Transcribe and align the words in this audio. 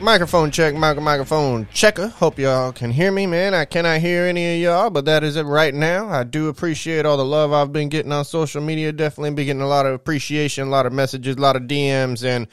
Microphone 0.00 0.52
check, 0.52 0.76
micro 0.76 1.02
microphone 1.02 1.66
checker. 1.72 2.06
Hope 2.06 2.38
y'all 2.38 2.70
can 2.70 2.92
hear 2.92 3.10
me, 3.10 3.26
man. 3.26 3.52
I 3.52 3.64
cannot 3.64 4.00
hear 4.00 4.26
any 4.26 4.54
of 4.54 4.60
y'all, 4.62 4.90
but 4.90 5.06
that 5.06 5.24
is 5.24 5.34
it 5.34 5.42
right 5.42 5.74
now. 5.74 6.08
I 6.08 6.22
do 6.22 6.48
appreciate 6.48 7.04
all 7.04 7.16
the 7.16 7.24
love 7.24 7.52
I've 7.52 7.72
been 7.72 7.88
getting 7.88 8.12
on 8.12 8.24
social 8.24 8.62
media. 8.62 8.92
Definitely 8.92 9.30
been 9.30 9.46
getting 9.46 9.62
a 9.62 9.66
lot 9.66 9.86
of 9.86 9.94
appreciation, 9.94 10.68
a 10.68 10.70
lot 10.70 10.86
of 10.86 10.92
messages, 10.92 11.34
a 11.34 11.40
lot 11.40 11.56
of 11.56 11.62
DMs, 11.62 12.24
and 12.24 12.46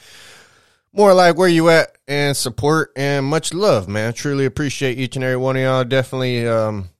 more 0.92 1.14
like 1.14 1.36
where 1.36 1.48
you 1.48 1.68
at 1.68 1.96
and 2.08 2.36
support 2.36 2.90
and 2.96 3.24
much 3.24 3.54
love, 3.54 3.86
man. 3.86 4.12
Truly 4.12 4.44
appreciate 4.44 4.98
each 4.98 5.14
and 5.14 5.24
every 5.24 5.36
one 5.36 5.54
of 5.54 5.62
y'all. 5.62 5.84
Definitely, 5.84 6.48
um, 6.48 6.90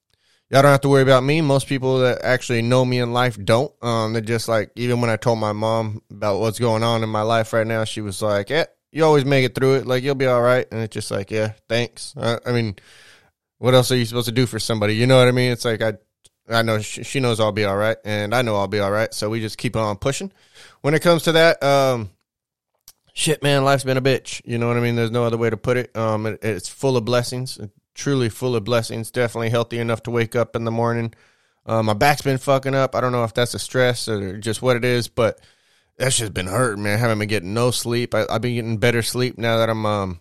y'all 0.48 0.62
don't 0.62 0.70
have 0.70 0.80
to 0.82 0.88
worry 0.88 1.02
about 1.02 1.24
me. 1.24 1.40
Most 1.40 1.66
people 1.66 1.98
that 1.98 2.22
actually 2.22 2.62
know 2.62 2.84
me 2.84 3.00
in 3.00 3.12
life 3.12 3.36
don't. 3.44 3.72
Um, 3.82 4.12
they're 4.12 4.22
just 4.22 4.46
like, 4.48 4.70
even 4.76 5.00
when 5.00 5.10
I 5.10 5.16
told 5.16 5.40
my 5.40 5.52
mom 5.52 6.02
about 6.08 6.38
what's 6.38 6.60
going 6.60 6.84
on 6.84 7.02
in 7.02 7.08
my 7.08 7.22
life 7.22 7.52
right 7.52 7.66
now, 7.66 7.82
she 7.82 8.00
was 8.00 8.22
like, 8.22 8.48
yeah, 8.50 8.66
you 8.96 9.04
always 9.04 9.26
make 9.26 9.44
it 9.44 9.54
through 9.54 9.74
it. 9.74 9.86
Like, 9.86 10.02
you'll 10.02 10.14
be 10.14 10.24
all 10.24 10.40
right. 10.40 10.66
And 10.72 10.80
it's 10.80 10.94
just 10.94 11.10
like, 11.10 11.30
yeah, 11.30 11.52
thanks. 11.68 12.14
I, 12.16 12.38
I 12.46 12.52
mean, 12.52 12.76
what 13.58 13.74
else 13.74 13.92
are 13.92 13.96
you 13.96 14.06
supposed 14.06 14.28
to 14.28 14.32
do 14.32 14.46
for 14.46 14.58
somebody? 14.58 14.96
You 14.96 15.06
know 15.06 15.18
what 15.18 15.28
I 15.28 15.32
mean? 15.32 15.52
It's 15.52 15.66
like, 15.66 15.82
I, 15.82 15.94
I 16.48 16.62
know 16.62 16.78
she, 16.80 17.02
she 17.02 17.20
knows 17.20 17.38
I'll 17.38 17.52
be 17.52 17.66
all 17.66 17.76
right, 17.76 17.98
and 18.06 18.34
I 18.34 18.40
know 18.40 18.56
I'll 18.56 18.68
be 18.68 18.80
all 18.80 18.90
right. 18.90 19.12
So 19.12 19.28
we 19.28 19.40
just 19.40 19.58
keep 19.58 19.76
on 19.76 19.96
pushing. 19.96 20.32
When 20.80 20.94
it 20.94 21.02
comes 21.02 21.24
to 21.24 21.32
that, 21.32 21.62
um, 21.62 22.08
shit, 23.12 23.42
man, 23.42 23.64
life's 23.64 23.84
been 23.84 23.98
a 23.98 24.02
bitch. 24.02 24.40
You 24.46 24.56
know 24.56 24.66
what 24.66 24.78
I 24.78 24.80
mean? 24.80 24.96
There's 24.96 25.10
no 25.10 25.24
other 25.24 25.36
way 25.36 25.50
to 25.50 25.58
put 25.58 25.76
it. 25.76 25.94
Um, 25.94 26.24
it, 26.24 26.38
it's 26.42 26.68
full 26.70 26.96
of 26.96 27.04
blessings, 27.04 27.60
truly 27.94 28.30
full 28.30 28.56
of 28.56 28.64
blessings. 28.64 29.10
Definitely 29.10 29.50
healthy 29.50 29.78
enough 29.78 30.04
to 30.04 30.10
wake 30.10 30.34
up 30.34 30.56
in 30.56 30.64
the 30.64 30.70
morning. 30.70 31.12
Um, 31.66 31.84
my 31.84 31.94
back's 31.94 32.22
been 32.22 32.38
fucking 32.38 32.74
up. 32.74 32.94
I 32.94 33.02
don't 33.02 33.12
know 33.12 33.24
if 33.24 33.34
that's 33.34 33.52
a 33.52 33.58
stress 33.58 34.08
or 34.08 34.38
just 34.38 34.62
what 34.62 34.76
it 34.76 34.86
is, 34.86 35.08
but 35.08 35.38
that's 35.98 36.18
just 36.18 36.34
been 36.34 36.46
hurting, 36.46 36.82
man. 36.82 36.94
I 36.94 36.98
haven't 36.98 37.18
been 37.18 37.28
getting 37.28 37.54
no 37.54 37.70
sleep. 37.70 38.14
I, 38.14 38.26
have 38.30 38.42
been 38.42 38.54
getting 38.54 38.78
better 38.78 39.02
sleep 39.02 39.38
now 39.38 39.58
that 39.58 39.70
I'm 39.70 39.86
um, 39.86 40.20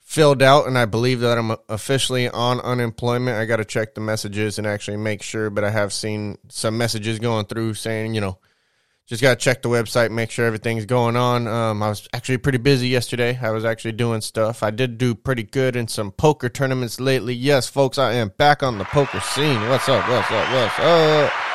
filled 0.00 0.42
out, 0.42 0.66
and 0.66 0.76
I 0.76 0.84
believe 0.84 1.20
that 1.20 1.38
I'm 1.38 1.56
officially 1.68 2.28
on 2.28 2.60
unemployment. 2.60 3.38
I 3.38 3.46
got 3.46 3.56
to 3.56 3.64
check 3.64 3.94
the 3.94 4.00
messages 4.00 4.58
and 4.58 4.66
actually 4.66 4.98
make 4.98 5.22
sure, 5.22 5.48
but 5.48 5.64
I 5.64 5.70
have 5.70 5.92
seen 5.92 6.38
some 6.48 6.76
messages 6.76 7.18
going 7.18 7.46
through 7.46 7.74
saying, 7.74 8.14
you 8.14 8.20
know, 8.20 8.38
just 9.06 9.22
got 9.22 9.38
to 9.38 9.44
check 9.44 9.62
the 9.62 9.68
website, 9.68 10.10
make 10.10 10.30
sure 10.30 10.46
everything's 10.46 10.84
going 10.84 11.16
on. 11.16 11.46
Um, 11.46 11.82
I 11.82 11.88
was 11.88 12.08
actually 12.12 12.38
pretty 12.38 12.58
busy 12.58 12.88
yesterday. 12.88 13.38
I 13.40 13.50
was 13.50 13.64
actually 13.64 13.92
doing 13.92 14.20
stuff. 14.20 14.62
I 14.62 14.70
did 14.70 14.98
do 14.98 15.14
pretty 15.14 15.44
good 15.44 15.76
in 15.76 15.86
some 15.86 16.10
poker 16.10 16.48
tournaments 16.48 16.98
lately. 17.00 17.32
Yes, 17.32 17.68
folks, 17.68 17.98
I 17.98 18.14
am 18.14 18.32
back 18.36 18.62
on 18.64 18.78
the 18.78 18.84
poker 18.84 19.20
scene. 19.20 19.60
What's 19.68 19.88
up? 19.88 20.08
What's 20.08 20.30
up? 20.30 20.52
What's 20.52 20.78
up? 20.80 21.45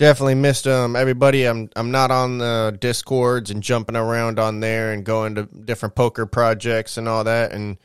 Definitely 0.00 0.36
missed 0.36 0.66
um 0.66 0.96
everybody. 0.96 1.44
I'm 1.44 1.68
I'm 1.76 1.90
not 1.90 2.10
on 2.10 2.38
the 2.38 2.74
discords 2.80 3.50
and 3.50 3.62
jumping 3.62 3.96
around 3.96 4.38
on 4.38 4.60
there 4.60 4.94
and 4.94 5.04
going 5.04 5.34
to 5.34 5.42
different 5.42 5.94
poker 5.94 6.24
projects 6.24 6.96
and 6.96 7.06
all 7.06 7.24
that. 7.24 7.52
And 7.52 7.76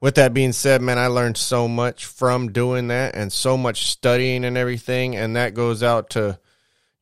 with 0.00 0.14
that 0.14 0.32
being 0.32 0.52
said, 0.52 0.80
man, 0.80 0.98
I 0.98 1.08
learned 1.08 1.36
so 1.36 1.68
much 1.68 2.06
from 2.06 2.52
doing 2.52 2.88
that 2.88 3.14
and 3.14 3.30
so 3.30 3.58
much 3.58 3.84
studying 3.88 4.46
and 4.46 4.56
everything. 4.56 5.14
And 5.14 5.36
that 5.36 5.52
goes 5.52 5.82
out 5.82 6.08
to, 6.10 6.38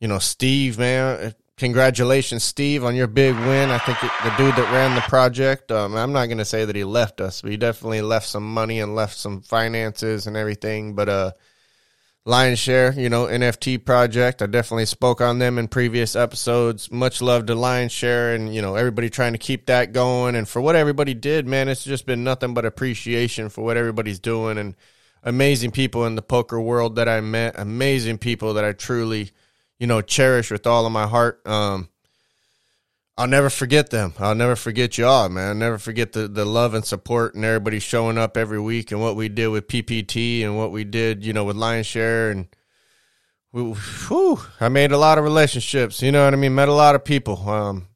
you 0.00 0.08
know, 0.08 0.18
Steve, 0.18 0.80
man. 0.80 1.32
Congratulations, 1.56 2.42
Steve, 2.42 2.82
on 2.82 2.96
your 2.96 3.06
big 3.06 3.36
win. 3.36 3.70
I 3.70 3.78
think 3.78 4.02
it, 4.02 4.10
the 4.24 4.34
dude 4.36 4.56
that 4.56 4.72
ran 4.72 4.96
the 4.96 5.00
project, 5.02 5.70
um, 5.70 5.94
I'm 5.94 6.12
not 6.12 6.26
going 6.26 6.38
to 6.38 6.44
say 6.44 6.64
that 6.64 6.74
he 6.74 6.82
left 6.82 7.20
us, 7.20 7.40
but 7.40 7.52
he 7.52 7.56
definitely 7.56 8.02
left 8.02 8.26
some 8.26 8.52
money 8.52 8.80
and 8.80 8.96
left 8.96 9.16
some 9.16 9.42
finances 9.42 10.26
and 10.26 10.36
everything. 10.36 10.96
But, 10.96 11.08
uh, 11.08 11.32
Lion 12.26 12.54
Share, 12.54 12.92
you 12.92 13.08
know, 13.08 13.26
NFT 13.26 13.84
project. 13.84 14.42
I 14.42 14.46
definitely 14.46 14.86
spoke 14.86 15.20
on 15.20 15.38
them 15.38 15.58
in 15.58 15.68
previous 15.68 16.14
episodes. 16.14 16.90
Much 16.90 17.22
love 17.22 17.46
to 17.46 17.54
Lion 17.54 17.88
Share 17.88 18.34
and, 18.34 18.54
you 18.54 18.60
know, 18.60 18.74
everybody 18.74 19.08
trying 19.08 19.32
to 19.32 19.38
keep 19.38 19.66
that 19.66 19.92
going. 19.92 20.34
And 20.36 20.48
for 20.48 20.60
what 20.60 20.76
everybody 20.76 21.14
did, 21.14 21.46
man, 21.46 21.68
it's 21.68 21.84
just 21.84 22.06
been 22.06 22.24
nothing 22.24 22.52
but 22.52 22.66
appreciation 22.66 23.48
for 23.48 23.64
what 23.64 23.76
everybody's 23.76 24.18
doing 24.18 24.58
and 24.58 24.74
amazing 25.22 25.70
people 25.70 26.06
in 26.06 26.14
the 26.14 26.22
poker 26.22 26.60
world 26.60 26.96
that 26.96 27.08
I 27.08 27.20
met, 27.20 27.58
amazing 27.58 28.18
people 28.18 28.54
that 28.54 28.64
I 28.64 28.72
truly, 28.72 29.30
you 29.78 29.86
know, 29.86 30.00
cherish 30.02 30.50
with 30.50 30.66
all 30.66 30.86
of 30.86 30.92
my 30.92 31.06
heart. 31.06 31.46
Um, 31.46 31.88
I'll 33.20 33.26
never 33.26 33.50
forget 33.50 33.90
them. 33.90 34.14
I'll 34.18 34.34
never 34.34 34.56
forget 34.56 34.96
y'all, 34.96 35.28
man. 35.28 35.48
I'll 35.50 35.54
never 35.54 35.76
forget 35.76 36.12
the, 36.12 36.26
the 36.26 36.46
love 36.46 36.72
and 36.72 36.82
support 36.82 37.34
and 37.34 37.44
everybody 37.44 37.78
showing 37.78 38.16
up 38.16 38.34
every 38.34 38.58
week 38.58 38.92
and 38.92 39.00
what 39.02 39.14
we 39.14 39.28
did 39.28 39.48
with 39.48 39.68
PPT 39.68 40.42
and 40.42 40.56
what 40.56 40.72
we 40.72 40.84
did, 40.84 41.22
you 41.22 41.34
know, 41.34 41.44
with 41.44 41.54
Lion 41.54 41.82
Share 41.82 42.30
and 42.30 42.48
we, 43.52 43.74
whew, 44.08 44.40
I 44.58 44.70
made 44.70 44.90
a 44.90 44.96
lot 44.96 45.18
of 45.18 45.24
relationships. 45.24 46.00
You 46.00 46.12
know 46.12 46.24
what 46.24 46.32
I 46.32 46.38
mean? 46.38 46.54
Met 46.54 46.70
a 46.70 46.72
lot 46.72 46.94
of 46.94 47.04
people. 47.04 47.46
Um, 47.46 47.88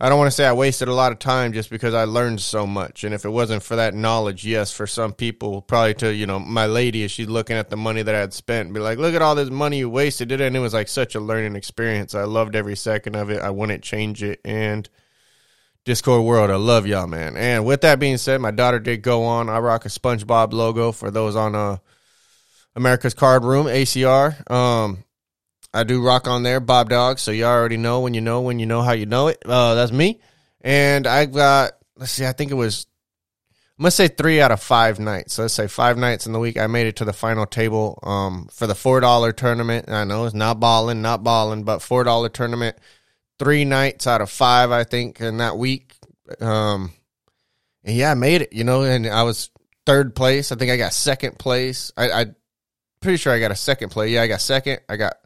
I 0.00 0.08
don't 0.08 0.18
want 0.18 0.28
to 0.28 0.34
say 0.34 0.46
I 0.46 0.52
wasted 0.52 0.86
a 0.86 0.94
lot 0.94 1.10
of 1.10 1.18
time 1.18 1.52
just 1.52 1.70
because 1.70 1.92
I 1.92 2.04
learned 2.04 2.40
so 2.40 2.68
much. 2.68 3.02
And 3.02 3.12
if 3.12 3.24
it 3.24 3.30
wasn't 3.30 3.64
for 3.64 3.74
that 3.76 3.94
knowledge, 3.94 4.46
yes, 4.46 4.72
for 4.72 4.86
some 4.86 5.12
people, 5.12 5.60
probably 5.60 5.94
to, 5.94 6.14
you 6.14 6.24
know, 6.24 6.38
my 6.38 6.66
lady, 6.66 7.02
as 7.02 7.10
she's 7.10 7.28
looking 7.28 7.56
at 7.56 7.68
the 7.68 7.76
money 7.76 8.02
that 8.02 8.14
I 8.14 8.20
had 8.20 8.32
spent, 8.32 8.72
be 8.72 8.78
like, 8.78 8.98
look 8.98 9.14
at 9.14 9.22
all 9.22 9.34
this 9.34 9.50
money 9.50 9.78
you 9.78 9.90
wasted. 9.90 10.30
It 10.30 10.40
and 10.40 10.56
it 10.56 10.60
was 10.60 10.72
like 10.72 10.86
such 10.86 11.16
a 11.16 11.20
learning 11.20 11.56
experience. 11.56 12.14
I 12.14 12.24
loved 12.24 12.54
every 12.54 12.76
second 12.76 13.16
of 13.16 13.28
it. 13.30 13.42
I 13.42 13.50
wouldn't 13.50 13.82
change 13.82 14.22
it. 14.22 14.40
And 14.44 14.88
Discord 15.84 16.24
world, 16.24 16.50
I 16.52 16.56
love 16.56 16.86
y'all, 16.86 17.08
man. 17.08 17.36
And 17.36 17.64
with 17.64 17.80
that 17.80 17.98
being 17.98 18.18
said, 18.18 18.40
my 18.40 18.52
daughter 18.52 18.78
did 18.78 19.02
go 19.02 19.24
on. 19.24 19.48
I 19.48 19.58
rock 19.58 19.84
a 19.84 19.88
SpongeBob 19.88 20.52
logo 20.52 20.92
for 20.92 21.10
those 21.10 21.34
on 21.34 21.56
uh 21.56 21.78
America's 22.76 23.14
Card 23.14 23.42
Room, 23.42 23.66
ACR. 23.66 24.48
Um, 24.48 25.02
I 25.72 25.84
do 25.84 26.02
rock 26.02 26.26
on 26.26 26.42
there, 26.42 26.60
Bob 26.60 26.88
Dog. 26.88 27.18
So 27.18 27.30
you 27.30 27.44
already 27.44 27.76
know 27.76 28.00
when 28.00 28.14
you 28.14 28.20
know 28.20 28.40
when 28.40 28.58
you 28.58 28.66
know 28.66 28.82
how 28.82 28.92
you 28.92 29.06
know 29.06 29.28
it. 29.28 29.42
Uh, 29.44 29.74
that's 29.74 29.92
me. 29.92 30.20
And 30.60 31.06
I 31.06 31.26
got 31.26 31.72
let's 31.96 32.12
see, 32.12 32.26
I 32.26 32.32
think 32.32 32.50
it 32.50 32.54
was 32.54 32.86
I'm 33.78 33.84
gonna 33.84 33.92
say 33.92 34.08
three 34.08 34.40
out 34.40 34.50
of 34.50 34.60
five 34.60 34.98
nights. 34.98 35.34
So 35.34 35.42
let's 35.42 35.54
say 35.54 35.68
five 35.68 35.96
nights 35.96 36.26
in 36.26 36.32
the 36.32 36.40
week. 36.40 36.58
I 36.58 36.66
made 36.66 36.88
it 36.88 36.96
to 36.96 37.04
the 37.04 37.12
final 37.12 37.46
table 37.46 38.00
um, 38.02 38.48
for 38.50 38.66
the 38.66 38.74
four 38.74 38.98
dollar 38.98 39.30
tournament. 39.30 39.88
I 39.88 40.02
know 40.02 40.24
it's 40.24 40.34
not 40.34 40.58
balling, 40.58 41.00
not 41.00 41.22
balling, 41.22 41.62
but 41.62 41.80
four 41.80 42.02
dollar 42.02 42.28
tournament. 42.28 42.76
Three 43.38 43.64
nights 43.64 44.08
out 44.08 44.20
of 44.20 44.30
five, 44.30 44.72
I 44.72 44.82
think, 44.82 45.20
in 45.20 45.36
that 45.36 45.56
week. 45.56 45.94
Um, 46.40 46.92
and 47.84 47.94
yeah, 47.94 48.10
I 48.10 48.14
made 48.14 48.42
it. 48.42 48.52
You 48.52 48.64
know, 48.64 48.82
and 48.82 49.06
I 49.06 49.22
was 49.22 49.50
third 49.86 50.16
place. 50.16 50.50
I 50.50 50.56
think 50.56 50.72
I 50.72 50.76
got 50.76 50.92
second 50.92 51.38
place. 51.38 51.92
I, 51.96 52.10
I 52.10 52.26
pretty 53.00 53.18
sure 53.18 53.32
I 53.32 53.38
got 53.38 53.52
a 53.52 53.56
second 53.56 53.90
place. 53.90 54.10
Yeah, 54.10 54.22
I 54.22 54.26
got 54.26 54.40
second. 54.40 54.80
I 54.88 54.96
got 54.96 55.18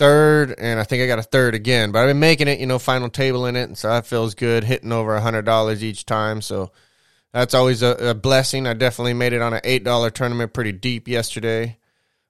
third, 0.00 0.54
and 0.58 0.80
I 0.80 0.84
think 0.84 1.02
I 1.02 1.06
got 1.06 1.18
a 1.18 1.22
third 1.22 1.54
again. 1.54 1.92
But 1.92 2.00
I've 2.00 2.08
been 2.08 2.20
making 2.20 2.48
it, 2.48 2.58
you 2.58 2.66
know, 2.66 2.78
final 2.78 3.10
table 3.10 3.44
in 3.44 3.54
it, 3.54 3.64
and 3.64 3.76
so 3.76 3.88
that 3.88 4.06
feels 4.06 4.34
good, 4.34 4.64
hitting 4.64 4.92
over 4.92 5.14
a 5.14 5.20
hundred 5.20 5.44
dollars 5.44 5.84
each 5.84 6.06
time. 6.06 6.40
So 6.40 6.72
that's 7.32 7.52
always 7.52 7.82
a, 7.82 8.08
a, 8.08 8.14
blessing. 8.14 8.66
I 8.66 8.72
definitely 8.72 9.12
made 9.12 9.34
it 9.34 9.42
on 9.42 9.52
an 9.52 9.60
eight 9.62 9.84
dollar 9.84 10.08
tournament, 10.08 10.54
pretty 10.54 10.72
deep 10.72 11.06
yesterday. 11.06 11.76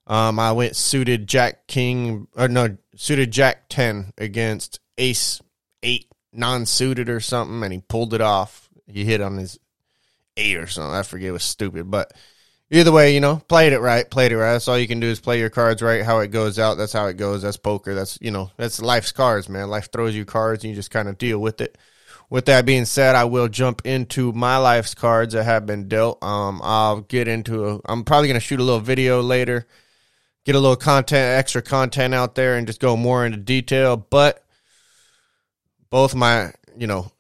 Um, 0.09 0.41
I 0.41 0.51
went 0.51 0.75
suited 0.75 1.29
Jack 1.29 1.69
King, 1.69 2.27
or 2.37 2.49
no, 2.49 2.77
suited 2.97 3.31
Jack 3.31 3.69
ten 3.69 4.13
against 4.19 4.81
Ace 4.99 5.41
eight 5.85 6.09
non 6.33 6.67
suited 6.67 7.09
or 7.09 7.21
something, 7.21 7.63
and 7.63 7.73
he 7.73 7.81
pulled 7.89 8.15
it 8.15 8.21
off. 8.21 8.69
He 8.89 9.05
hit 9.05 9.21
on 9.21 9.37
his 9.37 9.61
eight 10.37 10.57
or 10.57 10.67
something. 10.67 10.93
I 10.93 11.05
forget. 11.05 11.29
It 11.29 11.33
was 11.33 11.45
stupid, 11.45 11.89
but 11.89 12.13
either 12.71 12.93
way, 12.93 13.15
you 13.15 13.21
know, 13.21 13.37
played 13.49 13.73
it 13.73 13.81
right, 13.81 14.09
played 14.09 14.33
it 14.33 14.39
right. 14.39 14.53
That's 14.53 14.69
all 14.69 14.79
you 14.79 14.89
can 14.89 15.01
do 15.01 15.09
is 15.09 15.21
play 15.21 15.39
your 15.39 15.51
cards 15.51 15.83
right. 15.83 16.05
How 16.05 16.21
it 16.21 16.29
goes 16.29 16.59
out, 16.59 16.77
that's 16.77 16.93
how 16.93 17.07
it 17.07 17.17
goes. 17.17 17.43
That's 17.43 17.57
poker. 17.57 17.95
That's 17.95 18.19
you 18.21 18.31
know, 18.31 18.51
that's 18.57 18.81
life's 18.81 19.13
cards, 19.13 19.49
man. 19.49 19.69
Life 19.69 19.91
throws 19.91 20.15
you 20.15 20.25
cards, 20.25 20.65
and 20.65 20.71
you 20.71 20.77
just 20.77 20.91
kind 20.91 21.09
of 21.09 21.19
deal 21.19 21.39
with 21.39 21.61
it. 21.61 21.77
With 22.29 22.47
that 22.47 22.65
being 22.65 22.85
said, 22.85 23.17
I 23.17 23.25
will 23.25 23.49
jump 23.49 23.83
into 23.85 24.33
my 24.33 24.57
life's 24.57 24.95
cards 24.95 25.35
that 25.35 25.45
have 25.45 25.67
been 25.67 25.89
dealt. 25.89 26.23
Um, 26.23 26.61
I'll 26.63 27.01
get 27.01 27.27
into. 27.27 27.67
A, 27.67 27.81
I'm 27.87 28.05
probably 28.05 28.29
gonna 28.29 28.41
shoot 28.41 28.61
a 28.61 28.65
little 28.65 28.81
video 28.81 29.21
later, 29.21 29.67
get 30.45 30.55
a 30.55 30.61
little 30.61 30.77
content, 30.77 31.39
extra 31.39 31.63
content 31.63 32.15
out 32.15 32.37
there, 32.37 32.57
and 32.57 32.67
just 32.67 32.81
go 32.81 32.97
more 32.97 33.27
into 33.27 33.39
detail. 33.39 33.97
But 33.97 34.45
both 35.91 36.15
my, 36.15 36.53
you 36.79 36.87
know, 36.87 37.11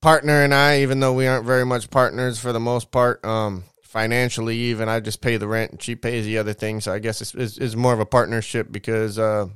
partner 0.00 0.44
and 0.44 0.54
I, 0.54 0.82
even 0.82 1.00
though 1.00 1.12
we 1.12 1.26
aren't 1.26 1.44
very 1.44 1.66
much 1.66 1.90
partners 1.90 2.38
for 2.38 2.52
the 2.52 2.60
most 2.60 2.92
part, 2.92 3.24
um, 3.24 3.64
financially 3.92 4.56
even 4.56 4.88
i 4.88 4.98
just 4.98 5.20
pay 5.20 5.36
the 5.36 5.46
rent 5.46 5.70
and 5.70 5.82
she 5.82 5.94
pays 5.94 6.24
the 6.24 6.38
other 6.38 6.54
things 6.54 6.84
so 6.84 6.92
i 6.92 6.98
guess 6.98 7.20
it's, 7.20 7.34
it's, 7.34 7.58
it's 7.58 7.76
more 7.76 7.92
of 7.92 8.00
a 8.00 8.06
partnership 8.06 8.72
because 8.72 9.18
uh, 9.18 9.46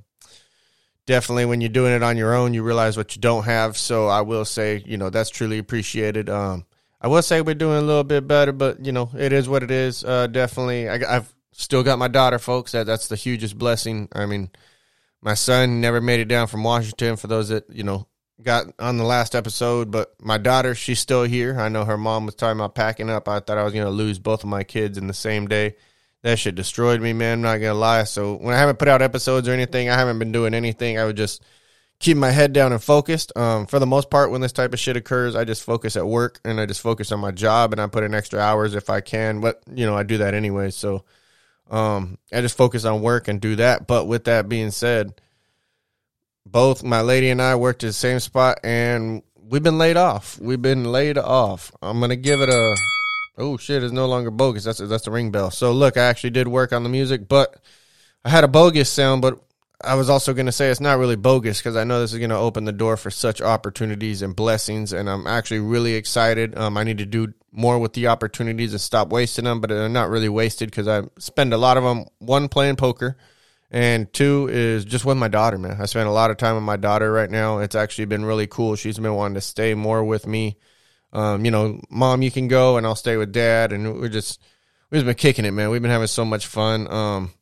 definitely 1.07 1.47
when 1.47 1.63
you're 1.63 1.71
doing 1.71 1.93
it 1.93 2.03
on 2.03 2.19
your 2.19 2.35
own 2.35 2.53
you 2.53 2.63
realize 2.63 2.99
what 2.99 3.17
you 3.17 3.23
don't 3.23 3.45
have 3.45 3.79
so 3.79 4.09
i 4.09 4.21
will 4.21 4.45
say 4.45 4.83
you 4.85 4.99
know 4.99 5.09
that's 5.09 5.31
truly 5.31 5.57
appreciated 5.57 6.29
um, 6.29 6.67
i 7.01 7.09
will 7.09 7.23
say 7.23 7.41
we're 7.41 7.55
doing 7.55 7.79
a 7.79 7.83
little 7.83 8.05
bit 8.05 8.29
better 8.29 8.53
but 8.53 8.85
you 8.85 8.93
know 8.93 9.11
it 9.17 9.33
is 9.33 9.49
what 9.49 9.63
it 9.63 9.71
is 9.71 10.05
uh, 10.05 10.27
definitely 10.27 10.89
I, 10.89 10.99
have 10.99 11.33
still 11.57 11.83
got 11.83 11.99
my 11.99 12.09
daughter, 12.09 12.39
folks. 12.39 12.73
That 12.73 12.87
that's 12.87 13.09
the 13.09 13.17
hugest 13.17 13.59
blessing. 13.59 14.09
I 14.13 14.27
mean, 14.27 14.51
my 15.23 15.35
son 15.35 15.81
never 15.81 16.01
made 16.01 16.21
it 16.21 16.29
down 16.29 16.47
from 16.47 16.63
Washington. 16.63 17.17
For 17.17 17.27
those 17.27 17.49
that 17.49 17.69
you 17.71 17.83
know 17.83 18.07
got 18.43 18.67
on 18.79 18.99
the 18.99 19.05
last 19.05 19.35
episode, 19.35 19.91
but 19.91 20.15
my 20.21 20.39
daughter, 20.39 20.75
she's 20.75 21.01
still 21.01 21.25
here. 21.25 21.59
I 21.59 21.69
know 21.69 21.85
her 21.85 21.97
mom 21.97 22.27
was 22.27 22.35
talking 22.35 22.59
about 22.59 22.75
packing 22.75 23.11
up. 23.11 23.29
I 23.29 23.41
thought 23.41 23.59
I 23.59 23.65
was 23.65 23.73
gonna 23.73 23.91
lose 23.91 24.19
both 24.19 24.45
of 24.45 24.51
my 24.51 24.65
kids 24.65 24.99
in 24.99 25.07
the 25.07 25.15
same 25.15 25.47
day. 25.47 25.77
That 26.23 26.39
shit 26.39 26.55
destroyed 26.55 27.01
me, 27.01 27.13
man. 27.13 27.39
I'm 27.39 27.43
not 27.43 27.59
gonna 27.59 27.75
lie. 27.75 28.05
So 28.05 28.35
when 28.35 28.55
I 28.55 28.59
haven't 28.59 28.79
put 28.79 28.89
out 28.89 29.03
episodes 29.03 29.49
or 29.49 29.53
anything, 29.53 29.89
I 29.89 29.95
haven't 29.95 30.19
been 30.19 30.33
doing 30.33 30.55
anything. 30.55 30.99
I 30.99 31.05
would 31.05 31.17
just 31.17 31.43
keep 31.99 32.17
my 32.17 32.31
head 32.31 32.53
down 32.53 32.73
and 32.73 32.83
focused. 32.83 33.33
Um, 33.37 33.67
for 33.67 33.79
the 33.79 33.87
most 33.87 34.11
part, 34.11 34.31
when 34.31 34.41
this 34.41 34.53
type 34.53 34.73
of 34.73 34.81
shit 34.81 34.97
occurs, 34.97 35.35
I 35.35 35.45
just 35.45 35.63
focus 35.63 35.97
at 35.97 36.07
work 36.07 36.41
and 36.45 36.61
I 36.61 36.67
just 36.67 36.81
focus 36.81 37.13
on 37.13 37.21
my 37.21 37.31
job 37.31 37.73
and 37.73 37.81
I 37.81 37.87
put 37.87 38.05
in 38.05 38.15
extra 38.15 38.41
hours 38.41 38.75
if 38.75 38.91
I 38.91 39.01
can. 39.01 39.41
But 39.41 39.63
you 39.73 39.87
know, 39.87 39.97
I 39.97 40.03
do 40.03 40.19
that 40.19 40.35
anyway. 40.35 40.71
So 40.71 41.05
um, 41.71 42.19
I 42.33 42.41
just 42.41 42.57
focus 42.57 42.85
on 42.85 43.03
work 43.03 43.29
and 43.29 43.41
do 43.41 43.57
that. 43.57 43.87
But 43.87 44.07
with 44.07 44.25
that 44.25 44.49
being 44.49 44.71
said, 44.71 45.21
both 46.47 46.83
my 46.83 47.01
lady 47.01 47.31
and 47.31 47.43
I 47.43 47.57
worked 47.57 47.85
at 47.85 47.89
the 47.89 47.93
same 47.93 48.21
spot 48.21 48.61
and 48.63 49.23
we've 49.37 49.63
been 49.63 49.79
laid 49.79 49.97
off. 49.97 50.39
We've 50.39 50.63
been 50.63 50.85
laid 50.85 51.19
off. 51.19 51.73
I'm 51.83 52.01
gonna 52.01 52.17
give 52.17 52.41
it 52.41 52.49
a 52.49 52.77
oh 53.39 53.57
shit, 53.57 53.83
it's 53.83 53.93
no 53.93 54.07
longer 54.07 54.31
bogus. 54.31 54.65
That's 54.65 54.79
that's 54.79 55.05
the 55.05 55.11
ring 55.11 55.31
bell. 55.31 55.51
So 55.51 55.73
look, 55.73 55.97
I 55.97 56.05
actually 56.05 56.31
did 56.31 56.49
work 56.49 56.73
on 56.73 56.83
the 56.83 56.89
music, 56.89 57.29
but 57.29 57.57
I 58.25 58.31
had 58.31 58.45
a 58.45 58.49
bogus 58.49 58.91
sound, 58.91 59.23
but 59.23 59.41
I 59.83 59.95
was 59.95 60.09
also 60.09 60.33
going 60.33 60.47
to 60.47 60.53
say 60.53 60.71
it's 60.71 60.81
not 60.81 60.99
really 60.99 61.17
bogus 61.17 61.59
because 61.59 61.77
I 61.77 61.85
know 61.85 62.01
this 62.01 62.13
is 62.13 62.19
going 62.19 62.31
to 62.31 62.37
open 62.37 62.65
the 62.65 62.73
door 62.73 62.97
for 62.97 63.11
such 63.11 63.43
opportunities 63.43 64.23
and 64.23 64.35
blessings, 64.35 64.93
and 64.93 65.09
I'm 65.09 65.27
actually 65.27 65.61
really 65.61 65.95
excited. 65.95 66.57
Um, 66.57 66.79
I 66.79 66.85
need 66.85 66.99
to 66.99 67.07
do 67.07 67.35
more 67.53 67.79
with 67.79 67.93
the 67.93 68.07
opportunities 68.07 68.73
and 68.73 68.81
stop 68.81 69.11
wasting 69.11 69.45
them, 69.45 69.61
but 69.61 69.69
they're 69.69 69.89
not 69.89 70.09
really 70.09 70.29
wasted 70.29 70.71
because 70.71 70.89
I 70.89 71.03
spend 71.19 71.53
a 71.53 71.59
lot 71.59 71.77
of 71.77 71.85
them 71.85 72.07
one 72.19 72.49
playing 72.49 72.77
poker, 72.77 73.17
and 73.71 74.13
two 74.13 74.49
is 74.51 74.85
just 74.85 75.05
with 75.05 75.17
my 75.17 75.29
daughter. 75.29 75.59
Man, 75.59 75.81
I 75.81 75.87
spend 75.87 76.09
a 76.09 76.13
lot 76.13 76.31
of 76.31 76.37
time 76.37 76.55
with 76.55 76.65
my 76.65 76.77
daughter 76.77 77.11
right 77.11 77.31
now. 77.31 77.59
It's 77.59 77.75
actually 77.75 78.07
been 78.07 78.25
really 78.25 78.47
cool. 78.47 78.77
She's 78.77 78.99
been 78.99 79.15
wanting 79.15 79.35
to 79.35 79.41
stay 79.41 79.75
more 79.75 80.05
with 80.05 80.27
me. 80.27 80.57
Um, 81.13 81.45
you 81.45 81.51
know, 81.51 81.81
mom, 81.91 82.23
you 82.23 82.31
can 82.31 82.49
go, 82.49 82.77
and 82.77 82.87
I'll 82.87 82.97
stay 82.97 83.17
with 83.17 83.33
dad, 83.33 83.73
and 83.73 84.01
we're 84.01 84.09
just 84.09 84.41
we've 84.91 85.05
been 85.05 85.15
kicking 85.15 85.45
it, 85.45 85.53
man. 85.53 85.71
We've 85.71 85.83
been 85.83 85.91
having 85.91 86.07
so 86.09 86.25
much 86.25 86.47
fun. 86.47 86.91
Um, 86.93 87.33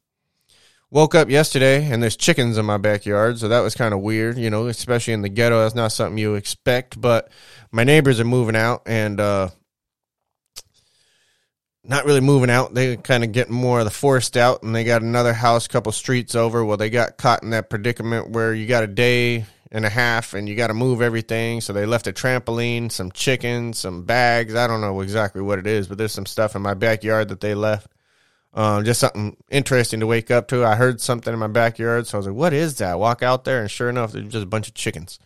Woke 0.94 1.16
up 1.16 1.28
yesterday 1.28 1.90
and 1.90 2.00
there's 2.00 2.14
chickens 2.14 2.56
in 2.56 2.64
my 2.64 2.76
backyard, 2.76 3.40
so 3.40 3.48
that 3.48 3.62
was 3.62 3.74
kind 3.74 3.92
of 3.92 3.98
weird, 3.98 4.38
you 4.38 4.48
know, 4.48 4.68
especially 4.68 5.12
in 5.12 5.22
the 5.22 5.28
ghetto. 5.28 5.58
That's 5.58 5.74
not 5.74 5.90
something 5.90 6.18
you 6.18 6.36
expect, 6.36 7.00
but 7.00 7.32
my 7.72 7.82
neighbors 7.82 8.20
are 8.20 8.24
moving 8.24 8.54
out 8.54 8.82
and 8.86 9.18
uh 9.18 9.48
not 11.84 12.06
really 12.06 12.20
moving 12.20 12.50
out. 12.50 12.74
They 12.74 12.96
kind 12.96 13.24
of 13.24 13.32
getting 13.32 13.54
more 13.54 13.80
of 13.80 13.84
the 13.84 13.90
forced 13.90 14.36
out, 14.36 14.62
and 14.62 14.74
they 14.74 14.84
got 14.84 15.02
another 15.02 15.32
house, 15.32 15.68
couple 15.68 15.92
streets 15.92 16.34
over. 16.34 16.64
Well, 16.64 16.76
they 16.76 16.90
got 16.90 17.16
caught 17.16 17.42
in 17.42 17.50
that 17.50 17.70
predicament 17.70 18.30
where 18.30 18.54
you 18.54 18.66
got 18.66 18.84
a 18.84 18.88
day 18.88 19.44
and 19.70 19.84
a 19.84 19.90
half, 19.90 20.34
and 20.34 20.48
you 20.48 20.54
got 20.54 20.68
to 20.68 20.74
move 20.74 21.02
everything. 21.02 21.60
So 21.60 21.72
they 21.72 21.84
left 21.84 22.06
a 22.06 22.12
trampoline, 22.12 22.90
some 22.90 23.12
chickens, 23.12 23.78
some 23.78 24.04
bags. 24.04 24.54
I 24.54 24.66
don't 24.66 24.80
know 24.80 25.00
exactly 25.00 25.42
what 25.42 25.58
it 25.58 25.66
is, 25.66 25.86
but 25.86 25.98
there's 25.98 26.12
some 26.12 26.26
stuff 26.26 26.56
in 26.56 26.62
my 26.62 26.74
backyard 26.74 27.28
that 27.28 27.40
they 27.40 27.54
left. 27.54 27.88
Um, 28.54 28.84
just 28.84 29.00
something 29.00 29.36
interesting 29.50 30.00
to 30.00 30.06
wake 30.06 30.30
up 30.30 30.48
to. 30.48 30.64
I 30.64 30.76
heard 30.76 31.00
something 31.00 31.32
in 31.32 31.40
my 31.40 31.48
backyard, 31.48 32.06
so 32.06 32.16
I 32.16 32.18
was 32.18 32.26
like, 32.28 32.36
"What 32.36 32.52
is 32.52 32.78
that?" 32.78 33.00
Walk 33.00 33.22
out 33.22 33.44
there, 33.44 33.60
and 33.60 33.70
sure 33.70 33.90
enough, 33.90 34.12
there's 34.12 34.28
just 34.28 34.44
a 34.44 34.46
bunch 34.46 34.68
of 34.68 34.74
chickens. 34.74 35.18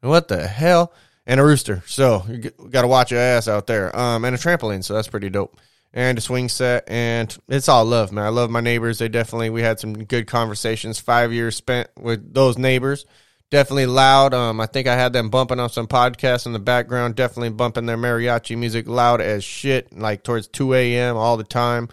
What 0.00 0.26
the 0.26 0.48
hell? 0.48 0.92
And 1.24 1.38
a 1.38 1.44
rooster. 1.44 1.84
So 1.86 2.24
you 2.28 2.50
got 2.70 2.82
to 2.82 2.88
watch 2.88 3.12
your 3.12 3.20
ass 3.20 3.46
out 3.46 3.68
there. 3.68 3.96
Um, 3.96 4.24
and 4.24 4.34
a 4.34 4.38
trampoline, 4.38 4.82
so 4.82 4.94
that's 4.94 5.06
pretty 5.06 5.30
dope. 5.30 5.56
And 5.94 6.16
a 6.16 6.22
swing 6.22 6.48
set, 6.48 6.88
and 6.88 7.36
it's 7.48 7.68
all 7.68 7.84
love, 7.84 8.12
man. 8.12 8.24
I 8.24 8.30
love 8.30 8.48
my 8.48 8.62
neighbors. 8.62 8.98
They 8.98 9.10
definitely 9.10 9.50
we 9.50 9.60
had 9.60 9.78
some 9.78 10.04
good 10.04 10.26
conversations. 10.26 10.98
Five 10.98 11.34
years 11.34 11.54
spent 11.54 11.90
with 12.00 12.32
those 12.32 12.56
neighbors. 12.56 13.04
Definitely 13.50 13.84
loud. 13.84 14.32
Um, 14.32 14.58
I 14.58 14.64
think 14.64 14.86
I 14.86 14.94
had 14.94 15.12
them 15.12 15.28
bumping 15.28 15.60
on 15.60 15.68
some 15.68 15.86
podcasts 15.86 16.46
in 16.46 16.54
the 16.54 16.58
background. 16.58 17.14
Definitely 17.14 17.50
bumping 17.50 17.84
their 17.84 17.98
mariachi 17.98 18.56
music 18.56 18.88
loud 18.88 19.20
as 19.20 19.44
shit, 19.44 19.94
like 19.94 20.22
towards 20.22 20.48
two 20.48 20.72
a.m. 20.72 21.18
all 21.18 21.36
the 21.36 21.44
time. 21.44 21.90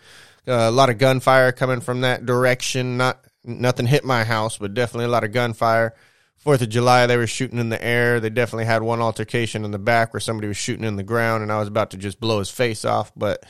Uh, 0.47 0.69
a 0.69 0.71
lot 0.71 0.89
of 0.89 0.97
gunfire 0.97 1.51
coming 1.51 1.81
from 1.81 1.99
that 2.01 2.25
direction. 2.25 2.95
Not 2.95 3.19
nothing 3.43 3.85
hit 3.85 4.05
my 4.05 4.23
house, 4.23 4.57
but 4.57 4.73
definitely 4.73 5.07
a 5.07 5.09
lot 5.09 5.25
of 5.25 5.33
gunfire. 5.33 5.93
Fourth 6.37 6.61
of 6.61 6.69
July, 6.69 7.05
they 7.05 7.17
were 7.17 7.27
shooting 7.27 7.59
in 7.59 7.67
the 7.67 7.83
air. 7.83 8.21
They 8.21 8.29
definitely 8.29 8.63
had 8.63 8.81
one 8.81 9.01
altercation 9.01 9.65
in 9.65 9.71
the 9.71 9.77
back 9.77 10.13
where 10.13 10.21
somebody 10.21 10.47
was 10.47 10.55
shooting 10.55 10.85
in 10.85 10.95
the 10.95 11.03
ground, 11.03 11.43
and 11.43 11.51
I 11.51 11.59
was 11.59 11.67
about 11.67 11.91
to 11.91 11.97
just 11.97 12.21
blow 12.21 12.39
his 12.39 12.49
face 12.49 12.85
off. 12.85 13.11
But 13.13 13.45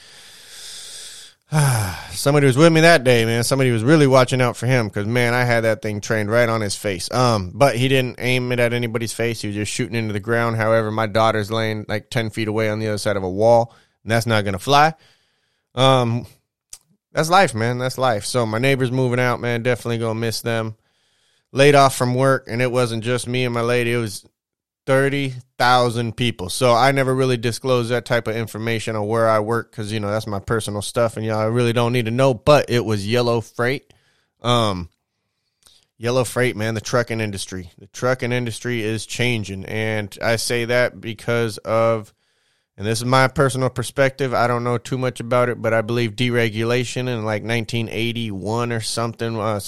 somebody 2.11 2.45
was 2.45 2.57
with 2.57 2.71
me 2.71 2.81
that 2.81 3.03
day, 3.03 3.25
man. 3.25 3.43
Somebody 3.43 3.71
was 3.71 3.83
really 3.83 4.05
watching 4.05 4.39
out 4.39 4.55
for 4.55 4.67
him 4.67 4.87
because, 4.87 5.07
man, 5.07 5.33
I 5.33 5.45
had 5.45 5.61
that 5.61 5.81
thing 5.81 5.99
trained 5.99 6.29
right 6.29 6.47
on 6.47 6.61
his 6.61 6.75
face. 6.75 7.11
Um, 7.11 7.51
but 7.55 7.75
he 7.75 7.87
didn't 7.87 8.17
aim 8.19 8.51
it 8.51 8.59
at 8.59 8.71
anybody's 8.71 9.13
face. 9.13 9.41
He 9.41 9.47
was 9.47 9.55
just 9.55 9.71
shooting 9.71 9.95
into 9.95 10.13
the 10.13 10.19
ground. 10.19 10.57
However, 10.57 10.91
my 10.91 11.07
daughter's 11.07 11.49
laying 11.49 11.85
like 11.87 12.11
ten 12.11 12.29
feet 12.29 12.47
away 12.47 12.69
on 12.69 12.79
the 12.79 12.87
other 12.87 12.99
side 12.99 13.17
of 13.17 13.23
a 13.23 13.29
wall, 13.29 13.73
and 14.03 14.11
that's 14.11 14.27
not 14.27 14.45
gonna 14.45 14.59
fly. 14.59 14.93
Um, 15.73 16.27
that's 17.13 17.31
life, 17.31 17.55
man. 17.55 17.79
That's 17.79 17.97
life. 17.97 18.25
So 18.25 18.45
my 18.45 18.59
neighbors 18.59 18.91
moving 18.91 19.19
out, 19.19 19.39
man. 19.39 19.63
Definitely 19.63 19.97
gonna 19.97 20.19
miss 20.19 20.41
them. 20.41 20.75
Laid 21.51 21.73
off 21.73 21.95
from 21.95 22.13
work, 22.13 22.45
and 22.47 22.61
it 22.61 22.71
wasn't 22.71 23.03
just 23.03 23.27
me 23.27 23.43
and 23.43 23.53
my 23.55 23.61
lady. 23.61 23.91
It 23.91 23.97
was 23.97 24.23
thirty 24.89 25.35
thousand 25.59 26.17
people. 26.17 26.49
So 26.49 26.73
I 26.73 26.91
never 26.91 27.13
really 27.13 27.37
disclosed 27.37 27.91
that 27.91 28.05
type 28.05 28.27
of 28.27 28.35
information 28.35 28.95
on 28.95 29.05
where 29.05 29.29
I 29.29 29.39
work 29.39 29.69
because 29.69 29.91
you 29.93 29.99
know 29.99 30.09
that's 30.09 30.25
my 30.25 30.39
personal 30.39 30.81
stuff, 30.81 31.15
and 31.15 31.23
y'all 31.23 31.47
really 31.49 31.73
don't 31.73 31.93
need 31.93 32.05
to 32.05 32.11
know. 32.11 32.33
But 32.33 32.71
it 32.71 32.83
was 32.83 33.07
Yellow 33.07 33.39
Freight. 33.39 33.93
Um, 34.41 34.89
Yellow 35.99 36.23
Freight, 36.23 36.55
man, 36.55 36.73
the 36.73 36.81
trucking 36.81 37.21
industry. 37.21 37.69
The 37.77 37.85
trucking 37.85 38.31
industry 38.31 38.81
is 38.81 39.05
changing, 39.05 39.63
and 39.65 40.17
I 40.23 40.37
say 40.37 40.65
that 40.65 40.99
because 40.99 41.59
of 41.59 42.11
and 42.75 42.87
this 42.87 42.97
is 42.97 43.05
my 43.05 43.27
personal 43.27 43.69
perspective. 43.69 44.33
I 44.33 44.47
don't 44.47 44.63
know 44.63 44.79
too 44.79 44.97
much 44.97 45.19
about 45.19 45.49
it, 45.49 45.61
but 45.61 45.71
I 45.71 45.81
believe 45.81 46.15
deregulation 46.15 47.09
in 47.09 47.25
like 47.25 47.43
1981 47.43 48.71
or 48.71 48.81
something. 48.81 49.37
Uh, 49.37 49.59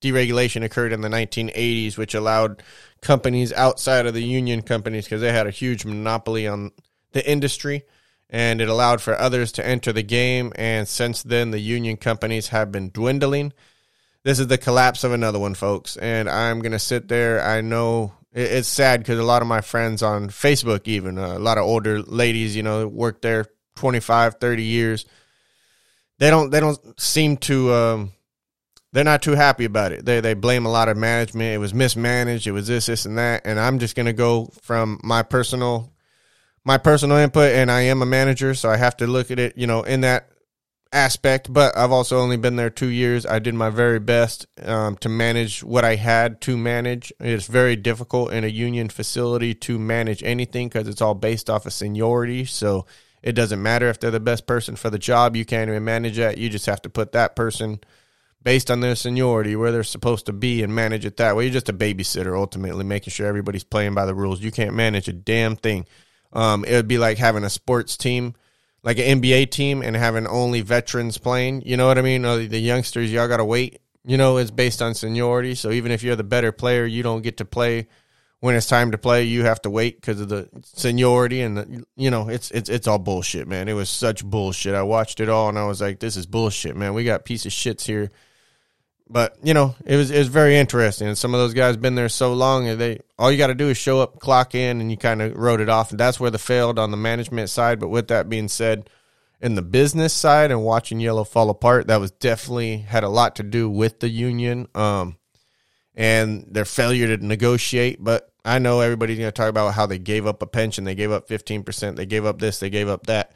deregulation 0.00 0.64
occurred 0.64 0.92
in 0.92 1.00
the 1.00 1.08
1980s, 1.08 1.96
which 1.96 2.14
allowed 2.14 2.62
companies 3.00 3.52
outside 3.52 4.06
of 4.06 4.14
the 4.14 4.22
union 4.22 4.62
companies 4.62 5.04
because 5.04 5.20
they 5.20 5.32
had 5.32 5.46
a 5.46 5.50
huge 5.50 5.84
monopoly 5.84 6.46
on 6.46 6.72
the 7.12 7.28
industry 7.28 7.84
and 8.30 8.60
it 8.60 8.68
allowed 8.68 9.00
for 9.00 9.18
others 9.18 9.52
to 9.52 9.66
enter 9.66 9.92
the 9.92 10.02
game. 10.02 10.52
And 10.54 10.86
since 10.86 11.22
then, 11.22 11.50
the 11.50 11.58
union 11.58 11.96
companies 11.96 12.48
have 12.48 12.70
been 12.70 12.90
dwindling. 12.90 13.52
This 14.22 14.38
is 14.38 14.46
the 14.46 14.58
collapse 14.58 15.02
of 15.02 15.12
another 15.12 15.38
one, 15.38 15.54
folks. 15.54 15.96
And 15.96 16.30
I'm 16.30 16.60
going 16.60 16.72
to 16.72 16.78
sit 16.78 17.08
there. 17.08 17.42
I 17.42 17.60
know 17.60 18.12
it's 18.32 18.68
sad 18.68 19.00
because 19.00 19.18
a 19.18 19.24
lot 19.24 19.42
of 19.42 19.48
my 19.48 19.60
friends 19.60 20.02
on 20.02 20.28
Facebook, 20.28 20.86
even 20.86 21.18
uh, 21.18 21.36
a 21.36 21.40
lot 21.40 21.58
of 21.58 21.64
older 21.64 22.00
ladies, 22.00 22.54
you 22.54 22.62
know, 22.62 22.86
work 22.86 23.20
there 23.20 23.46
25, 23.76 24.36
30 24.36 24.62
years. 24.62 25.06
They 26.18 26.30
don't, 26.30 26.50
they 26.50 26.60
don't 26.60 27.00
seem 27.00 27.38
to, 27.38 27.72
um, 27.72 28.12
they're 28.92 29.04
not 29.04 29.22
too 29.22 29.32
happy 29.32 29.64
about 29.64 29.92
it. 29.92 30.04
They, 30.04 30.20
they 30.20 30.34
blame 30.34 30.66
a 30.66 30.70
lot 30.70 30.88
of 30.88 30.96
management. 30.96 31.54
It 31.54 31.58
was 31.58 31.72
mismanaged. 31.72 32.46
It 32.46 32.52
was 32.52 32.66
this, 32.66 32.86
this, 32.86 33.06
and 33.06 33.18
that. 33.18 33.42
And 33.44 33.58
I'm 33.58 33.78
just 33.78 33.94
to 33.96 34.12
go 34.12 34.50
from 34.62 35.00
my 35.04 35.22
personal, 35.22 35.92
my 36.64 36.78
personal 36.78 37.16
input. 37.16 37.52
And 37.52 37.70
I 37.70 37.82
am 37.82 38.02
a 38.02 38.06
manager, 38.06 38.54
so 38.54 38.68
I 38.68 38.76
have 38.76 38.96
to 38.98 39.06
look 39.06 39.30
at 39.30 39.38
it, 39.38 39.56
you 39.56 39.66
know, 39.66 39.82
in 39.82 40.00
that 40.00 40.30
aspect, 40.92 41.52
but 41.52 41.76
I've 41.76 41.92
also 41.92 42.18
only 42.18 42.36
been 42.36 42.56
there 42.56 42.70
two 42.70 42.88
years. 42.88 43.24
I 43.24 43.38
did 43.38 43.54
my 43.54 43.70
very 43.70 44.00
best 44.00 44.46
um, 44.62 44.96
to 44.96 45.08
manage 45.08 45.62
what 45.62 45.84
I 45.84 45.94
had 45.94 46.40
to 46.42 46.56
manage. 46.56 47.12
It's 47.20 47.46
very 47.46 47.76
difficult 47.76 48.32
in 48.32 48.44
a 48.44 48.48
union 48.48 48.88
facility 48.88 49.54
to 49.54 49.78
manage 49.78 50.22
anything 50.22 50.68
because 50.68 50.88
it's 50.88 51.00
all 51.00 51.14
based 51.14 51.48
off 51.48 51.66
of 51.66 51.72
seniority. 51.72 52.44
So 52.44 52.86
it 53.22 53.32
doesn't 53.32 53.62
matter 53.62 53.88
if 53.88 54.00
they're 54.00 54.10
the 54.10 54.20
best 54.20 54.46
person 54.46 54.76
for 54.76 54.90
the 54.90 54.98
job. 54.98 55.36
You 55.36 55.44
can't 55.44 55.70
even 55.70 55.84
manage 55.84 56.16
that. 56.16 56.38
You 56.38 56.48
just 56.48 56.66
have 56.66 56.82
to 56.82 56.88
put 56.88 57.12
that 57.12 57.36
person 57.36 57.80
based 58.42 58.70
on 58.70 58.80
their 58.80 58.94
seniority 58.94 59.56
where 59.56 59.72
they're 59.72 59.84
supposed 59.84 60.26
to 60.26 60.32
be 60.32 60.62
and 60.62 60.74
manage 60.74 61.04
it 61.04 61.16
that 61.18 61.36
way. 61.36 61.44
You're 61.44 61.52
just 61.52 61.68
a 61.68 61.74
babysitter 61.74 62.36
ultimately, 62.36 62.84
making 62.84 63.12
sure 63.12 63.26
everybody's 63.26 63.64
playing 63.64 63.94
by 63.94 64.06
the 64.06 64.14
rules. 64.14 64.40
You 64.40 64.50
can't 64.50 64.74
manage 64.74 65.08
a 65.08 65.12
damn 65.12 65.56
thing. 65.56 65.86
Um, 66.32 66.64
it 66.64 66.74
would 66.74 66.88
be 66.88 66.98
like 66.98 67.18
having 67.18 67.44
a 67.44 67.50
sports 67.50 67.96
team 67.96 68.34
like 68.82 68.98
an 68.98 69.20
NBA 69.20 69.50
team 69.50 69.82
and 69.82 69.96
having 69.96 70.26
only 70.26 70.62
veterans 70.62 71.18
playing. 71.18 71.62
You 71.62 71.76
know 71.76 71.86
what 71.86 71.98
I 71.98 72.02
mean? 72.02 72.24
Or 72.24 72.38
the 72.38 72.58
youngsters, 72.58 73.12
y'all 73.12 73.28
got 73.28 73.38
to 73.38 73.44
wait. 73.44 73.80
You 74.04 74.16
know, 74.16 74.38
it's 74.38 74.50
based 74.50 74.80
on 74.80 74.94
seniority. 74.94 75.54
So 75.54 75.70
even 75.70 75.92
if 75.92 76.02
you're 76.02 76.16
the 76.16 76.24
better 76.24 76.52
player, 76.52 76.86
you 76.86 77.02
don't 77.02 77.22
get 77.22 77.36
to 77.38 77.44
play 77.44 77.88
when 78.40 78.54
it's 78.54 78.66
time 78.66 78.92
to 78.92 78.98
play. 78.98 79.24
You 79.24 79.44
have 79.44 79.60
to 79.62 79.70
wait 79.70 80.00
because 80.00 80.20
of 80.20 80.30
the 80.30 80.48
seniority 80.62 81.42
and 81.42 81.56
the, 81.56 81.84
you 81.96 82.10
know, 82.10 82.28
it's 82.28 82.50
it's 82.50 82.70
it's 82.70 82.86
all 82.86 82.98
bullshit, 82.98 83.46
man. 83.46 83.68
It 83.68 83.74
was 83.74 83.90
such 83.90 84.24
bullshit. 84.24 84.74
I 84.74 84.82
watched 84.82 85.20
it 85.20 85.28
all 85.28 85.50
and 85.50 85.58
I 85.58 85.66
was 85.66 85.82
like, 85.82 86.00
this 86.00 86.16
is 86.16 86.24
bullshit, 86.24 86.76
man. 86.76 86.94
We 86.94 87.04
got 87.04 87.26
piece 87.26 87.44
of 87.44 87.52
shits 87.52 87.84
here 87.84 88.10
but 89.10 89.36
you 89.42 89.52
know, 89.52 89.74
it 89.84 89.96
was 89.96 90.10
it 90.10 90.18
was 90.18 90.28
very 90.28 90.56
interesting. 90.56 91.08
And 91.08 91.18
some 91.18 91.34
of 91.34 91.40
those 91.40 91.52
guys 91.52 91.76
been 91.76 91.96
there 91.96 92.08
so 92.08 92.32
long, 92.32 92.68
and 92.68 92.80
they 92.80 93.00
all 93.18 93.30
you 93.30 93.38
got 93.38 93.48
to 93.48 93.54
do 93.54 93.68
is 93.68 93.76
show 93.76 94.00
up, 94.00 94.20
clock 94.20 94.54
in, 94.54 94.80
and 94.80 94.90
you 94.90 94.96
kind 94.96 95.20
of 95.20 95.36
wrote 95.36 95.60
it 95.60 95.68
off. 95.68 95.90
And 95.90 95.98
that's 95.98 96.20
where 96.20 96.30
the 96.30 96.38
failed 96.38 96.78
on 96.78 96.90
the 96.90 96.96
management 96.96 97.50
side. 97.50 97.80
But 97.80 97.88
with 97.88 98.08
that 98.08 98.28
being 98.28 98.48
said, 98.48 98.88
in 99.40 99.56
the 99.56 99.62
business 99.62 100.12
side 100.12 100.50
and 100.50 100.62
watching 100.62 101.00
Yellow 101.00 101.24
fall 101.24 101.50
apart, 101.50 101.88
that 101.88 101.98
was 101.98 102.12
definitely 102.12 102.78
had 102.78 103.04
a 103.04 103.08
lot 103.08 103.36
to 103.36 103.42
do 103.42 103.68
with 103.68 104.00
the 104.00 104.08
union 104.08 104.68
um, 104.74 105.16
and 105.94 106.46
their 106.48 106.64
failure 106.64 107.16
to 107.16 107.26
negotiate. 107.26 108.02
But 108.02 108.30
I 108.44 108.58
know 108.58 108.80
everybody's 108.80 109.18
going 109.18 109.28
to 109.28 109.32
talk 109.32 109.48
about 109.48 109.74
how 109.74 109.86
they 109.86 109.98
gave 109.98 110.26
up 110.26 110.42
a 110.42 110.46
pension, 110.46 110.84
they 110.84 110.94
gave 110.94 111.10
up 111.10 111.28
15%, 111.28 111.96
they 111.96 112.06
gave 112.06 112.24
up 112.24 112.38
this, 112.38 112.60
they 112.60 112.70
gave 112.70 112.88
up 112.88 113.06
that. 113.06 113.32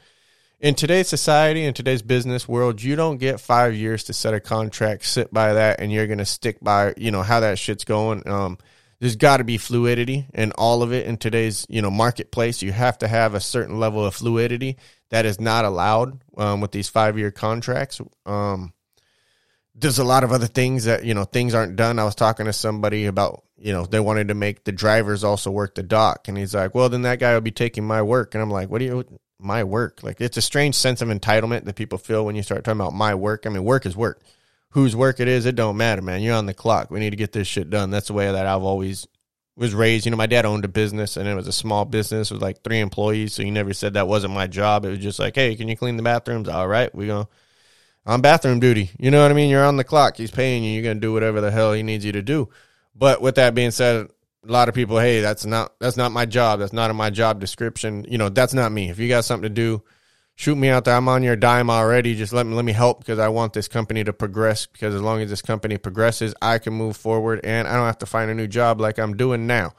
In 0.65 0.73
today's 0.73 1.07
society, 1.07 1.63
in 1.63 1.75
today's 1.75 2.01
business 2.01 2.47
world, 2.47 2.81
you 2.81 2.95
don't 2.95 3.17
get 3.19 3.39
five 3.39 3.75
years 3.75 4.05
to 4.05 4.13
set 4.13 4.33
a 4.33 4.39
contract, 4.39 5.05
sit 5.05 5.31
by 5.31 5.53
that, 5.53 5.79
and 5.79 5.91
you're 5.91 6.07
going 6.07 6.17
to 6.17 6.25
stick 6.25 6.57
by, 6.59 6.95
you 6.97 7.11
know, 7.11 7.21
how 7.21 7.41
that 7.41 7.59
shit's 7.59 7.83
going. 7.83 8.27
Um, 8.27 8.57
there's 8.99 9.15
got 9.15 9.37
to 9.37 9.43
be 9.43 9.59
fluidity 9.59 10.25
in 10.33 10.53
all 10.53 10.81
of 10.81 10.91
it. 10.91 11.05
In 11.05 11.17
today's 11.17 11.67
you 11.69 11.83
know 11.83 11.91
marketplace 11.91 12.63
you 12.63 12.71
have 12.71 12.97
to 12.97 13.07
have 13.07 13.35
a 13.35 13.39
certain 13.39 13.79
level 13.79 14.03
of 14.03 14.15
fluidity 14.15 14.77
that 15.11 15.27
is 15.27 15.39
not 15.39 15.65
allowed 15.65 16.19
um, 16.35 16.61
with 16.61 16.71
these 16.71 16.89
five 16.89 17.15
year 17.15 17.29
contracts. 17.29 18.01
Um, 18.25 18.73
there's 19.75 19.99
a 19.99 20.03
lot 20.03 20.23
of 20.23 20.31
other 20.31 20.47
things 20.47 20.85
that 20.85 21.05
you 21.05 21.13
know 21.13 21.25
things 21.25 21.53
aren't 21.53 21.75
done. 21.75 21.99
I 21.99 22.05
was 22.05 22.15
talking 22.15 22.47
to 22.47 22.53
somebody 22.53 23.05
about 23.05 23.43
you 23.55 23.71
know 23.71 23.85
they 23.85 23.99
wanted 23.99 24.29
to 24.29 24.33
make 24.33 24.63
the 24.63 24.71
drivers 24.71 25.23
also 25.23 25.51
work 25.51 25.75
the 25.75 25.83
dock. 25.83 26.27
And 26.27 26.35
he's 26.35 26.55
like 26.55 26.73
well 26.73 26.89
then 26.89 27.03
that 27.03 27.19
guy 27.19 27.35
will 27.35 27.41
be 27.41 27.51
taking 27.51 27.85
my 27.85 28.01
work. 28.01 28.33
And 28.33 28.41
i'm 28.41 28.49
like 28.49 28.67
what 28.67 28.79
do 28.79 28.85
you 28.85 29.05
my 29.45 29.63
work 29.63 30.03
like 30.03 30.19
it's 30.19 30.37
a 30.37 30.41
strange 30.41 30.75
sense 30.75 31.01
of 31.01 31.09
entitlement 31.09 31.63
that 31.65 31.75
people 31.75 31.97
feel 31.97 32.25
when 32.25 32.35
you 32.35 32.43
start 32.43 32.63
talking 32.63 32.81
about 32.81 32.93
my 32.93 33.15
work 33.15 33.45
i 33.45 33.49
mean 33.49 33.63
work 33.63 33.85
is 33.85 33.95
work 33.95 34.21
whose 34.75 34.93
work 34.93 35.21
it 35.21 35.29
is, 35.29 35.45
it 35.45 35.55
don't 35.55 35.77
matter, 35.77 36.01
man. 36.01 36.21
You're 36.21 36.35
on 36.35 36.47
the 36.47 36.53
clock. 36.53 36.91
We 36.91 36.99
need 36.99 37.11
to 37.11 37.15
get 37.15 37.31
this 37.31 37.47
shit 37.47 37.69
done. 37.69 37.91
That's 37.91 38.07
the 38.07 38.13
way 38.13 38.29
that 38.29 38.45
I've 38.45 38.61
always 38.61 39.07
was 39.55 39.73
raised. 39.73 40.05
You 40.05 40.11
know, 40.11 40.17
my 40.17 40.27
dad 40.27 40.45
owned 40.45 40.65
a 40.65 40.67
business 40.67 41.15
and 41.15 41.29
it 41.29 41.33
was 41.33 41.47
a 41.47 41.53
small 41.53 41.85
business 41.85 42.29
with 42.29 42.41
like 42.41 42.61
three 42.61 42.81
employees. 42.81 43.33
So 43.33 43.41
he 43.41 43.51
never 43.51 43.73
said 43.73 43.93
that 43.93 44.09
wasn't 44.09 44.33
my 44.33 44.47
job. 44.47 44.83
It 44.83 44.89
was 44.89 44.99
just 44.99 45.17
like, 45.17 45.35
hey, 45.35 45.55
can 45.55 45.69
you 45.69 45.77
clean 45.77 45.95
the 45.95 46.03
bathrooms? 46.03 46.49
All 46.49 46.67
right, 46.67 46.93
we 46.93 47.07
go 47.07 47.29
on 48.05 48.19
bathroom 48.19 48.59
duty. 48.59 48.89
You 48.99 49.11
know 49.11 49.21
what 49.21 49.31
I 49.31 49.33
mean? 49.33 49.49
You're 49.49 49.63
on 49.63 49.77
the 49.77 49.85
clock. 49.85 50.17
He's 50.17 50.29
paying 50.29 50.65
you. 50.65 50.73
You're 50.73 50.83
gonna 50.83 50.99
do 50.99 51.13
whatever 51.13 51.39
the 51.39 51.51
hell 51.51 51.71
he 51.71 51.81
needs 51.81 52.03
you 52.03 52.11
to 52.11 52.21
do. 52.21 52.49
But 52.93 53.21
with 53.21 53.35
that 53.35 53.55
being 53.55 53.71
said, 53.71 54.09
a 54.47 54.51
lot 54.51 54.69
of 54.69 54.75
people, 54.75 54.99
hey, 54.99 55.21
that's 55.21 55.45
not 55.45 55.73
that's 55.79 55.97
not 55.97 56.11
my 56.11 56.25
job. 56.25 56.59
That's 56.59 56.73
not 56.73 56.89
in 56.89 56.95
my 56.95 57.09
job 57.09 57.39
description. 57.39 58.05
You 58.07 58.17
know, 58.17 58.29
that's 58.29 58.53
not 58.53 58.71
me. 58.71 58.89
If 58.89 58.99
you 58.99 59.07
got 59.07 59.25
something 59.25 59.49
to 59.49 59.53
do, 59.53 59.83
shoot 60.35 60.55
me 60.55 60.69
out 60.69 60.85
there. 60.85 60.95
I'm 60.95 61.07
on 61.07 61.23
your 61.23 61.35
dime 61.35 61.69
already. 61.69 62.15
Just 62.15 62.33
let 62.33 62.45
me 62.45 62.53
let 62.53 62.65
me 62.65 62.73
help 62.73 62.99
because 62.99 63.19
I 63.19 63.29
want 63.29 63.53
this 63.53 63.67
company 63.67 64.03
to 64.03 64.13
progress. 64.13 64.65
Because 64.65 64.93
as 64.93 65.01
long 65.01 65.21
as 65.21 65.29
this 65.29 65.41
company 65.41 65.77
progresses, 65.77 66.33
I 66.41 66.59
can 66.59 66.73
move 66.73 66.97
forward 66.97 67.41
and 67.43 67.67
I 67.67 67.75
don't 67.75 67.85
have 67.85 67.99
to 67.99 68.05
find 68.05 68.29
a 68.29 68.35
new 68.35 68.47
job 68.47 68.79
like 68.79 68.99
I'm 68.99 69.17
doing 69.17 69.47
now. 69.47 69.73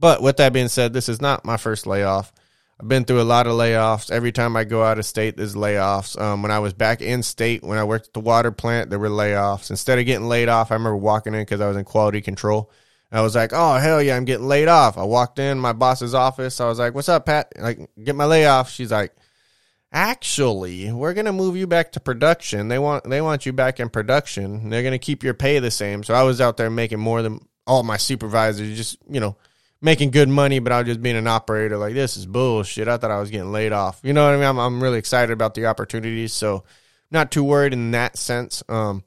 But 0.00 0.22
with 0.22 0.38
that 0.38 0.52
being 0.52 0.68
said, 0.68 0.92
this 0.92 1.08
is 1.08 1.20
not 1.20 1.44
my 1.44 1.56
first 1.56 1.86
layoff. 1.86 2.32
I've 2.80 2.88
been 2.88 3.04
through 3.04 3.20
a 3.20 3.22
lot 3.22 3.46
of 3.46 3.52
layoffs. 3.52 4.10
Every 4.10 4.32
time 4.32 4.56
I 4.56 4.64
go 4.64 4.82
out 4.82 4.98
of 4.98 5.06
state, 5.06 5.36
there's 5.36 5.54
layoffs. 5.54 6.20
Um, 6.20 6.42
when 6.42 6.50
I 6.50 6.58
was 6.58 6.72
back 6.72 7.00
in 7.00 7.22
state, 7.22 7.62
when 7.62 7.78
I 7.78 7.84
worked 7.84 8.08
at 8.08 8.12
the 8.14 8.20
water 8.20 8.50
plant, 8.50 8.90
there 8.90 8.98
were 8.98 9.08
layoffs. 9.08 9.70
Instead 9.70 10.00
of 10.00 10.06
getting 10.06 10.26
laid 10.26 10.48
off, 10.48 10.72
I 10.72 10.74
remember 10.74 10.96
walking 10.96 11.34
in 11.34 11.42
because 11.42 11.60
I 11.60 11.68
was 11.68 11.76
in 11.76 11.84
quality 11.84 12.20
control. 12.20 12.72
I 13.12 13.20
was 13.20 13.34
like, 13.34 13.52
oh, 13.52 13.74
hell 13.74 14.02
yeah, 14.02 14.16
I'm 14.16 14.24
getting 14.24 14.48
laid 14.48 14.68
off. 14.68 14.96
I 14.96 15.04
walked 15.04 15.38
in 15.38 15.58
my 15.58 15.74
boss's 15.74 16.14
office. 16.14 16.60
I 16.60 16.66
was 16.66 16.78
like, 16.78 16.94
what's 16.94 17.10
up, 17.10 17.26
Pat? 17.26 17.52
Like, 17.58 17.90
get 18.02 18.16
my 18.16 18.24
layoff. 18.24 18.70
She's 18.70 18.90
like, 18.90 19.12
actually 19.92 20.90
we're 20.90 21.12
going 21.12 21.26
to 21.26 21.32
move 21.32 21.54
you 21.54 21.66
back 21.66 21.92
to 21.92 22.00
production 22.00 22.68
they 22.68 22.78
want 22.78 23.04
they 23.04 23.20
want 23.20 23.44
you 23.44 23.52
back 23.52 23.78
in 23.78 23.90
production 23.90 24.70
they're 24.70 24.82
going 24.82 24.92
to 24.92 24.98
keep 24.98 25.22
your 25.22 25.34
pay 25.34 25.58
the 25.58 25.70
same 25.70 26.02
so 26.02 26.14
i 26.14 26.22
was 26.22 26.40
out 26.40 26.56
there 26.56 26.70
making 26.70 26.98
more 26.98 27.20
than 27.20 27.38
all 27.66 27.82
my 27.82 27.98
supervisors 27.98 28.74
just 28.74 28.96
you 29.08 29.20
know 29.20 29.36
making 29.82 30.10
good 30.10 30.30
money 30.30 30.60
but 30.60 30.72
i 30.72 30.78
was 30.78 30.86
just 30.86 31.02
being 31.02 31.16
an 31.16 31.26
operator 31.26 31.76
like 31.76 31.92
this 31.92 32.16
is 32.16 32.24
bullshit 32.24 32.88
i 32.88 32.96
thought 32.96 33.10
i 33.10 33.20
was 33.20 33.30
getting 33.30 33.52
laid 33.52 33.72
off 33.72 34.00
you 34.02 34.14
know 34.14 34.24
what 34.24 34.32
i 34.32 34.36
mean 34.36 34.46
i'm, 34.46 34.58
I'm 34.58 34.82
really 34.82 34.98
excited 34.98 35.30
about 35.30 35.52
the 35.52 35.66
opportunities 35.66 36.32
so 36.32 36.64
not 37.10 37.30
too 37.30 37.44
worried 37.44 37.74
in 37.74 37.90
that 37.90 38.16
sense 38.16 38.62
um 38.70 39.04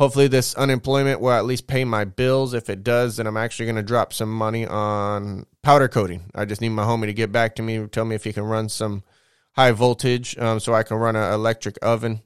hopefully 0.00 0.26
this 0.26 0.56
unemployment 0.56 1.20
will 1.20 1.30
at 1.30 1.44
least 1.44 1.68
pay 1.68 1.84
my 1.84 2.04
bills 2.04 2.54
if 2.54 2.68
it 2.68 2.82
does 2.82 3.16
then 3.16 3.26
i'm 3.28 3.36
actually 3.36 3.66
going 3.66 3.76
to 3.76 3.82
drop 3.82 4.12
some 4.12 4.32
money 4.32 4.66
on 4.66 5.46
powder 5.62 5.86
coating 5.86 6.28
i 6.34 6.44
just 6.44 6.60
need 6.60 6.70
my 6.70 6.82
homie 6.82 7.06
to 7.06 7.12
get 7.12 7.30
back 7.30 7.54
to 7.54 7.62
me 7.62 7.86
tell 7.86 8.04
me 8.04 8.16
if 8.16 8.24
he 8.24 8.32
can 8.32 8.44
run 8.44 8.68
some 8.68 9.04
high 9.52 9.72
voltage, 9.72 10.38
um, 10.38 10.60
so 10.60 10.74
I 10.74 10.82
can 10.82 10.96
run 10.96 11.16
an 11.16 11.32
electric 11.32 11.78
oven 11.82 12.22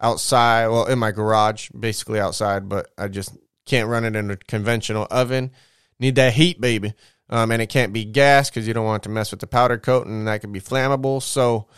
outside. 0.00 0.68
Well, 0.68 0.86
in 0.86 0.98
my 0.98 1.12
garage, 1.12 1.70
basically 1.70 2.20
outside, 2.20 2.68
but 2.68 2.90
I 2.98 3.08
just 3.08 3.36
can't 3.66 3.88
run 3.88 4.04
it 4.04 4.16
in 4.16 4.30
a 4.30 4.36
conventional 4.36 5.06
oven. 5.10 5.52
Need 5.98 6.16
that 6.16 6.34
heat, 6.34 6.60
baby. 6.60 6.94
Um, 7.30 7.50
and 7.50 7.62
it 7.62 7.68
can't 7.68 7.92
be 7.92 8.04
gas 8.04 8.50
because 8.50 8.66
you 8.66 8.74
don't 8.74 8.84
want 8.84 9.04
to 9.04 9.08
mess 9.08 9.30
with 9.30 9.40
the 9.40 9.46
powder 9.46 9.78
coat, 9.78 10.06
and 10.06 10.26
that 10.26 10.40
could 10.40 10.52
be 10.52 10.60
flammable. 10.60 11.22
So, 11.22 11.68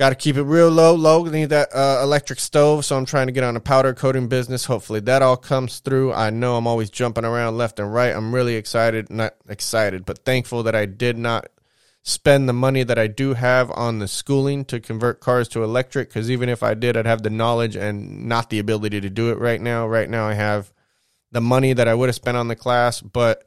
got 0.00 0.08
to 0.08 0.14
keep 0.14 0.36
it 0.36 0.44
real 0.44 0.70
low, 0.70 0.94
low. 0.94 1.24
Need 1.24 1.50
that 1.50 1.68
uh, 1.74 2.00
electric 2.02 2.40
stove. 2.40 2.86
So 2.86 2.96
I'm 2.96 3.04
trying 3.04 3.26
to 3.26 3.34
get 3.34 3.44
on 3.44 3.54
a 3.54 3.60
powder 3.60 3.92
coating 3.92 4.28
business. 4.28 4.64
Hopefully 4.64 5.00
that 5.00 5.20
all 5.20 5.36
comes 5.36 5.80
through. 5.80 6.14
I 6.14 6.30
know 6.30 6.56
I'm 6.56 6.66
always 6.66 6.88
jumping 6.88 7.26
around 7.26 7.58
left 7.58 7.78
and 7.78 7.92
right. 7.92 8.16
I'm 8.16 8.34
really 8.34 8.54
excited, 8.54 9.10
not 9.10 9.34
excited, 9.46 10.06
but 10.06 10.24
thankful 10.24 10.62
that 10.62 10.74
I 10.74 10.86
did 10.86 11.18
not 11.18 11.48
spend 12.02 12.48
the 12.48 12.54
money 12.54 12.82
that 12.82 12.98
I 12.98 13.08
do 13.08 13.34
have 13.34 13.70
on 13.72 13.98
the 13.98 14.08
schooling 14.08 14.64
to 14.64 14.80
convert 14.80 15.20
cars 15.20 15.48
to 15.48 15.62
electric 15.62 16.08
because 16.08 16.30
even 16.30 16.48
if 16.48 16.62
I 16.62 16.72
did, 16.72 16.96
I'd 16.96 17.04
have 17.04 17.22
the 17.22 17.28
knowledge 17.28 17.76
and 17.76 18.26
not 18.26 18.48
the 18.48 18.58
ability 18.58 19.02
to 19.02 19.10
do 19.10 19.30
it 19.30 19.38
right 19.38 19.60
now. 19.60 19.86
Right 19.86 20.08
now, 20.08 20.26
I 20.26 20.32
have 20.32 20.72
the 21.30 21.42
money 21.42 21.74
that 21.74 21.88
I 21.88 21.92
would 21.92 22.08
have 22.08 22.16
spent 22.16 22.38
on 22.38 22.48
the 22.48 22.56
class, 22.56 23.02
but 23.02 23.44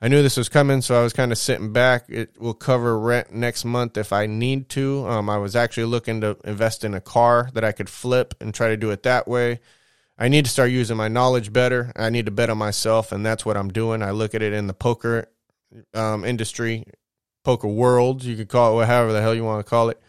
I 0.00 0.08
knew 0.08 0.22
this 0.22 0.36
was 0.36 0.50
coming, 0.50 0.82
so 0.82 0.98
I 0.98 1.02
was 1.02 1.14
kind 1.14 1.32
of 1.32 1.38
sitting 1.38 1.72
back. 1.72 2.04
It 2.08 2.38
will 2.38 2.54
cover 2.54 2.98
rent 2.98 3.32
next 3.32 3.64
month 3.64 3.96
if 3.96 4.12
I 4.12 4.26
need 4.26 4.68
to. 4.70 5.06
Um, 5.08 5.30
I 5.30 5.38
was 5.38 5.56
actually 5.56 5.86
looking 5.86 6.20
to 6.20 6.36
invest 6.44 6.84
in 6.84 6.92
a 6.92 7.00
car 7.00 7.48
that 7.54 7.64
I 7.64 7.72
could 7.72 7.88
flip 7.88 8.34
and 8.40 8.52
try 8.52 8.68
to 8.68 8.76
do 8.76 8.90
it 8.90 9.04
that 9.04 9.26
way. 9.26 9.60
I 10.18 10.28
need 10.28 10.44
to 10.44 10.50
start 10.50 10.70
using 10.70 10.96
my 10.98 11.08
knowledge 11.08 11.52
better. 11.52 11.92
I 11.96 12.10
need 12.10 12.26
to 12.26 12.30
bet 12.30 12.50
on 12.50 12.58
myself, 12.58 13.10
and 13.10 13.24
that's 13.24 13.46
what 13.46 13.56
I'm 13.56 13.68
doing. 13.68 14.02
I 14.02 14.10
look 14.10 14.34
at 14.34 14.42
it 14.42 14.52
in 14.52 14.66
the 14.66 14.74
poker 14.74 15.28
um, 15.94 16.24
industry 16.24 16.84
poker 17.42 17.68
world. 17.68 18.22
You 18.22 18.36
could 18.36 18.48
call 18.48 18.80
it 18.80 18.86
however 18.86 19.12
the 19.12 19.22
hell 19.22 19.34
you 19.34 19.44
want 19.44 19.64
to 19.64 19.70
call 19.70 19.88
it. 19.88 20.00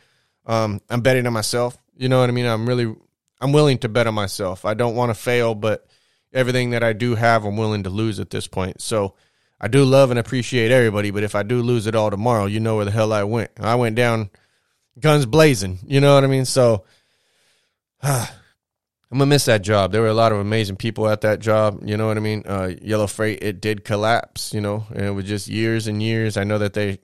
Um, 0.45 0.81
I'm 0.89 1.01
betting 1.01 1.27
on 1.27 1.33
myself. 1.33 1.77
You 1.95 2.09
know 2.09 2.19
what 2.19 2.29
I 2.29 2.33
mean? 2.33 2.45
I'm 2.45 2.67
really, 2.67 2.93
I'm 3.39 3.53
willing 3.53 3.77
to 3.79 3.89
bet 3.89 4.07
on 4.07 4.13
myself. 4.13 4.65
I 4.65 4.73
don't 4.73 4.95
want 4.95 5.11
to 5.11 5.13
fail, 5.13 5.55
but 5.55 5.87
everything 6.33 6.71
that 6.71 6.83
I 6.83 6.93
do 6.93 7.15
have, 7.15 7.45
I'm 7.45 7.57
willing 7.57 7.83
to 7.83 7.89
lose 7.89 8.19
at 8.19 8.29
this 8.29 8.47
point. 8.47 8.81
So 8.81 9.15
I 9.59 9.67
do 9.67 9.83
love 9.83 10.11
and 10.11 10.19
appreciate 10.19 10.71
everybody, 10.71 11.11
but 11.11 11.23
if 11.23 11.33
I 11.35 11.43
do 11.43 11.61
lose 11.61 11.87
it 11.87 11.95
all 11.95 12.11
tomorrow, 12.11 12.45
you 12.45 12.59
know 12.59 12.75
where 12.75 12.85
the 12.85 12.91
hell 12.91 13.11
I 13.11 13.23
went. 13.23 13.51
I 13.59 13.75
went 13.75 13.95
down 13.95 14.29
guns 14.99 15.25
blazing. 15.25 15.79
You 15.85 15.99
know 15.99 16.15
what 16.15 16.23
I 16.23 16.27
mean? 16.27 16.45
So 16.45 16.85
I'm 18.03 18.27
gonna 19.11 19.25
miss 19.25 19.45
that 19.45 19.63
job. 19.63 19.91
There 19.91 20.01
were 20.01 20.07
a 20.07 20.13
lot 20.13 20.31
of 20.31 20.39
amazing 20.39 20.75
people 20.75 21.07
at 21.07 21.21
that 21.21 21.39
job. 21.39 21.81
You 21.83 21.97
know 21.97 22.07
what 22.07 22.17
I 22.17 22.19
mean? 22.19 22.43
Uh, 22.45 22.73
Yellow 22.81 23.07
Freight, 23.07 23.41
it 23.41 23.61
did 23.61 23.83
collapse. 23.83 24.53
You 24.53 24.61
know, 24.61 24.85
and 24.91 25.05
it 25.05 25.11
was 25.11 25.25
just 25.25 25.47
years 25.47 25.87
and 25.87 26.03
years. 26.03 26.37
I 26.37 26.43
know 26.43 26.59
that 26.59 26.73
they 26.73 26.99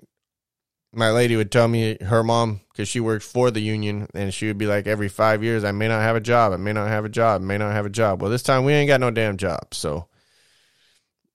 my 0.94 1.10
lady 1.10 1.36
would 1.36 1.52
tell 1.52 1.68
me 1.68 1.98
her 2.02 2.24
mom 2.24 2.62
because 2.72 2.88
she 2.88 3.00
worked 3.00 3.26
for 3.26 3.50
the 3.50 3.60
union 3.60 4.08
and 4.14 4.34
she 4.34 4.48
would 4.48 4.58
be 4.58 4.68
like 4.68 4.86
every 4.86 5.10
five 5.10 5.44
years 5.44 5.64
i 5.64 5.72
may 5.72 5.88
not 5.88 6.02
have 6.02 6.16
a 6.16 6.22
job 6.22 6.54
i 6.54 6.58
may 6.58 6.72
not 6.72 6.88
have 6.88 7.04
a 7.04 7.10
job 7.10 7.42
may 7.42 7.58
not 7.58 7.74
have 7.74 7.86
a 7.86 7.90
job 7.90 8.22
well 8.22 8.30
this 8.30 8.44
time 8.44 8.64
we 8.64 8.74
ain't 8.74 8.88
got 8.88 9.02
no 9.02 9.10
damn 9.10 9.36
job 9.36 9.74
so 9.74 10.08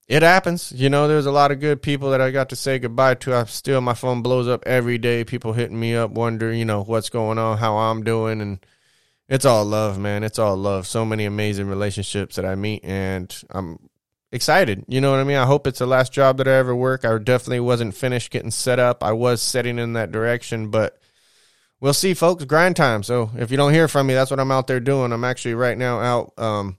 it 0.09 0.23
happens 0.23 0.73
you 0.73 0.89
know 0.89 1.07
there's 1.07 1.27
a 1.27 1.31
lot 1.31 1.51
of 1.51 1.61
good 1.61 1.83
people 1.83 2.11
that 2.11 2.21
i 2.21 2.31
got 2.31 2.49
to 2.49 2.57
say 2.57 2.79
goodbye 2.79 3.15
to 3.15 3.35
i 3.35 3.45
still 3.45 3.81
my 3.81 3.95
phone 3.95 4.23
blows 4.23 4.49
up 4.49 4.63
every 4.67 4.99
day 4.99 5.25
people 5.25 5.53
hitting 5.53 5.79
me 5.79 5.95
up 5.95 6.11
wondering 6.11 6.59
you 6.59 6.65
know 6.65 6.83
what's 6.83 7.11
going 7.11 7.39
on 7.39 7.59
how 7.59 7.77
i'm 7.77 8.03
doing 8.03 8.41
and 8.41 8.65
it's 9.29 9.45
all 9.45 9.65
love 9.65 9.99
man 9.99 10.25
it's 10.25 10.39
all 10.39 10.57
love 10.57 10.87
so 10.87 11.05
many 11.05 11.25
amazing 11.25 11.69
relationships 11.69 12.37
that 12.37 12.45
i 12.45 12.55
meet 12.55 12.85
and 12.85 13.43
i'm 13.51 13.79
excited. 14.33 14.85
You 14.89 15.01
know 15.01 15.11
what 15.11 15.21
I 15.21 15.25
mean? 15.25 15.37
I 15.37 15.47
hope 15.47 15.67
it's 15.67 15.79
the 15.79 15.87
last 15.87 16.13
job 16.13 16.39
that 16.39 16.49
I 16.49 16.55
ever 16.55 16.75
work. 16.75 17.05
I 17.05 17.17
definitely 17.19 17.61
wasn't 17.61 17.95
finished 17.95 18.31
getting 18.31 18.51
set 18.51 18.79
up. 18.79 19.03
I 19.03 19.13
was 19.13 19.43
setting 19.43 19.79
in 19.79 19.95
that 19.95 20.13
direction, 20.13 20.71
but 20.71 20.99
we'll 21.81 21.95
see, 21.95 22.15
folks. 22.15 22.45
Grind 22.45 22.77
time. 22.77 23.03
So 23.03 23.31
if 23.37 23.51
you 23.51 23.57
don't 23.57 23.73
hear 23.73 23.89
from 23.89 24.07
me, 24.07 24.15
that's 24.15 24.31
what 24.31 24.41
I'm 24.41 24.53
out 24.53 24.67
there 24.67 24.81
doing. 24.81 25.13
I'm 25.13 25.25
actually 25.25 25.55
right 25.55 25.79
now 25.79 26.01
out 26.01 26.33
um, 26.39 26.78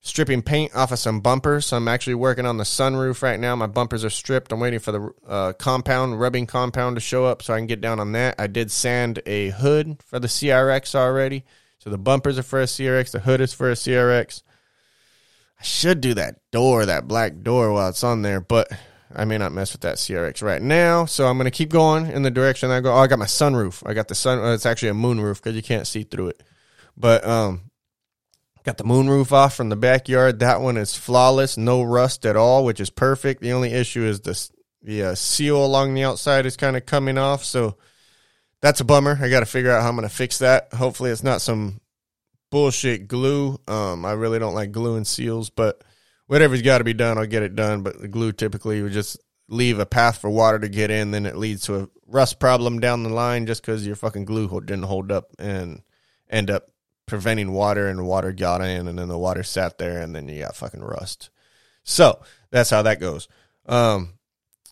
stripping 0.00 0.42
paint 0.42 0.74
off 0.74 0.92
of 0.92 0.98
some 0.98 1.20
bumpers. 1.20 1.66
So 1.66 1.76
I'm 1.76 1.88
actually 1.88 2.14
working 2.14 2.46
on 2.46 2.56
the 2.56 2.64
sunroof 2.64 3.22
right 3.22 3.38
now. 3.38 3.56
My 3.56 3.66
bumpers 3.66 4.04
are 4.04 4.10
stripped. 4.10 4.52
I'm 4.52 4.60
waiting 4.60 4.78
for 4.78 4.92
the 4.92 5.10
uh, 5.26 5.52
compound, 5.54 6.20
rubbing 6.20 6.46
compound 6.46 6.96
to 6.96 7.00
show 7.00 7.24
up 7.24 7.42
so 7.42 7.54
I 7.54 7.58
can 7.58 7.66
get 7.66 7.80
down 7.80 8.00
on 8.00 8.12
that. 8.12 8.36
I 8.38 8.46
did 8.46 8.70
sand 8.70 9.20
a 9.26 9.50
hood 9.50 10.02
for 10.04 10.18
the 10.18 10.28
CRX 10.28 10.94
already. 10.94 11.44
So 11.78 11.90
the 11.90 11.98
bumpers 11.98 12.38
are 12.38 12.42
for 12.42 12.60
a 12.60 12.64
CRX, 12.64 13.12
the 13.12 13.20
hood 13.20 13.40
is 13.40 13.52
for 13.52 13.70
a 13.70 13.74
CRX. 13.74 14.42
I 15.60 15.64
should 15.64 16.00
do 16.00 16.14
that 16.14 16.36
door, 16.50 16.86
that 16.86 17.08
black 17.08 17.42
door 17.42 17.72
while 17.72 17.88
it's 17.88 18.04
on 18.04 18.22
there, 18.22 18.40
but 18.40 18.70
I 19.14 19.24
may 19.24 19.38
not 19.38 19.52
mess 19.52 19.72
with 19.72 19.80
that 19.82 19.96
CRX 19.96 20.42
right 20.42 20.62
now. 20.62 21.04
So 21.04 21.26
I'm 21.26 21.36
going 21.36 21.46
to 21.46 21.50
keep 21.50 21.70
going 21.70 22.06
in 22.06 22.22
the 22.22 22.30
direction 22.30 22.70
I 22.70 22.80
go. 22.80 22.92
Oh, 22.92 22.98
I 22.98 23.06
got 23.06 23.18
my 23.18 23.26
sunroof. 23.26 23.82
I 23.86 23.94
got 23.94 24.08
the 24.08 24.14
sun. 24.14 24.38
Uh, 24.38 24.52
it's 24.52 24.66
actually 24.66 24.90
a 24.90 24.94
moonroof 24.94 25.36
because 25.36 25.56
you 25.56 25.62
can't 25.62 25.86
see 25.86 26.02
through 26.02 26.28
it. 26.28 26.42
But 26.96 27.24
um, 27.26 27.67
got 28.68 28.76
the 28.76 28.84
moonroof 28.84 29.32
off 29.32 29.54
from 29.54 29.70
the 29.70 29.76
backyard. 29.76 30.40
That 30.40 30.60
one 30.60 30.76
is 30.76 30.94
flawless, 30.94 31.56
no 31.56 31.82
rust 31.82 32.26
at 32.26 32.36
all, 32.36 32.66
which 32.66 32.80
is 32.80 32.90
perfect. 32.90 33.40
The 33.40 33.52
only 33.52 33.72
issue 33.72 34.04
is 34.04 34.20
the 34.20 34.50
the 34.82 35.04
uh, 35.04 35.14
seal 35.14 35.64
along 35.64 35.94
the 35.94 36.04
outside 36.04 36.44
is 36.44 36.58
kind 36.58 36.76
of 36.76 36.84
coming 36.84 37.16
off. 37.16 37.44
So 37.44 37.78
that's 38.60 38.80
a 38.80 38.84
bummer. 38.84 39.18
I 39.20 39.30
got 39.30 39.40
to 39.40 39.46
figure 39.46 39.70
out 39.70 39.82
how 39.82 39.88
I'm 39.88 39.96
going 39.96 40.06
to 40.06 40.14
fix 40.14 40.38
that. 40.40 40.74
Hopefully, 40.74 41.10
it's 41.10 41.22
not 41.22 41.40
some 41.40 41.80
bullshit 42.50 43.08
glue. 43.08 43.58
Um, 43.66 44.04
I 44.04 44.12
really 44.12 44.38
don't 44.38 44.54
like 44.54 44.70
gluing 44.70 45.04
seals, 45.04 45.48
but 45.48 45.82
whatever's 46.26 46.60
got 46.60 46.78
to 46.78 46.84
be 46.84 46.92
done, 46.92 47.16
I'll 47.16 47.26
get 47.26 47.42
it 47.42 47.56
done. 47.56 47.82
But 47.82 47.98
the 48.02 48.08
glue 48.08 48.32
typically 48.32 48.82
would 48.82 48.92
just 48.92 49.18
leave 49.48 49.78
a 49.78 49.86
path 49.86 50.18
for 50.18 50.28
water 50.28 50.58
to 50.58 50.68
get 50.68 50.90
in, 50.90 51.10
then 51.10 51.24
it 51.24 51.36
leads 51.36 51.62
to 51.64 51.80
a 51.80 51.88
rust 52.06 52.38
problem 52.38 52.80
down 52.80 53.02
the 53.02 53.08
line 53.08 53.46
just 53.46 53.62
because 53.62 53.86
your 53.86 53.96
fucking 53.96 54.26
glue 54.26 54.46
didn't 54.60 54.82
hold 54.82 55.10
up 55.10 55.30
and 55.38 55.80
end 56.28 56.50
up 56.50 56.68
preventing 57.08 57.52
water 57.52 57.88
and 57.88 58.06
water 58.06 58.32
got 58.32 58.60
in 58.60 58.86
and 58.86 58.98
then 58.98 59.08
the 59.08 59.18
water 59.18 59.42
sat 59.42 59.78
there 59.78 60.00
and 60.00 60.14
then 60.14 60.28
you 60.28 60.42
got 60.42 60.56
fucking 60.56 60.82
rust. 60.82 61.30
So 61.82 62.20
that's 62.50 62.70
how 62.70 62.82
that 62.82 63.00
goes. 63.00 63.28
Um, 63.66 64.14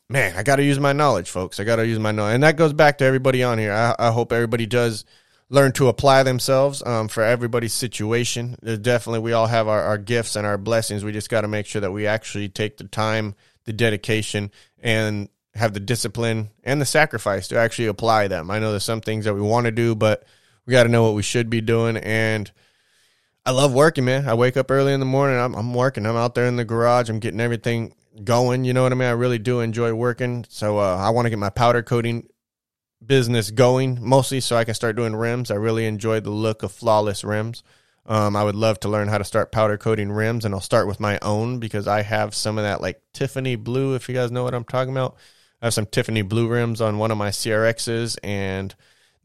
man, 0.09 0.37
I 0.37 0.43
got 0.43 0.57
to 0.57 0.64
use 0.64 0.78
my 0.78 0.93
knowledge, 0.93 1.31
folks. 1.31 1.59
I 1.59 1.64
got 1.64 1.76
to 1.76 1.87
use 1.87 1.99
my 1.99 2.12
knowledge. 2.12 2.35
And 2.35 2.43
that 2.45 2.57
goes 2.57 2.73
back 2.73 2.99
to 2.99 3.05
everybody 3.05 3.43
on 3.43 3.59
here. 3.59 3.73
I, 3.73 3.95
I 3.99 4.11
hope 4.11 4.33
everybody 4.33 4.66
does 4.66 5.05
learn 5.49 5.73
to 5.73 5.88
apply 5.88 6.23
themselves 6.23 6.83
um, 6.85 7.09
for 7.09 7.23
everybody's 7.23 7.73
situation. 7.73 8.57
There's 8.62 8.78
definitely, 8.78 9.21
we 9.21 9.33
all 9.33 9.47
have 9.47 9.69
our, 9.69 9.83
our 9.83 9.99
gifts 9.99 10.37
and 10.37 10.47
our 10.47 10.59
blessings. 10.59 11.05
We 11.05 11.12
just 11.12 11.31
got 11.31 11.43
to 11.43 11.49
make 11.49 11.66
sure 11.66 11.81
that 11.81 11.93
we 11.93 12.07
actually 12.07 12.49
take 12.49 12.76
the 12.76 12.85
time, 12.85 13.35
the 13.64 13.73
dedication, 13.73 14.50
and 14.81 15.28
have 15.55 15.73
the 15.73 15.81
discipline 15.81 16.50
and 16.64 16.81
the 16.81 16.87
sacrifice 16.87 17.49
to 17.49 17.59
actually 17.59 17.87
apply 17.87 18.28
them. 18.28 18.50
I 18.50 18.59
know 18.59 18.71
there's 18.71 18.85
some 18.85 19.00
things 19.00 19.25
that 19.25 19.35
we 19.35 19.40
want 19.40 19.66
to 19.66 19.73
do, 19.73 19.95
but 19.95 20.25
we 20.66 20.73
got 20.73 20.82
to 20.82 20.88
know 20.88 21.04
what 21.04 21.14
we 21.14 21.23
should 21.23 21.49
be 21.49 21.61
doing. 21.61 21.96
And 21.96 22.50
I 23.44 23.52
love 23.52 23.73
working, 23.73 24.04
man. 24.04 24.28
I 24.28 24.35
wake 24.35 24.56
up 24.56 24.70
early 24.70 24.92
in 24.92 25.00
the 25.00 25.06
morning. 25.06 25.38
I'm, 25.38 25.54
I'm 25.54 25.73
working. 25.73 26.04
I'm 26.04 26.16
out 26.16 26.35
there 26.35 26.46
in 26.46 26.56
the 26.56 26.64
garage. 26.64 27.08
I'm 27.08 27.20
getting 27.20 27.40
everything 27.40 27.94
going. 28.25 28.64
You 28.64 28.73
know 28.73 28.82
what 28.82 28.92
I 28.92 28.96
mean? 28.96 29.08
I 29.08 29.12
really 29.12 29.38
do 29.38 29.61
enjoy 29.61 29.94
working. 29.94 30.44
So 30.49 30.78
uh, 30.78 30.96
I 30.96 31.11
want 31.11 31.26
to 31.26 31.30
get 31.30 31.38
my 31.38 31.50
powder 31.50 31.82
coating 31.82 32.28
business 33.04 33.50
going 33.50 33.99
mostly 34.00 34.40
so 34.40 34.56
I 34.56 34.64
can 34.64 34.75
start 34.75 34.96
doing 34.96 35.14
rims. 35.14 35.50
I 35.50 35.54
really 35.54 35.87
enjoy 35.87 36.20
the 36.20 36.30
look 36.30 36.62
of 36.62 36.73
flawless 36.73 37.23
rims. 37.23 37.62
Um, 38.06 38.37
I 38.37 38.44
would 38.44 38.54
love 38.54 38.78
to 38.80 38.88
learn 38.88 39.08
how 39.08 39.18
to 39.18 39.25
start 39.25 39.50
powder 39.50 39.76
coating 39.76 40.12
rims, 40.12 40.44
and 40.44 40.54
I'll 40.54 40.61
start 40.61 40.87
with 40.87 41.00
my 41.00 41.18
own 41.23 41.58
because 41.58 41.88
I 41.88 42.02
have 42.02 42.35
some 42.35 42.56
of 42.56 42.64
that 42.64 42.80
like 42.80 43.02
Tiffany 43.12 43.56
blue. 43.56 43.94
If 43.94 44.08
you 44.08 44.14
guys 44.14 44.30
know 44.30 44.44
what 44.44 44.54
I'm 44.54 44.64
talking 44.64 44.92
about, 44.92 45.16
I 45.61 45.66
have 45.66 45.75
some 45.75 45.87
Tiffany 45.87 46.23
blue 46.23 46.49
rims 46.49 46.80
on 46.80 46.99
one 46.99 47.11
of 47.11 47.18
my 47.18 47.30
CRXs, 47.30 48.16
and 48.23 48.75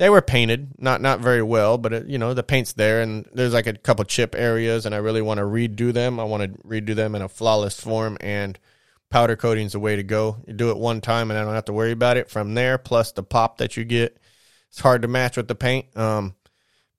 they 0.02 0.10
were 0.10 0.24
painted 0.24 0.74
not 0.80 1.00
not 1.00 1.20
very 1.20 1.44
well, 1.44 1.78
but 1.78 1.94
it, 1.94 2.08
you 2.08 2.18
know 2.18 2.34
the 2.34 2.42
paint's 2.42 2.74
there, 2.74 3.02
and 3.02 3.24
there's 3.34 3.54
like 3.54 3.68
a 3.68 3.78
couple 3.78 4.04
chip 4.04 4.34
areas, 4.34 4.88
and 4.88 4.96
I 4.96 4.98
really 4.98 5.22
want 5.22 5.38
to 5.38 5.44
redo 5.44 5.94
them. 5.94 6.20
I 6.20 6.24
want 6.24 6.42
to 6.42 6.60
redo 6.68 6.96
them 6.96 7.14
in 7.14 7.22
a 7.22 7.30
flawless 7.30 7.80
form, 7.80 8.18
and 8.20 8.58
powder 9.12 9.36
coating 9.36 9.68
is 9.68 9.74
the 9.74 9.80
way 9.80 9.96
to 9.96 10.02
go. 10.02 10.38
You 10.48 10.54
do 10.54 10.72
it 10.72 10.78
one 10.78 11.02
time, 11.02 11.30
and 11.30 11.40
I 11.40 11.44
don't 11.44 11.54
have 11.54 11.66
to 11.66 11.74
worry 11.74 11.92
about 11.92 12.18
it. 12.18 12.32
From 12.32 12.56
there, 12.56 12.80
plus 12.80 13.12
the 13.12 13.22
pop 13.22 13.60
that 13.60 13.78
you 13.78 13.84
get, 13.84 14.18
it's 14.70 14.80
hard 14.80 15.04
to 15.04 15.08
match 15.08 15.38
with 15.38 15.48
the 15.48 15.54
paint. 15.54 15.96
Um, 15.96 16.34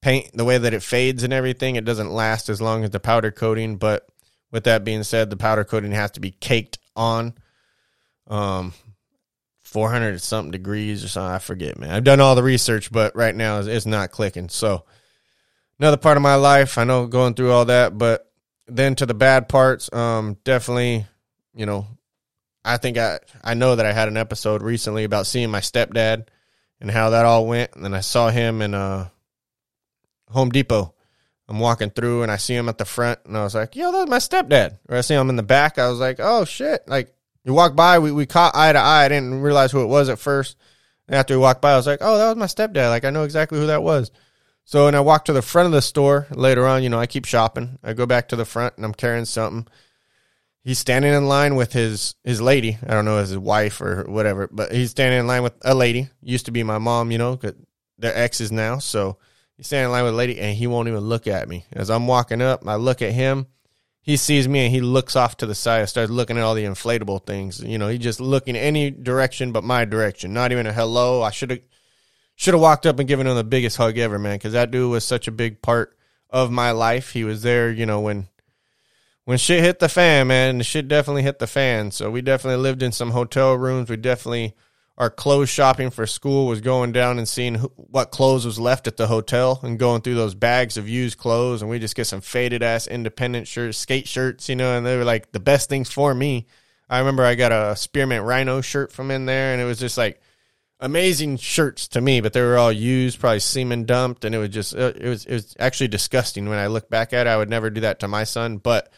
paint 0.00 0.30
the 0.32 0.44
way 0.44 0.58
that 0.58 0.72
it 0.72 0.84
fades 0.84 1.24
and 1.24 1.32
everything, 1.32 1.74
it 1.74 1.84
doesn't 1.84 2.12
last 2.12 2.48
as 2.48 2.62
long 2.62 2.84
as 2.84 2.90
the 2.90 3.00
powder 3.00 3.32
coating. 3.32 3.78
But 3.78 4.06
with 4.52 4.62
that 4.62 4.84
being 4.84 5.02
said, 5.02 5.28
the 5.28 5.36
powder 5.36 5.64
coating 5.64 5.90
has 5.90 6.12
to 6.12 6.20
be 6.20 6.30
caked 6.30 6.78
on. 6.94 7.34
Um, 8.28 8.74
400 9.72 10.20
something 10.20 10.52
degrees 10.52 11.04
or 11.04 11.08
something. 11.08 11.34
I 11.34 11.38
forget, 11.38 11.78
man. 11.78 11.90
I've 11.90 12.04
done 12.04 12.20
all 12.20 12.34
the 12.34 12.42
research, 12.42 12.92
but 12.92 13.16
right 13.16 13.34
now 13.34 13.60
it's 13.60 13.86
not 13.86 14.10
clicking. 14.10 14.48
So, 14.48 14.84
another 15.78 15.96
part 15.96 16.16
of 16.16 16.22
my 16.22 16.34
life, 16.34 16.78
I 16.78 16.84
know 16.84 17.06
going 17.06 17.34
through 17.34 17.52
all 17.52 17.64
that, 17.64 17.96
but 17.96 18.30
then 18.66 18.94
to 18.96 19.06
the 19.06 19.14
bad 19.14 19.48
parts, 19.48 19.92
um, 19.92 20.36
definitely, 20.44 21.06
you 21.54 21.66
know, 21.66 21.86
I 22.64 22.76
think 22.76 22.98
I, 22.98 23.18
I 23.42 23.54
know 23.54 23.74
that 23.74 23.86
I 23.86 23.92
had 23.92 24.08
an 24.08 24.16
episode 24.16 24.62
recently 24.62 25.04
about 25.04 25.26
seeing 25.26 25.50
my 25.50 25.60
stepdad 25.60 26.26
and 26.80 26.90
how 26.90 27.10
that 27.10 27.24
all 27.24 27.46
went. 27.46 27.74
And 27.74 27.84
then 27.84 27.94
I 27.94 28.00
saw 28.00 28.28
him 28.28 28.62
in 28.62 28.74
uh, 28.74 29.08
Home 30.28 30.50
Depot. 30.50 30.94
I'm 31.48 31.58
walking 31.58 31.90
through 31.90 32.22
and 32.22 32.30
I 32.30 32.36
see 32.36 32.54
him 32.54 32.68
at 32.68 32.78
the 32.78 32.84
front 32.84 33.20
and 33.24 33.36
I 33.36 33.42
was 33.42 33.54
like, 33.54 33.74
yo, 33.74 33.90
that's 33.90 34.10
my 34.10 34.18
stepdad. 34.18 34.78
Or 34.88 34.96
I 34.96 35.00
see 35.00 35.14
him 35.14 35.28
in 35.28 35.36
the 35.36 35.42
back. 35.42 35.78
I 35.78 35.88
was 35.88 35.98
like, 35.98 36.16
oh 36.20 36.44
shit. 36.44 36.86
Like, 36.86 37.14
you 37.44 37.54
walk 37.54 37.74
by, 37.74 37.98
we, 37.98 38.12
we 38.12 38.26
caught 38.26 38.56
eye 38.56 38.72
to 38.72 38.78
eye. 38.78 39.04
I 39.04 39.08
didn't 39.08 39.40
realize 39.40 39.72
who 39.72 39.82
it 39.82 39.86
was 39.86 40.08
at 40.08 40.18
first. 40.18 40.56
And 41.08 41.16
after 41.16 41.34
we 41.34 41.40
walked 41.40 41.60
by, 41.60 41.72
I 41.72 41.76
was 41.76 41.86
like, 41.86 41.98
oh, 42.00 42.18
that 42.18 42.28
was 42.28 42.36
my 42.36 42.46
stepdad. 42.46 42.90
Like, 42.90 43.04
I 43.04 43.10
know 43.10 43.24
exactly 43.24 43.58
who 43.58 43.66
that 43.66 43.82
was. 43.82 44.10
So, 44.64 44.86
and 44.86 44.96
I 44.96 45.00
walk 45.00 45.24
to 45.24 45.32
the 45.32 45.42
front 45.42 45.66
of 45.66 45.72
the 45.72 45.82
store 45.82 46.28
later 46.30 46.66
on. 46.66 46.82
You 46.82 46.88
know, 46.88 47.00
I 47.00 47.06
keep 47.06 47.24
shopping. 47.24 47.78
I 47.82 47.94
go 47.94 48.06
back 48.06 48.28
to 48.28 48.36
the 48.36 48.44
front 48.44 48.74
and 48.76 48.84
I'm 48.84 48.94
carrying 48.94 49.24
something. 49.24 49.66
He's 50.62 50.78
standing 50.78 51.12
in 51.12 51.26
line 51.26 51.56
with 51.56 51.72
his 51.72 52.14
his 52.22 52.40
lady. 52.40 52.78
I 52.86 52.92
don't 52.94 53.04
know 53.04 53.18
his 53.18 53.36
wife 53.36 53.80
or 53.80 54.04
whatever, 54.04 54.48
but 54.52 54.70
he's 54.70 54.92
standing 54.92 55.18
in 55.18 55.26
line 55.26 55.42
with 55.42 55.54
a 55.62 55.74
lady. 55.74 56.08
Used 56.22 56.46
to 56.46 56.52
be 56.52 56.62
my 56.62 56.78
mom, 56.78 57.10
you 57.10 57.18
know, 57.18 57.40
they're 57.98 58.16
exes 58.16 58.52
now. 58.52 58.78
So 58.78 59.18
he's 59.56 59.66
standing 59.66 59.86
in 59.86 59.90
line 59.90 60.04
with 60.04 60.14
a 60.14 60.16
lady, 60.16 60.38
and 60.38 60.56
he 60.56 60.68
won't 60.68 60.86
even 60.86 61.00
look 61.00 61.26
at 61.26 61.48
me 61.48 61.64
as 61.72 61.90
I'm 61.90 62.06
walking 62.06 62.40
up. 62.40 62.66
I 62.66 62.76
look 62.76 63.02
at 63.02 63.10
him 63.10 63.48
he 64.02 64.16
sees 64.16 64.48
me 64.48 64.66
and 64.66 64.74
he 64.74 64.80
looks 64.80 65.14
off 65.14 65.36
to 65.38 65.46
the 65.46 65.54
side, 65.54 65.88
starts 65.88 66.10
looking 66.10 66.36
at 66.36 66.42
all 66.42 66.54
the 66.54 66.64
inflatable 66.64 67.24
things. 67.24 67.60
You 67.60 67.78
know, 67.78 67.88
he 67.88 67.98
just 67.98 68.20
looking 68.20 68.56
any 68.56 68.90
direction 68.90 69.52
but 69.52 69.62
my 69.62 69.84
direction. 69.84 70.34
Not 70.34 70.50
even 70.50 70.66
a 70.66 70.72
hello. 70.72 71.22
I 71.22 71.30
should 71.30 71.50
have 71.50 71.60
should 72.34 72.54
have 72.54 72.60
walked 72.60 72.84
up 72.84 72.98
and 72.98 73.08
given 73.08 73.28
him 73.28 73.36
the 73.36 73.44
biggest 73.44 73.76
hug 73.76 73.98
ever, 73.98 74.18
man, 74.18 74.36
because 74.36 74.54
that 74.54 74.72
dude 74.72 74.90
was 74.90 75.04
such 75.04 75.28
a 75.28 75.32
big 75.32 75.62
part 75.62 75.96
of 76.30 76.50
my 76.50 76.72
life. 76.72 77.12
He 77.12 77.22
was 77.22 77.42
there, 77.42 77.70
you 77.70 77.86
know, 77.86 78.00
when 78.00 78.26
when 79.24 79.38
shit 79.38 79.62
hit 79.62 79.78
the 79.78 79.88
fan, 79.88 80.26
man. 80.26 80.58
The 80.58 80.64
shit 80.64 80.88
definitely 80.88 81.22
hit 81.22 81.38
the 81.38 81.46
fan. 81.46 81.92
So 81.92 82.10
we 82.10 82.22
definitely 82.22 82.60
lived 82.60 82.82
in 82.82 82.90
some 82.90 83.12
hotel 83.12 83.54
rooms. 83.54 83.88
We 83.88 83.96
definitely 83.96 84.56
our 85.02 85.10
clothes 85.10 85.48
shopping 85.48 85.90
for 85.90 86.06
school 86.06 86.46
was 86.46 86.60
going 86.60 86.92
down 86.92 87.18
and 87.18 87.28
seeing 87.28 87.56
who, 87.56 87.72
what 87.74 88.12
clothes 88.12 88.46
was 88.46 88.60
left 88.60 88.86
at 88.86 88.96
the 88.96 89.08
hotel 89.08 89.58
and 89.64 89.76
going 89.76 90.00
through 90.00 90.14
those 90.14 90.36
bags 90.36 90.76
of 90.76 90.88
used 90.88 91.18
clothes. 91.18 91.60
And 91.60 91.68
we 91.68 91.80
just 91.80 91.96
get 91.96 92.04
some 92.04 92.20
faded 92.20 92.62
ass 92.62 92.86
independent 92.86 93.48
shirts 93.48 93.78
skate 93.78 94.06
shirts 94.06 94.48
you 94.48 94.54
know 94.54 94.76
and 94.76 94.86
they 94.86 94.96
were 94.96 95.04
like 95.04 95.32
the 95.32 95.40
best 95.40 95.68
things 95.68 95.90
for 95.90 96.14
me. 96.14 96.46
I 96.88 97.00
remember 97.00 97.24
i 97.24 97.34
got 97.34 97.50
a 97.50 97.74
spearmint 97.74 98.22
rhino 98.22 98.60
shirt 98.60 98.92
from 98.92 99.10
in 99.10 99.26
there 99.26 99.52
and 99.52 99.60
it 99.60 99.64
was 99.64 99.80
just 99.80 99.98
like 99.98 100.20
amazing 100.78 101.36
shirts 101.36 101.88
to 101.88 102.00
me 102.00 102.20
but 102.20 102.32
they 102.32 102.40
were 102.40 102.56
all 102.56 102.70
used 102.70 103.18
probably 103.18 103.40
semen 103.40 103.84
dumped. 103.84 104.24
And 104.24 104.36
it 104.36 104.38
was 104.38 104.50
just 104.50 104.72
uh, 104.72 104.92
it 104.94 105.08
was 105.08 105.24
it 105.24 105.34
was 105.34 105.56
actually 105.58 105.88
disgusting 105.88 106.48
when 106.48 106.60
i 106.60 106.68
look 106.68 106.88
back 106.88 107.12
at 107.12 107.26
it. 107.26 107.30
I 107.30 107.36
would 107.36 107.50
never 107.50 107.70
do 107.70 107.80
that 107.80 107.98
to 108.00 108.08
my 108.08 108.22
son 108.22 108.58
but 108.58 108.92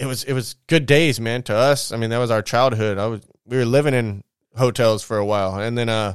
it 0.00 0.06
was 0.06 0.24
it 0.24 0.32
was 0.32 0.56
good 0.66 0.86
days 0.86 1.20
man 1.20 1.44
to 1.44 1.54
us. 1.54 1.92
I 1.92 1.96
mean 1.96 2.10
that 2.10 2.18
was 2.18 2.32
our 2.32 2.42
childhood. 2.42 2.98
I 2.98 3.06
was 3.06 3.20
we 3.46 3.56
were 3.56 3.64
living 3.64 3.94
in 3.94 4.24
hotels 4.56 5.02
for 5.02 5.16
a 5.16 5.24
while, 5.24 5.58
and 5.60 5.76
then 5.76 5.88
uh, 5.88 6.14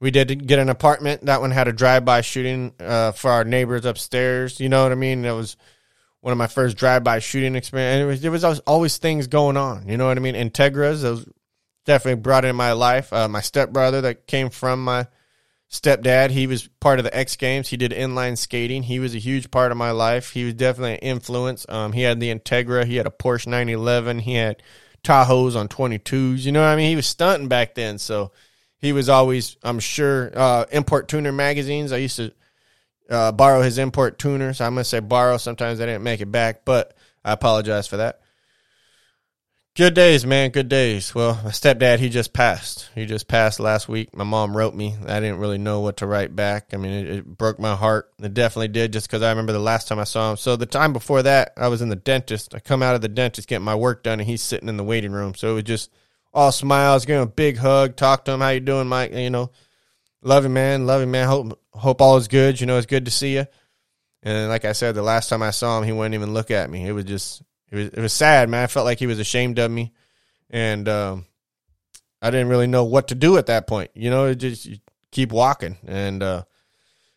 we 0.00 0.10
did 0.10 0.46
get 0.46 0.58
an 0.58 0.68
apartment. 0.68 1.26
That 1.26 1.40
one 1.40 1.50
had 1.50 1.68
a 1.68 1.72
drive-by 1.72 2.20
shooting 2.20 2.72
uh, 2.80 3.12
for 3.12 3.30
our 3.30 3.44
neighbors 3.44 3.84
upstairs. 3.84 4.60
You 4.60 4.68
know 4.68 4.82
what 4.82 4.92
I 4.92 4.96
mean? 4.96 5.22
That 5.22 5.32
was 5.32 5.56
one 6.20 6.32
of 6.32 6.38
my 6.38 6.46
first 6.46 6.76
drive-by 6.76 7.20
shooting 7.20 7.54
experience. 7.54 7.94
And 7.94 8.02
it 8.02 8.06
was, 8.06 8.20
there 8.20 8.30
was 8.30 8.44
always 8.60 8.98
things 8.98 9.26
going 9.26 9.56
on. 9.56 9.88
You 9.88 9.96
know 9.96 10.06
what 10.06 10.16
I 10.16 10.20
mean? 10.20 10.34
Integras, 10.34 11.02
those 11.02 11.26
definitely 11.84 12.20
brought 12.20 12.44
in 12.44 12.56
my 12.56 12.72
life. 12.72 13.12
Uh, 13.12 13.28
my 13.28 13.40
stepbrother 13.40 14.02
that 14.02 14.26
came 14.26 14.50
from 14.50 14.84
my 14.84 15.06
stepdad, 15.70 16.30
he 16.30 16.46
was 16.46 16.68
part 16.80 16.98
of 16.98 17.04
the 17.04 17.16
X 17.16 17.36
Games. 17.36 17.68
He 17.68 17.76
did 17.76 17.92
inline 17.92 18.36
skating. 18.36 18.82
He 18.82 18.98
was 18.98 19.14
a 19.14 19.18
huge 19.18 19.50
part 19.50 19.72
of 19.72 19.78
my 19.78 19.92
life. 19.92 20.32
He 20.32 20.44
was 20.44 20.54
definitely 20.54 20.94
an 20.94 20.98
influence. 20.98 21.64
Um, 21.68 21.92
he 21.92 22.02
had 22.02 22.20
the 22.20 22.34
Integra. 22.34 22.84
He 22.84 22.96
had 22.96 23.06
a 23.06 23.10
Porsche 23.10 23.46
911. 23.46 24.20
He 24.20 24.34
had 24.34 24.62
Tahoes 25.02 25.56
on 25.56 25.68
22s. 25.68 26.44
You 26.44 26.52
know 26.52 26.60
what 26.60 26.68
I 26.68 26.76
mean? 26.76 26.90
He 26.90 26.96
was 26.96 27.06
stunting 27.06 27.48
back 27.48 27.74
then. 27.74 27.98
So 27.98 28.32
he 28.78 28.92
was 28.92 29.08
always, 29.08 29.56
I'm 29.62 29.78
sure, 29.78 30.32
uh, 30.34 30.66
import 30.72 31.08
tuner 31.08 31.32
magazines. 31.32 31.92
I 31.92 31.98
used 31.98 32.16
to 32.16 32.32
uh, 33.08 33.32
borrow 33.32 33.62
his 33.62 33.78
import 33.78 34.18
tuners. 34.18 34.60
I'm 34.60 34.74
going 34.74 34.82
to 34.82 34.88
say 34.88 35.00
borrow. 35.00 35.36
Sometimes 35.36 35.80
I 35.80 35.86
didn't 35.86 36.04
make 36.04 36.20
it 36.20 36.30
back, 36.30 36.64
but 36.64 36.96
I 37.24 37.32
apologize 37.32 37.86
for 37.86 37.98
that. 37.98 38.20
Good 39.76 39.92
days, 39.92 40.24
man. 40.24 40.52
Good 40.52 40.70
days. 40.70 41.14
Well, 41.14 41.38
my 41.44 41.50
stepdad, 41.50 41.98
he 41.98 42.08
just 42.08 42.32
passed. 42.32 42.88
He 42.94 43.04
just 43.04 43.28
passed 43.28 43.60
last 43.60 43.90
week. 43.90 44.16
My 44.16 44.24
mom 44.24 44.56
wrote 44.56 44.74
me. 44.74 44.96
I 45.06 45.20
didn't 45.20 45.36
really 45.36 45.58
know 45.58 45.80
what 45.80 45.98
to 45.98 46.06
write 46.06 46.34
back. 46.34 46.72
I 46.72 46.78
mean, 46.78 46.92
it, 46.92 47.06
it 47.08 47.26
broke 47.26 47.58
my 47.58 47.76
heart. 47.76 48.10
It 48.18 48.32
definitely 48.32 48.68
did 48.68 48.94
just 48.94 49.06
because 49.06 49.20
I 49.20 49.28
remember 49.28 49.52
the 49.52 49.58
last 49.58 49.86
time 49.86 49.98
I 49.98 50.04
saw 50.04 50.30
him. 50.30 50.38
So 50.38 50.56
the 50.56 50.64
time 50.64 50.94
before 50.94 51.22
that, 51.24 51.52
I 51.58 51.68
was 51.68 51.82
in 51.82 51.90
the 51.90 51.94
dentist. 51.94 52.54
I 52.54 52.58
come 52.58 52.82
out 52.82 52.94
of 52.94 53.02
the 53.02 53.10
dentist, 53.10 53.48
getting 53.48 53.66
my 53.66 53.74
work 53.74 54.02
done, 54.02 54.18
and 54.18 54.26
he's 54.26 54.42
sitting 54.42 54.70
in 54.70 54.78
the 54.78 54.82
waiting 54.82 55.12
room. 55.12 55.34
So 55.34 55.50
it 55.50 55.54
was 55.56 55.64
just 55.64 55.92
all 56.32 56.52
smiles, 56.52 57.04
giving 57.04 57.24
a 57.24 57.26
big 57.26 57.58
hug, 57.58 57.96
talk 57.96 58.24
to 58.24 58.32
him. 58.32 58.40
How 58.40 58.48
you 58.48 58.60
doing, 58.60 58.88
Mike? 58.88 59.12
You 59.12 59.28
know, 59.28 59.50
love 60.22 60.44
you, 60.44 60.50
man. 60.50 60.86
Love 60.86 61.02
you, 61.02 61.06
man. 61.06 61.28
Hope, 61.28 61.60
hope 61.74 62.00
all 62.00 62.16
is 62.16 62.28
good. 62.28 62.62
You 62.62 62.66
know, 62.66 62.78
it's 62.78 62.86
good 62.86 63.04
to 63.04 63.10
see 63.10 63.34
you. 63.34 63.46
And 64.22 64.48
like 64.48 64.64
I 64.64 64.72
said, 64.72 64.94
the 64.94 65.02
last 65.02 65.28
time 65.28 65.42
I 65.42 65.50
saw 65.50 65.76
him, 65.76 65.84
he 65.84 65.92
wouldn't 65.92 66.14
even 66.14 66.32
look 66.32 66.50
at 66.50 66.70
me. 66.70 66.88
It 66.88 66.92
was 66.92 67.04
just 67.04 67.42
it 67.70 67.76
was 67.76 67.88
it 67.88 68.00
was 68.00 68.12
sad, 68.12 68.48
man. 68.48 68.62
I 68.62 68.66
felt 68.66 68.86
like 68.86 68.98
he 68.98 69.06
was 69.06 69.18
ashamed 69.18 69.58
of 69.58 69.70
me, 69.70 69.92
and 70.50 70.88
um, 70.88 71.26
I 72.22 72.30
didn't 72.30 72.48
really 72.48 72.66
know 72.66 72.84
what 72.84 73.08
to 73.08 73.14
do 73.14 73.36
at 73.38 73.46
that 73.46 73.66
point. 73.66 73.90
You 73.94 74.10
know, 74.10 74.32
just 74.34 74.68
keep 75.10 75.32
walking, 75.32 75.76
and 75.86 76.22
uh, 76.22 76.42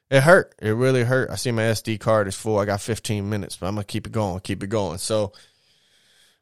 it 0.10 0.22
hurt. 0.22 0.56
It 0.60 0.72
really 0.72 1.04
hurt. 1.04 1.30
I 1.30 1.36
see 1.36 1.52
my 1.52 1.64
SD 1.64 2.00
card 2.00 2.28
is 2.28 2.36
full. 2.36 2.58
I 2.58 2.66
got 2.66 2.82
15 2.82 3.30
minutes, 3.30 3.58
but 3.58 3.68
I'm 3.68 3.76
gonna 3.76 3.86
keep 3.86 4.08
it 4.08 4.14
going, 4.14 4.40
keep 4.40 4.64
it 4.64 4.68
going. 4.68 4.98
So 4.98 5.34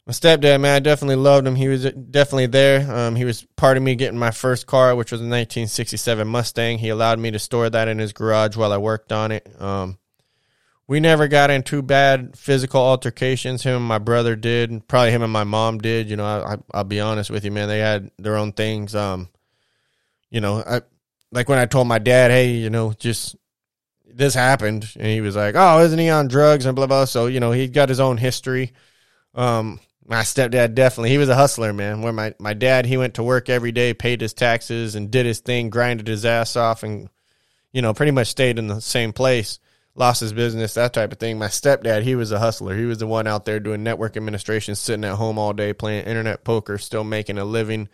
my 0.05 0.13
stepdad, 0.13 0.61
man, 0.61 0.73
I 0.73 0.79
definitely 0.79 1.17
loved 1.17 1.45
him. 1.45 1.55
He 1.55 1.67
was 1.67 1.83
definitely 1.83 2.45
there. 2.45 2.89
Um, 2.89 3.15
he 3.17 3.25
was 3.25 3.45
part 3.57 3.75
of 3.75 3.83
me 3.83 3.95
getting 3.95 4.17
my 4.17 4.31
first 4.31 4.65
car, 4.65 4.95
which 4.95 5.11
was 5.11 5.19
a 5.19 5.23
1967 5.23 6.25
Mustang. 6.25 6.77
He 6.77 6.87
allowed 6.87 7.19
me 7.19 7.31
to 7.31 7.39
store 7.39 7.69
that 7.69 7.89
in 7.89 7.99
his 7.99 8.13
garage 8.13 8.55
while 8.55 8.71
I 8.71 8.77
worked 8.77 9.11
on 9.11 9.33
it. 9.33 9.45
Um, 9.61 9.97
we 10.87 10.99
never 11.01 11.27
got 11.27 11.51
into 11.51 11.81
bad 11.81 12.37
physical 12.37 12.81
altercations. 12.81 13.63
Him 13.63 13.75
and 13.75 13.85
my 13.85 13.97
brother 13.97 14.35
did. 14.35 14.87
Probably 14.87 15.11
him 15.11 15.21
and 15.21 15.33
my 15.33 15.43
mom 15.43 15.79
did. 15.79 16.09
You 16.09 16.15
know, 16.15 16.25
I, 16.25 16.57
I, 16.73 16.77
will 16.77 16.83
be 16.85 17.01
honest 17.01 17.29
with 17.29 17.43
you, 17.43 17.51
man. 17.51 17.67
They 17.67 17.79
had 17.79 18.09
their 18.17 18.37
own 18.37 18.53
things. 18.53 18.95
Um, 18.95 19.27
you 20.29 20.39
know, 20.39 20.63
I 20.65 20.81
like 21.31 21.49
when 21.49 21.59
I 21.59 21.65
told 21.65 21.87
my 21.87 21.99
dad, 21.99 22.31
hey, 22.31 22.51
you 22.51 22.69
know, 22.69 22.93
just 22.93 23.35
this 24.05 24.33
happened, 24.33 24.89
and 24.95 25.07
he 25.07 25.21
was 25.21 25.35
like, 25.35 25.55
oh, 25.57 25.81
isn't 25.81 25.99
he 25.99 26.09
on 26.09 26.29
drugs 26.29 26.65
and 26.65 26.75
blah 26.75 26.87
blah. 26.87 27.05
So 27.05 27.27
you 27.27 27.41
know, 27.41 27.51
he 27.51 27.67
got 27.67 27.89
his 27.89 27.99
own 27.99 28.17
history. 28.17 28.71
Um, 29.35 29.81
my 30.07 30.21
stepdad 30.21 30.73
definitely 30.73 31.09
he 31.09 31.17
was 31.17 31.27
a 31.27 31.35
hustler 31.35 31.73
man 31.73 32.01
where 32.01 32.13
my, 32.13 32.33
my 32.39 32.53
dad 32.53 32.85
he 32.85 32.95
went 32.95 33.15
to 33.15 33.23
work 33.23 33.49
every 33.49 33.73
day 33.73 33.93
paid 33.93 34.21
his 34.21 34.33
taxes 34.33 34.95
and 34.95 35.11
did 35.11 35.25
his 35.25 35.41
thing 35.41 35.69
grinded 35.69 36.07
his 36.07 36.25
ass 36.25 36.55
off 36.55 36.81
and 36.81 37.09
you 37.73 37.81
know 37.81 37.93
pretty 37.93 38.13
much 38.13 38.27
stayed 38.27 38.57
in 38.57 38.67
the 38.67 38.79
same 38.79 39.11
place 39.11 39.59
lost 39.97 40.21
his 40.21 40.31
business 40.31 40.75
that 40.75 40.93
type 40.93 41.11
of 41.11 41.19
thing 41.19 41.37
my 41.37 41.47
stepdad 41.47 42.03
he 42.03 42.15
was 42.15 42.31
a 42.31 42.39
hustler 42.39 42.75
he 42.75 42.85
was 42.85 42.99
the 42.99 43.07
one 43.07 43.27
out 43.27 43.45
there 43.45 43.59
doing 43.59 43.83
network 43.83 44.15
administration 44.15 44.75
sitting 44.75 45.03
at 45.03 45.15
home 45.15 45.39
all 45.39 45.53
day 45.53 45.73
playing 45.73 46.05
internet 46.05 46.43
poker 46.43 46.77
still 46.77 47.03
making 47.03 47.37
a 47.37 47.45
living 47.45 47.89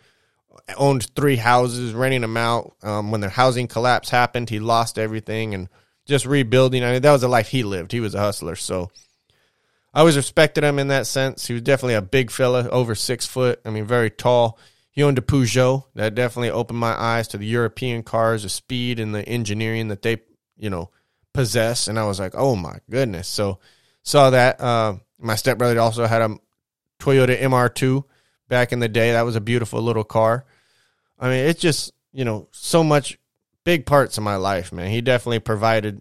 owned 0.76 1.04
three 1.16 1.36
houses 1.36 1.94
renting 1.94 2.20
them 2.20 2.36
out 2.36 2.76
um, 2.82 3.10
when 3.10 3.20
the 3.20 3.28
housing 3.28 3.66
collapse 3.66 4.10
happened 4.10 4.50
he 4.50 4.60
lost 4.60 4.98
everything 4.98 5.54
and 5.54 5.68
just 6.06 6.26
rebuilding 6.26 6.84
i 6.84 6.92
mean 6.92 7.02
that 7.02 7.12
was 7.12 7.22
the 7.22 7.28
life 7.28 7.48
he 7.48 7.62
lived 7.64 7.90
he 7.90 8.00
was 8.00 8.14
a 8.14 8.20
hustler 8.20 8.54
so 8.54 8.90
I 9.94 10.00
always 10.00 10.16
respected 10.16 10.64
him 10.64 10.80
in 10.80 10.88
that 10.88 11.06
sense. 11.06 11.46
He 11.46 11.52
was 11.52 11.62
definitely 11.62 11.94
a 11.94 12.02
big 12.02 12.32
fella, 12.32 12.68
over 12.68 12.96
six 12.96 13.26
foot. 13.26 13.60
I 13.64 13.70
mean, 13.70 13.84
very 13.84 14.10
tall. 14.10 14.58
He 14.90 15.04
owned 15.04 15.18
a 15.18 15.22
Peugeot. 15.22 15.84
That 15.94 16.16
definitely 16.16 16.50
opened 16.50 16.80
my 16.80 17.00
eyes 17.00 17.28
to 17.28 17.38
the 17.38 17.46
European 17.46 18.02
cars, 18.02 18.42
the 18.42 18.48
speed 18.48 18.98
and 18.98 19.14
the 19.14 19.26
engineering 19.28 19.88
that 19.88 20.02
they, 20.02 20.22
you 20.56 20.68
know, 20.68 20.90
possess. 21.34 21.88
And 21.88 21.98
I 21.98 22.06
was 22.06 22.18
like, 22.18 22.32
oh 22.34 22.56
my 22.56 22.78
goodness. 22.90 23.28
So 23.28 23.58
saw 24.02 24.30
that. 24.30 24.58
Uh, 24.60 24.96
my 25.18 25.34
stepbrother 25.34 25.78
also 25.78 26.06
had 26.06 26.22
a 26.22 26.38
Toyota 26.98 27.38
MR2 27.38 28.04
back 28.48 28.72
in 28.72 28.80
the 28.80 28.88
day. 28.88 29.12
That 29.12 29.26
was 29.26 29.36
a 29.36 29.40
beautiful 29.40 29.82
little 29.82 30.04
car. 30.04 30.46
I 31.18 31.28
mean, 31.28 31.46
it's 31.46 31.60
just, 31.60 31.92
you 32.12 32.24
know, 32.24 32.48
so 32.52 32.82
much 32.82 33.18
big 33.64 33.84
parts 33.84 34.16
of 34.16 34.24
my 34.24 34.36
life, 34.36 34.72
man. 34.72 34.90
He 34.90 35.02
definitely 35.02 35.40
provided 35.40 36.00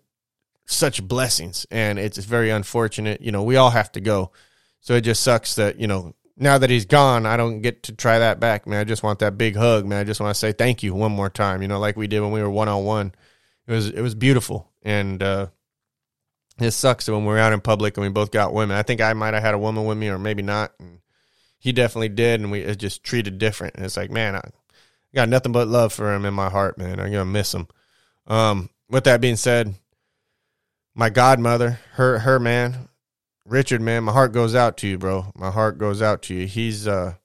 such 0.65 1.05
blessings 1.05 1.65
and 1.71 1.99
it's 1.99 2.17
very 2.17 2.49
unfortunate 2.49 3.21
you 3.21 3.31
know 3.31 3.43
we 3.43 3.57
all 3.57 3.69
have 3.69 3.91
to 3.91 3.99
go 3.99 4.31
so 4.79 4.93
it 4.93 5.01
just 5.01 5.21
sucks 5.21 5.55
that 5.55 5.79
you 5.79 5.87
know 5.87 6.13
now 6.37 6.57
that 6.57 6.69
he's 6.69 6.85
gone 6.85 7.25
i 7.25 7.35
don't 7.35 7.61
get 7.61 7.83
to 7.83 7.93
try 7.93 8.19
that 8.19 8.39
back 8.39 8.65
man 8.65 8.79
i 8.79 8.83
just 8.83 9.03
want 9.03 9.19
that 9.19 9.37
big 9.37 9.55
hug 9.55 9.85
man 9.85 9.99
i 9.99 10.03
just 10.03 10.21
want 10.21 10.33
to 10.33 10.39
say 10.39 10.53
thank 10.53 10.81
you 10.81 10.93
one 10.93 11.11
more 11.11 11.29
time 11.29 11.61
you 11.61 11.67
know 11.67 11.79
like 11.79 11.97
we 11.97 12.07
did 12.07 12.21
when 12.21 12.31
we 12.31 12.41
were 12.41 12.49
one-on-one 12.49 13.13
it 13.67 13.71
was 13.71 13.89
it 13.89 14.01
was 14.01 14.15
beautiful 14.15 14.71
and 14.83 15.23
uh 15.23 15.47
it 16.59 16.71
sucks 16.71 17.09
when 17.09 17.25
we're 17.25 17.39
out 17.39 17.53
in 17.53 17.61
public 17.61 17.97
and 17.97 18.05
we 18.05 18.09
both 18.09 18.31
got 18.31 18.53
women 18.53 18.77
i 18.77 18.83
think 18.83 19.01
i 19.01 19.13
might 19.13 19.33
have 19.33 19.43
had 19.43 19.53
a 19.53 19.59
woman 19.59 19.85
with 19.85 19.97
me 19.97 20.09
or 20.09 20.19
maybe 20.19 20.43
not 20.43 20.71
and 20.79 20.99
he 21.57 21.71
definitely 21.71 22.09
did 22.09 22.41
and 22.41 22.51
we 22.51 22.59
it 22.59 22.75
just 22.75 23.03
treated 23.03 23.37
different 23.37 23.75
and 23.75 23.85
it's 23.85 23.97
like 23.97 24.11
man 24.11 24.35
i 24.35 24.41
got 25.15 25.29
nothing 25.29 25.51
but 25.51 25.67
love 25.67 25.91
for 25.91 26.13
him 26.13 26.25
in 26.25 26.33
my 26.33 26.49
heart 26.49 26.77
man 26.77 26.99
i'm 26.99 27.11
gonna 27.11 27.25
miss 27.25 27.53
him 27.53 27.67
um 28.27 28.69
with 28.89 29.05
that 29.05 29.21
being 29.21 29.35
said 29.35 29.75
my 30.95 31.09
godmother, 31.09 31.79
her 31.93 32.19
her 32.19 32.39
man, 32.39 32.89
Richard, 33.45 33.81
man, 33.81 34.03
my 34.03 34.11
heart 34.11 34.31
goes 34.31 34.55
out 34.55 34.77
to 34.77 34.87
you, 34.87 34.97
bro. 34.97 35.31
My 35.35 35.51
heart 35.51 35.77
goes 35.77 36.01
out 36.01 36.21
to 36.23 36.33
you. 36.33 36.47
He's 36.47 36.87
uh 36.87 37.15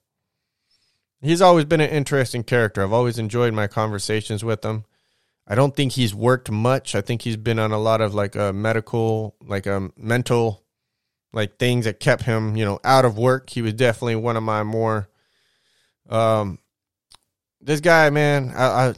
he's 1.21 1.41
always 1.41 1.65
been 1.65 1.81
an 1.81 1.89
interesting 1.89 2.43
character. 2.43 2.83
I've 2.83 2.93
always 2.93 3.19
enjoyed 3.19 3.53
my 3.53 3.67
conversations 3.67 4.43
with 4.43 4.63
him. 4.65 4.85
I 5.49 5.55
don't 5.55 5.75
think 5.75 5.93
he's 5.93 6.13
worked 6.13 6.51
much. 6.51 6.93
I 6.93 7.01
think 7.01 7.23
he's 7.23 7.35
been 7.35 7.57
on 7.57 7.71
a 7.71 7.79
lot 7.79 8.01
of 8.01 8.13
like 8.13 8.35
a 8.35 8.45
uh, 8.45 8.53
medical, 8.53 9.35
like 9.41 9.65
a 9.65 9.77
um, 9.77 9.93
mental 9.97 10.63
like 11.33 11.57
things 11.57 11.85
that 11.85 11.99
kept 11.99 12.23
him, 12.23 12.55
you 12.55 12.65
know, 12.65 12.79
out 12.83 13.05
of 13.05 13.17
work. 13.17 13.49
He 13.49 13.61
was 13.61 13.73
definitely 13.73 14.15
one 14.15 14.37
of 14.37 14.43
my 14.43 14.63
more 14.63 15.09
um 16.09 16.59
this 17.61 17.81
guy, 17.81 18.09
man, 18.09 18.53
I, 18.55 18.65
I 18.65 18.93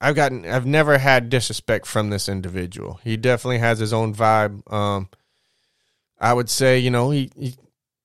I've 0.00 0.14
gotten 0.14 0.44
I've 0.44 0.66
never 0.66 0.98
had 0.98 1.30
disrespect 1.30 1.86
from 1.86 2.10
this 2.10 2.28
individual. 2.28 3.00
He 3.02 3.16
definitely 3.16 3.58
has 3.58 3.78
his 3.78 3.92
own 3.92 4.14
vibe. 4.14 4.70
Um, 4.72 5.08
I 6.20 6.32
would 6.32 6.50
say, 6.50 6.78
you 6.78 6.90
know, 6.90 7.10
he 7.10 7.30
he 7.36 7.54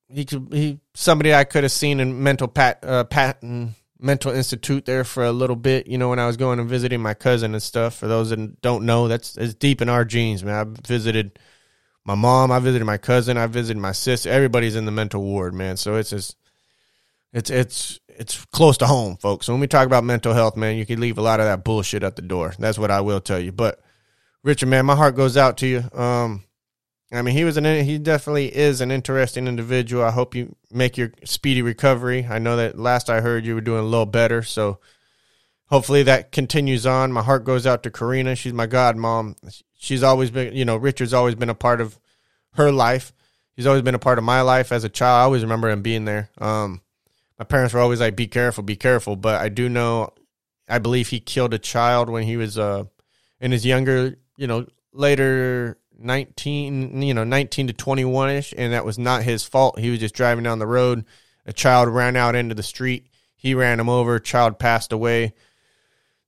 he 0.09 0.25
could 0.25 0.47
he 0.51 0.79
somebody 0.93 1.33
I 1.33 1.43
could 1.43 1.63
have 1.63 1.71
seen 1.71 1.99
in 1.99 2.21
mental 2.23 2.47
pat 2.47 2.79
uh, 2.83 3.03
Patton 3.03 3.75
mental 4.03 4.31
institute 4.31 4.85
there 4.85 5.03
for 5.03 5.23
a 5.23 5.31
little 5.31 5.55
bit. 5.55 5.87
You 5.87 5.97
know, 5.97 6.09
when 6.09 6.19
I 6.19 6.27
was 6.27 6.37
going 6.37 6.59
and 6.59 6.69
visiting 6.69 7.01
my 7.01 7.13
cousin 7.13 7.53
and 7.53 7.63
stuff. 7.63 7.95
For 7.95 8.07
those 8.07 8.29
that 8.29 8.61
don't 8.61 8.85
know, 8.85 9.07
that's 9.07 9.37
it's 9.37 9.53
deep 9.53 9.81
in 9.81 9.89
our 9.89 10.05
genes, 10.05 10.43
man. 10.43 10.55
I 10.55 10.87
visited 10.87 11.39
my 12.05 12.15
mom, 12.15 12.51
I 12.51 12.59
visited 12.59 12.85
my 12.85 12.97
cousin, 12.97 13.37
I 13.37 13.47
visited 13.47 13.79
my 13.79 13.93
sister. 13.93 14.29
Everybody's 14.29 14.75
in 14.75 14.85
the 14.85 14.91
mental 14.91 15.23
ward, 15.23 15.53
man. 15.53 15.77
So 15.77 15.95
it's 15.95 16.09
just 16.09 16.35
it's 17.31 17.49
it's 17.49 17.99
it's 18.07 18.45
close 18.47 18.77
to 18.77 18.85
home, 18.87 19.17
folks. 19.17 19.45
So 19.45 19.53
when 19.53 19.61
we 19.61 19.67
talk 19.67 19.87
about 19.87 20.03
mental 20.03 20.33
health, 20.33 20.57
man, 20.57 20.77
you 20.77 20.85
can 20.85 20.99
leave 20.99 21.17
a 21.17 21.21
lot 21.21 21.39
of 21.39 21.45
that 21.45 21.63
bullshit 21.63 22.03
at 22.03 22.15
the 22.15 22.21
door. 22.21 22.53
That's 22.59 22.77
what 22.77 22.91
I 22.91 23.01
will 23.01 23.21
tell 23.21 23.39
you. 23.39 23.51
But 23.51 23.81
Richard, 24.43 24.67
man, 24.67 24.85
my 24.85 24.95
heart 24.95 25.15
goes 25.15 25.37
out 25.37 25.57
to 25.57 25.67
you. 25.67 25.83
Um, 25.97 26.43
I 27.13 27.21
mean, 27.21 27.35
he 27.35 27.43
was 27.43 27.57
an 27.57 27.65
he 27.85 27.99
definitely 27.99 28.55
is 28.55 28.81
an 28.81 28.91
interesting 28.91 29.47
individual. 29.47 30.03
I 30.03 30.11
hope 30.11 30.33
you 30.33 30.55
make 30.71 30.97
your 30.97 31.11
speedy 31.23 31.61
recovery. 31.61 32.25
I 32.27 32.39
know 32.39 32.57
that 32.57 32.77
last 32.77 33.09
I 33.09 33.21
heard 33.21 33.45
you 33.45 33.53
were 33.55 33.61
doing 33.61 33.81
a 33.81 33.87
little 33.87 34.07
better, 34.07 34.41
so 34.41 34.79
hopefully 35.67 36.03
that 36.03 36.31
continues 36.31 36.85
on. 36.87 37.11
My 37.11 37.21
heart 37.21 37.43
goes 37.43 37.67
out 37.67 37.83
to 37.83 37.91
Karina. 37.91 38.35
She's 38.35 38.53
my 38.53 38.65
godmom. 38.65 39.35
She's 39.77 40.01
always 40.01 40.31
been, 40.31 40.55
you 40.55 40.65
know, 40.65 40.75
Richard's 40.75 41.13
always 41.13 41.35
been 41.35 41.49
a 41.49 41.55
part 41.55 41.81
of 41.81 41.99
her 42.53 42.71
life. 42.71 43.13
He's 43.55 43.67
always 43.67 43.83
been 43.83 43.95
a 43.95 43.99
part 43.99 44.17
of 44.17 44.23
my 44.23 44.41
life 44.41 44.71
as 44.71 44.83
a 44.83 44.89
child. 44.89 45.19
I 45.19 45.23
always 45.23 45.43
remember 45.43 45.69
him 45.69 45.83
being 45.83 46.05
there. 46.05 46.29
Um, 46.39 46.81
my 47.37 47.45
parents 47.45 47.73
were 47.73 47.79
always 47.79 47.99
like, 47.99 48.15
"Be 48.15 48.27
careful, 48.27 48.63
be 48.63 48.75
careful." 48.75 49.15
But 49.15 49.39
I 49.39 49.49
do 49.49 49.69
know, 49.69 50.09
I 50.67 50.79
believe 50.79 51.09
he 51.09 51.19
killed 51.19 51.53
a 51.53 51.59
child 51.59 52.09
when 52.09 52.23
he 52.23 52.37
was 52.37 52.57
uh 52.57 52.85
in 53.39 53.51
his 53.51 53.65
younger, 53.65 54.17
you 54.37 54.47
know, 54.47 54.65
later 54.93 55.77
nineteen, 55.97 57.01
you 57.01 57.13
know, 57.13 57.23
nineteen 57.23 57.67
to 57.67 57.73
twenty 57.73 58.05
one 58.05 58.29
ish, 58.29 58.53
and 58.57 58.73
that 58.73 58.85
was 58.85 58.97
not 58.97 59.23
his 59.23 59.43
fault. 59.43 59.79
He 59.79 59.89
was 59.89 59.99
just 59.99 60.15
driving 60.15 60.43
down 60.43 60.59
the 60.59 60.67
road. 60.67 61.05
A 61.45 61.53
child 61.53 61.89
ran 61.89 62.15
out 62.15 62.35
into 62.35 62.55
the 62.55 62.63
street. 62.63 63.07
He 63.35 63.55
ran 63.55 63.79
him 63.79 63.89
over. 63.89 64.19
Child 64.19 64.59
passed 64.59 64.93
away. 64.93 65.33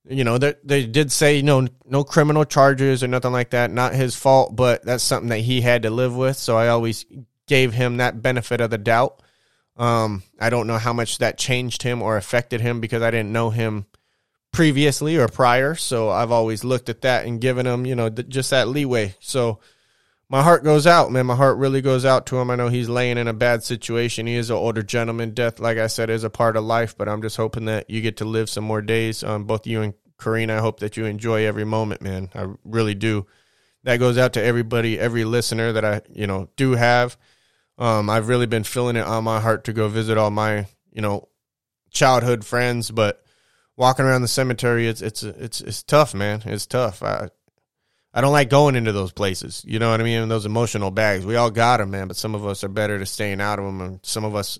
You 0.08 0.22
know, 0.22 0.38
they, 0.38 0.54
they 0.62 0.86
did 0.86 1.10
say, 1.10 1.36
you 1.36 1.42
know, 1.42 1.66
no 1.84 2.04
criminal 2.04 2.44
charges 2.44 3.02
or 3.02 3.08
nothing 3.08 3.32
like 3.32 3.50
that. 3.50 3.70
Not 3.72 3.94
his 3.94 4.14
fault, 4.14 4.54
but 4.54 4.84
that's 4.84 5.02
something 5.02 5.30
that 5.30 5.38
he 5.38 5.60
had 5.62 5.82
to 5.82 5.90
live 5.90 6.14
with. 6.16 6.36
So 6.36 6.56
I 6.56 6.68
always 6.68 7.06
gave 7.46 7.72
him 7.72 7.96
that 7.96 8.22
benefit 8.22 8.60
of 8.60 8.70
the 8.70 8.78
doubt. 8.78 9.20
Um, 9.76 10.22
I 10.40 10.50
don't 10.50 10.66
know 10.66 10.78
how 10.78 10.92
much 10.92 11.18
that 11.18 11.38
changed 11.38 11.82
him 11.82 12.02
or 12.02 12.16
affected 12.16 12.60
him 12.60 12.80
because 12.80 13.02
I 13.02 13.10
didn't 13.10 13.32
know 13.32 13.50
him 13.50 13.86
previously 14.56 15.18
or 15.18 15.28
prior. 15.28 15.74
So 15.74 16.08
I've 16.08 16.32
always 16.32 16.64
looked 16.64 16.88
at 16.88 17.02
that 17.02 17.26
and 17.26 17.42
given 17.42 17.66
him, 17.66 17.84
you 17.84 17.94
know, 17.94 18.08
th- 18.08 18.28
just 18.28 18.50
that 18.50 18.68
leeway. 18.68 19.14
So 19.20 19.60
my 20.30 20.42
heart 20.42 20.64
goes 20.64 20.86
out, 20.86 21.12
man. 21.12 21.26
My 21.26 21.36
heart 21.36 21.58
really 21.58 21.82
goes 21.82 22.06
out 22.06 22.24
to 22.26 22.38
him. 22.38 22.50
I 22.50 22.56
know 22.56 22.68
he's 22.68 22.88
laying 22.88 23.18
in 23.18 23.28
a 23.28 23.34
bad 23.34 23.62
situation. 23.62 24.26
He 24.26 24.34
is 24.34 24.48
an 24.48 24.56
older 24.56 24.82
gentleman. 24.82 25.34
Death, 25.34 25.60
like 25.60 25.76
I 25.76 25.88
said, 25.88 26.08
is 26.08 26.24
a 26.24 26.30
part 26.30 26.56
of 26.56 26.64
life, 26.64 26.96
but 26.96 27.06
I'm 27.06 27.20
just 27.20 27.36
hoping 27.36 27.66
that 27.66 27.90
you 27.90 28.00
get 28.00 28.16
to 28.16 28.24
live 28.24 28.48
some 28.48 28.64
more 28.64 28.80
days. 28.80 29.22
Um, 29.22 29.44
both 29.44 29.66
you 29.66 29.82
and 29.82 29.92
Karina, 30.18 30.56
I 30.56 30.60
hope 30.60 30.80
that 30.80 30.96
you 30.96 31.04
enjoy 31.04 31.44
every 31.44 31.66
moment, 31.66 32.00
man. 32.00 32.30
I 32.34 32.46
really 32.64 32.94
do. 32.94 33.26
That 33.84 33.98
goes 33.98 34.16
out 34.16 34.32
to 34.32 34.42
everybody, 34.42 34.98
every 34.98 35.26
listener 35.26 35.72
that 35.72 35.84
I, 35.84 36.00
you 36.14 36.26
know, 36.26 36.48
do 36.56 36.72
have. 36.72 37.18
Um, 37.76 38.08
I've 38.08 38.28
really 38.28 38.46
been 38.46 38.64
feeling 38.64 38.96
it 38.96 39.04
on 39.04 39.22
my 39.22 39.38
heart 39.38 39.64
to 39.64 39.74
go 39.74 39.86
visit 39.88 40.16
all 40.16 40.30
my, 40.30 40.66
you 40.92 41.02
know, 41.02 41.28
childhood 41.90 42.42
friends, 42.42 42.90
but 42.90 43.22
walking 43.76 44.04
around 44.04 44.22
the 44.22 44.28
cemetery, 44.28 44.88
it's 44.88 45.02
it's 45.02 45.22
it's 45.22 45.60
it's 45.60 45.82
tough, 45.82 46.14
man. 46.14 46.42
It's 46.44 46.66
tough. 46.66 47.02
I 47.02 47.28
I 48.12 48.20
don't 48.20 48.32
like 48.32 48.48
going 48.48 48.76
into 48.76 48.92
those 48.92 49.12
places. 49.12 49.62
You 49.66 49.78
know 49.78 49.90
what 49.90 50.00
I 50.00 50.04
mean? 50.04 50.28
Those 50.28 50.46
emotional 50.46 50.90
bags. 50.90 51.26
We 51.26 51.36
all 51.36 51.50
got 51.50 51.78
them, 51.78 51.90
man. 51.90 52.08
But 52.08 52.16
some 52.16 52.34
of 52.34 52.46
us 52.46 52.64
are 52.64 52.68
better 52.68 52.98
to 52.98 53.06
staying 53.06 53.40
out 53.40 53.58
of 53.58 53.64
them, 53.66 53.80
and 53.80 54.00
some 54.02 54.24
of 54.24 54.34
us 54.34 54.58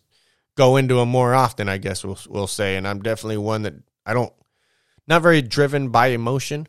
go 0.56 0.76
into 0.76 0.96
them 0.96 1.08
more 1.08 1.34
often. 1.34 1.68
I 1.68 1.78
guess 1.78 2.04
we'll 2.04 2.18
we'll 2.28 2.46
say. 2.46 2.76
And 2.76 2.86
I'm 2.86 3.02
definitely 3.02 3.38
one 3.38 3.62
that 3.62 3.74
I 4.04 4.14
don't 4.14 4.32
not 5.06 5.22
very 5.22 5.42
driven 5.42 5.88
by 5.88 6.08
emotion, 6.08 6.66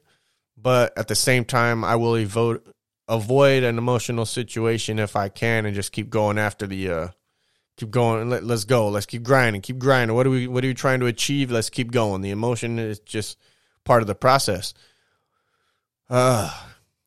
but 0.55 0.97
at 0.97 1.07
the 1.07 1.15
same 1.15 1.43
time, 1.45 1.83
I 1.83 1.95
will 1.95 2.17
evoke 2.17 2.63
avoid 3.07 3.63
an 3.63 3.77
emotional 3.77 4.25
situation 4.25 4.99
if 4.99 5.15
I 5.15 5.29
can 5.29 5.65
and 5.65 5.73
just 5.73 5.93
keep 5.93 6.09
going 6.09 6.37
after 6.37 6.67
the 6.67 6.89
uh 6.89 7.07
keep 7.77 7.89
going 7.89 8.29
let, 8.29 8.43
let's 8.43 8.65
go 8.65 8.89
let's 8.89 9.05
keep 9.05 9.23
grinding 9.23 9.61
keep 9.61 9.77
grinding 9.77 10.15
what 10.15 10.27
are 10.27 10.31
we 10.31 10.47
what 10.47 10.63
are 10.63 10.67
you 10.67 10.73
trying 10.73 10.99
to 10.99 11.05
achieve 11.05 11.49
let's 11.51 11.69
keep 11.69 11.91
going 11.91 12.21
the 12.21 12.31
emotion 12.31 12.77
is 12.79 12.99
just 12.99 13.37
part 13.85 14.01
of 14.01 14.07
the 14.07 14.15
process 14.15 14.73
uh 16.09 16.51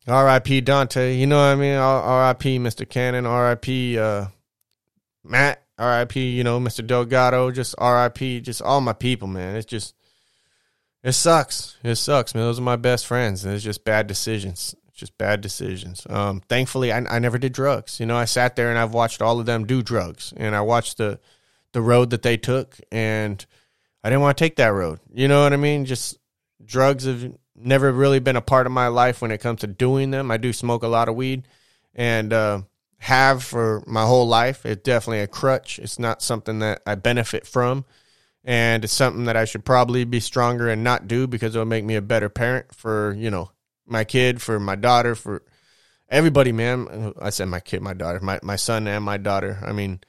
RIP 0.06 0.64
Dante 0.64 1.14
you 1.16 1.26
know 1.26 1.36
what 1.36 1.44
I 1.44 1.54
mean 1.56 1.74
RIP 1.74 2.60
Mr. 2.62 2.88
Cannon 2.88 3.26
RIP 3.26 3.98
uh 4.00 4.28
Matt 5.22 5.62
R.I.P. 5.80 6.30
You 6.30 6.44
know, 6.44 6.60
Mr. 6.60 6.86
Delgado, 6.86 7.50
just 7.50 7.74
R.I.P. 7.78 8.42
Just 8.42 8.60
all 8.60 8.80
my 8.80 8.92
people, 8.92 9.26
man. 9.26 9.56
It's 9.56 9.66
just, 9.66 9.94
it 11.02 11.12
sucks. 11.12 11.78
It 11.82 11.96
sucks, 11.96 12.34
man. 12.34 12.44
Those 12.44 12.58
are 12.58 12.62
my 12.62 12.76
best 12.76 13.06
friends, 13.06 13.44
and 13.44 13.54
it's 13.54 13.64
just 13.64 13.84
bad 13.84 14.06
decisions. 14.06 14.74
Just 15.00 15.16
bad 15.16 15.40
decisions. 15.40 16.06
Um, 16.10 16.42
thankfully, 16.48 16.92
I, 16.92 16.98
I 16.98 17.18
never 17.18 17.38
did 17.38 17.54
drugs. 17.54 17.98
You 17.98 18.04
know, 18.04 18.16
I 18.16 18.26
sat 18.26 18.54
there 18.54 18.68
and 18.68 18.78
I've 18.78 18.92
watched 18.92 19.22
all 19.22 19.40
of 19.40 19.46
them 19.46 19.66
do 19.66 19.82
drugs, 19.82 20.34
and 20.36 20.54
I 20.54 20.60
watched 20.60 20.98
the 20.98 21.18
the 21.72 21.80
road 21.80 22.10
that 22.10 22.20
they 22.20 22.36
took, 22.36 22.78
and 22.92 23.44
I 24.04 24.10
didn't 24.10 24.20
want 24.20 24.36
to 24.36 24.44
take 24.44 24.56
that 24.56 24.74
road. 24.74 25.00
You 25.10 25.26
know 25.26 25.42
what 25.42 25.54
I 25.54 25.56
mean? 25.56 25.86
Just 25.86 26.18
drugs 26.62 27.06
have 27.06 27.34
never 27.56 27.90
really 27.90 28.18
been 28.18 28.36
a 28.36 28.42
part 28.42 28.66
of 28.66 28.72
my 28.72 28.88
life 28.88 29.22
when 29.22 29.30
it 29.30 29.38
comes 29.38 29.60
to 29.60 29.66
doing 29.66 30.10
them. 30.10 30.30
I 30.30 30.36
do 30.36 30.52
smoke 30.52 30.82
a 30.82 30.88
lot 30.88 31.08
of 31.08 31.14
weed, 31.14 31.48
and 31.94 32.30
uh, 32.32 32.60
have 32.98 33.42
for 33.42 33.82
my 33.86 34.04
whole 34.04 34.28
life. 34.28 34.66
It's 34.66 34.82
definitely 34.82 35.20
a 35.20 35.26
crutch. 35.26 35.78
It's 35.78 35.98
not 35.98 36.20
something 36.20 36.58
that 36.58 36.82
I 36.86 36.94
benefit 36.94 37.46
from. 37.46 37.86
And 38.44 38.84
it's 38.84 38.92
something 38.92 39.24
that 39.24 39.36
I 39.36 39.44
should 39.44 39.64
probably 39.64 40.04
be 40.04 40.20
stronger 40.20 40.68
and 40.68 40.82
not 40.82 41.08
do 41.08 41.26
because 41.26 41.54
it'll 41.54 41.66
make 41.66 41.84
me 41.84 41.96
a 41.96 42.02
better 42.02 42.28
parent 42.28 42.74
for, 42.74 43.14
you 43.14 43.30
know, 43.30 43.50
my 43.86 44.04
kid, 44.04 44.40
for 44.40 44.60
my 44.60 44.76
daughter, 44.76 45.14
for 45.14 45.42
everybody, 46.08 46.52
man. 46.52 47.14
I 47.20 47.30
said 47.30 47.46
my 47.46 47.60
kid, 47.60 47.82
my 47.82 47.94
daughter, 47.94 48.20
my, 48.20 48.38
my 48.42 48.56
son 48.56 48.86
and 48.86 49.04
my 49.04 49.16
daughter. 49.16 49.58
I 49.62 49.72
mean, 49.72 50.00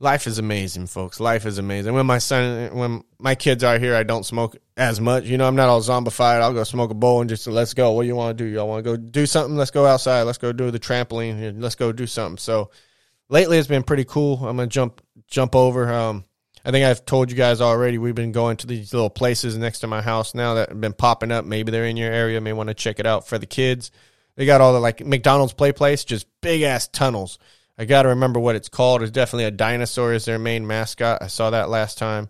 life 0.00 0.26
is 0.26 0.38
amazing, 0.38 0.86
folks. 0.86 1.20
Life 1.20 1.46
is 1.46 1.58
amazing. 1.58 1.94
When 1.94 2.06
my 2.06 2.18
son, 2.18 2.74
when 2.74 3.02
my 3.18 3.34
kids 3.34 3.64
are 3.64 3.78
here, 3.78 3.94
I 3.94 4.02
don't 4.02 4.24
smoke 4.24 4.56
as 4.76 5.00
much. 5.00 5.24
You 5.24 5.38
know, 5.38 5.46
I'm 5.46 5.56
not 5.56 5.68
all 5.68 5.80
zombified. 5.80 6.40
I'll 6.40 6.52
go 6.52 6.64
smoke 6.64 6.90
a 6.90 6.94
bowl 6.94 7.20
and 7.20 7.30
just 7.30 7.46
let's 7.46 7.74
go. 7.74 7.92
What 7.92 8.02
do 8.02 8.08
you 8.08 8.16
want 8.16 8.36
to 8.36 8.44
do? 8.44 8.50
Y'all 8.50 8.68
want 8.68 8.84
to 8.84 8.90
go 8.90 8.96
do 8.96 9.26
something? 9.26 9.56
Let's 9.56 9.70
go 9.70 9.86
outside. 9.86 10.22
Let's 10.22 10.38
go 10.38 10.52
do 10.52 10.70
the 10.70 10.80
trampoline. 10.80 11.60
Let's 11.60 11.74
go 11.74 11.92
do 11.92 12.06
something. 12.06 12.38
So 12.38 12.70
lately, 13.28 13.58
it's 13.58 13.68
been 13.68 13.82
pretty 13.82 14.04
cool. 14.04 14.36
I'm 14.36 14.56
gonna 14.56 14.66
jump 14.66 15.00
jump 15.26 15.54
over. 15.54 15.92
Um, 15.92 16.24
I 16.68 16.70
think 16.70 16.84
I've 16.84 17.04
told 17.04 17.30
you 17.30 17.36
guys 17.36 17.60
already. 17.60 17.98
We've 17.98 18.14
been 18.14 18.30
going 18.30 18.58
to 18.58 18.66
these 18.66 18.92
little 18.92 19.10
places 19.10 19.56
next 19.56 19.80
to 19.80 19.86
my 19.86 20.02
house 20.02 20.34
now 20.34 20.54
that 20.54 20.68
have 20.68 20.80
been 20.80 20.92
popping 20.92 21.32
up. 21.32 21.44
Maybe 21.44 21.72
they're 21.72 21.86
in 21.86 21.96
your 21.96 22.12
area. 22.12 22.40
May 22.40 22.52
want 22.52 22.68
to 22.68 22.74
check 22.74 23.00
it 23.00 23.06
out 23.06 23.26
for 23.26 23.38
the 23.38 23.46
kids. 23.46 23.90
They 24.36 24.46
got 24.46 24.60
all 24.60 24.72
the 24.72 24.78
like 24.78 25.04
McDonald's 25.04 25.54
play 25.54 25.72
place, 25.72 26.04
just 26.04 26.26
big 26.40 26.62
ass 26.62 26.86
tunnels 26.86 27.40
I 27.78 27.84
got 27.84 28.02
to 28.02 28.08
remember 28.08 28.40
what 28.40 28.56
it's 28.56 28.68
called. 28.68 29.02
It's 29.02 29.12
definitely 29.12 29.44
a 29.44 29.52
dinosaur 29.52 30.12
is 30.12 30.24
their 30.24 30.38
main 30.38 30.66
mascot. 30.66 31.22
I 31.22 31.28
saw 31.28 31.50
that 31.50 31.70
last 31.70 31.96
time. 31.96 32.28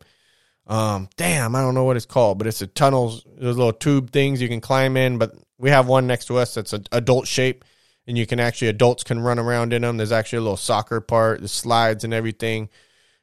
Um, 0.66 1.08
damn, 1.16 1.56
I 1.56 1.62
don't 1.62 1.74
know 1.74 1.84
what 1.84 1.96
it's 1.96 2.04
called, 2.04 2.36
but 2.36 2.46
it's 2.46 2.60
a 2.60 2.66
tunnels, 2.66 3.24
those 3.38 3.56
little 3.56 3.72
tube 3.72 4.10
things 4.10 4.42
you 4.42 4.48
can 4.48 4.60
climb 4.60 4.98
in. 4.98 5.16
But 5.16 5.32
we 5.56 5.70
have 5.70 5.88
one 5.88 6.06
next 6.06 6.26
to 6.26 6.36
us 6.36 6.52
that's 6.52 6.74
an 6.74 6.84
adult 6.92 7.26
shape, 7.26 7.64
and 8.06 8.18
you 8.18 8.26
can 8.26 8.38
actually 8.38 8.68
adults 8.68 9.04
can 9.04 9.20
run 9.20 9.38
around 9.38 9.72
in 9.72 9.80
them. 9.80 9.96
There's 9.96 10.12
actually 10.12 10.40
a 10.40 10.42
little 10.42 10.58
soccer 10.58 11.00
part, 11.00 11.40
the 11.40 11.48
slides 11.48 12.04
and 12.04 12.12
everything. 12.12 12.68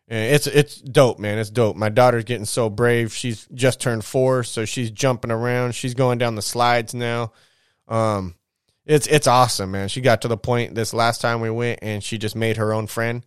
It's 0.08 0.46
it's 0.46 0.80
dope, 0.82 1.18
man. 1.18 1.40
It's 1.40 1.50
dope. 1.50 1.76
My 1.76 1.90
daughter's 1.90 2.26
getting 2.26 2.46
so 2.46 2.70
brave. 2.70 3.14
She's 3.14 3.48
just 3.54 3.82
turned 3.82 4.06
four, 4.06 4.44
so 4.44 4.64
she's 4.64 4.92
jumping 4.92 5.32
around. 5.32 5.74
She's 5.74 5.96
going 5.96 6.20
down 6.20 6.36
the 6.36 6.44
slides 6.44 6.94
now. 6.94 7.32
Um, 7.88 8.36
it's 8.86 9.08
it's 9.08 9.26
awesome, 9.26 9.72
man. 9.72 9.90
She 9.90 10.02
got 10.02 10.22
to 10.22 10.28
the 10.28 10.38
point 10.38 10.76
this 10.76 10.94
last 10.94 11.22
time 11.22 11.42
we 11.42 11.50
went, 11.50 11.80
and 11.82 12.04
she 12.04 12.20
just 12.20 12.36
made 12.36 12.58
her 12.58 12.72
own 12.72 12.86
friend. 12.86 13.26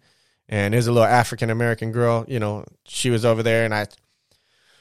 And 0.49 0.73
there's 0.73 0.87
a 0.87 0.93
little 0.93 1.09
African 1.09 1.51
American 1.51 1.93
girl, 1.93 2.25
you 2.27 2.39
know, 2.39 2.65
she 2.85 3.11
was 3.11 3.25
over 3.25 3.43
there, 3.43 3.65
and 3.65 3.75
I. 3.75 3.87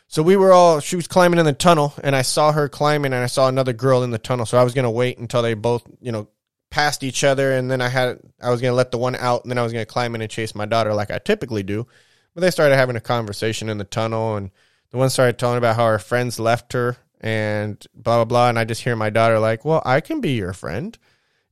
So 0.08 0.22
we 0.22 0.38
were 0.38 0.54
all. 0.54 0.80
She 0.80 0.96
was 0.96 1.08
climbing 1.08 1.40
in 1.40 1.46
the 1.46 1.54
tunnel, 1.54 1.94
and 2.04 2.16
I 2.16 2.22
saw 2.22 2.52
her 2.52 2.70
climbing, 2.70 3.12
and 3.12 3.24
I 3.24 3.28
saw 3.28 3.48
another 3.48 3.74
girl 3.74 4.04
in 4.04 4.12
the 4.12 4.20
tunnel. 4.20 4.46
So 4.46 4.58
I 4.58 4.64
was 4.64 4.74
gonna 4.74 4.92
wait 4.92 5.18
until 5.18 5.42
they 5.42 5.56
both, 5.56 5.84
you 6.00 6.12
know, 6.12 6.30
passed 6.70 7.04
each 7.04 7.24
other, 7.24 7.54
and 7.54 7.70
then 7.70 7.82
I 7.82 7.90
had 7.90 8.20
I 8.42 8.50
was 8.50 8.62
gonna 8.62 8.74
let 8.74 8.92
the 8.92 8.98
one 8.98 9.16
out, 9.16 9.44
and 9.44 9.52
then 9.52 9.58
I 9.58 9.64
was 9.64 9.74
gonna 9.74 9.86
climb 9.86 10.16
in 10.16 10.22
and 10.22 10.32
chase 10.32 10.56
my 10.56 10.66
daughter 10.66 10.94
like 10.94 11.12
I 11.12 11.18
typically 11.20 11.64
do. 11.64 11.88
But 12.34 12.42
they 12.42 12.52
started 12.52 12.76
having 12.76 12.96
a 12.96 13.02
conversation 13.02 13.70
in 13.70 13.78
the 13.78 13.84
tunnel, 13.84 14.36
and 14.36 14.52
the 14.92 14.98
one 14.98 15.10
started 15.10 15.38
telling 15.38 15.58
about 15.58 15.76
how 15.76 15.88
her 15.88 16.00
friends 16.00 16.40
left 16.40 16.74
her 16.74 16.98
and 17.20 17.86
blah 17.96 18.18
blah 18.18 18.26
blah. 18.26 18.50
And 18.50 18.60
i 18.60 18.64
just 18.64 18.84
hear 18.84 18.96
my 18.96 19.10
daughter 19.10 19.40
like 19.40 19.66
well 19.66 19.82
i 19.86 20.02
can 20.02 20.22
be 20.22 20.32
your 20.32 20.54
friend. 20.54 20.98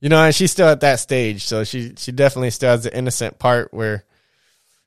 You 0.00 0.08
know 0.08 0.22
and 0.22 0.34
she's 0.34 0.52
still 0.52 0.68
at 0.68 0.80
that 0.80 1.00
stage. 1.00 1.44
So 1.44 1.64
she 1.64 1.94
she 1.96 2.12
definitely 2.12 2.50
still 2.50 2.70
has 2.70 2.84
the 2.84 2.96
innocent 2.96 3.38
part 3.38 3.72
where 3.72 4.04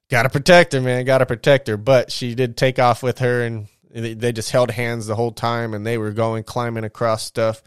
gotta 0.10 0.30
protect 0.30 0.74
her 0.74 0.82
man 0.82 1.06
gotta 1.06 1.26
protect 1.26 1.68
her. 1.68 1.78
But 1.78 2.12
she 2.12 2.36
did 2.36 2.56
take 2.56 2.80
off 2.80 3.04
with 3.04 3.20
her 3.20 3.44
and 3.44 3.68
they 3.92 4.32
just 4.32 4.52
held 4.52 4.72
hands 4.72 5.08
the 5.08 5.16
whole 5.16 5.32
time 5.32 5.74
and 5.74 5.86
they 5.86 5.98
were 5.98 6.12
going 6.12 6.44
climbing 6.44 6.84
across 6.84 7.24
stuff 7.24 7.64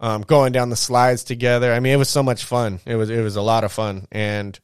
um, 0.00 0.22
going 0.22 0.52
down 0.52 0.70
the 0.70 0.76
slides 0.76 1.24
together 1.24 1.72
i 1.72 1.80
mean 1.80 1.92
it 1.92 1.96
was 1.96 2.08
so 2.08 2.22
much 2.22 2.44
fun 2.44 2.80
it 2.86 2.96
was 2.96 3.10
it 3.10 3.22
was 3.22 3.36
a 3.36 3.42
lot 3.42 3.64
of 3.64 3.72
fun 3.72 4.06
and 4.12 4.58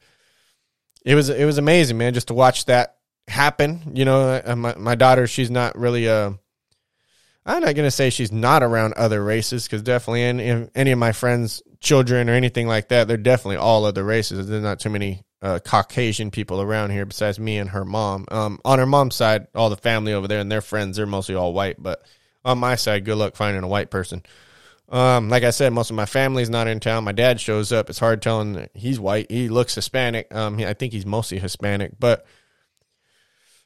it 1.05 1.15
was 1.15 1.29
it 1.29 1.45
was 1.45 1.57
amazing 1.57 1.97
man 1.97 2.13
just 2.13 2.27
to 2.27 2.33
watch 2.33 2.65
that 2.65 2.97
happen 3.27 3.81
you 3.93 4.05
know 4.05 4.41
uh, 4.45 4.55
my, 4.55 4.75
my 4.75 4.95
daughter 4.95 5.27
she's 5.27 5.51
not 5.51 5.77
really 5.77 6.05
a 6.05 6.37
I'm 7.45 7.61
not 7.61 7.75
gonna 7.75 7.91
say 7.91 8.09
she's 8.09 8.31
not 8.31 8.63
around 8.63 8.93
other 8.93 9.23
races 9.23 9.65
because 9.65 9.83
definitely 9.83 10.23
in, 10.23 10.39
in, 10.39 10.71
any 10.73 10.91
of 10.91 10.97
my 10.97 11.11
friends' 11.11 11.61
children 11.79 12.27
or 12.27 12.33
anything 12.33 12.67
like 12.67 12.87
that, 12.89 13.07
they're 13.07 13.17
definitely 13.17 13.57
all 13.57 13.85
other 13.85 14.03
races. 14.03 14.47
There's 14.47 14.63
not 14.63 14.79
too 14.79 14.89
many 14.89 15.23
uh, 15.43 15.59
Caucasian 15.59 16.31
people 16.31 16.59
around 16.59 16.89
here 16.89 17.05
besides 17.05 17.39
me 17.39 17.59
and 17.59 17.69
her 17.69 17.85
mom. 17.85 18.25
Um, 18.31 18.59
on 18.65 18.79
her 18.79 18.87
mom's 18.87 19.15
side, 19.15 19.45
all 19.53 19.69
the 19.69 19.77
family 19.77 20.13
over 20.13 20.27
there 20.27 20.39
and 20.39 20.51
their 20.51 20.61
friends, 20.61 20.97
they're 20.97 21.05
mostly 21.05 21.35
all 21.35 21.53
white. 21.53 21.81
But 21.81 22.01
on 22.43 22.57
my 22.57 22.75
side, 22.75 23.05
good 23.05 23.17
luck 23.17 23.35
finding 23.35 23.63
a 23.63 23.67
white 23.67 23.91
person. 23.91 24.23
Um, 24.89 25.29
like 25.29 25.43
I 25.43 25.49
said, 25.49 25.73
most 25.73 25.89
of 25.89 25.95
my 25.95 26.05
family's 26.05 26.49
not 26.49 26.67
in 26.67 26.79
town. 26.79 27.03
My 27.03 27.11
dad 27.11 27.41
shows 27.41 27.71
up. 27.71 27.89
It's 27.89 27.99
hard 27.99 28.21
telling 28.21 28.67
he's 28.73 28.99
white. 28.99 29.31
He 29.31 29.49
looks 29.49 29.75
Hispanic. 29.75 30.33
Um, 30.33 30.59
I 30.59 30.73
think 30.73 30.93
he's 30.93 31.05
mostly 31.05 31.39
Hispanic, 31.39 31.93
but 31.99 32.25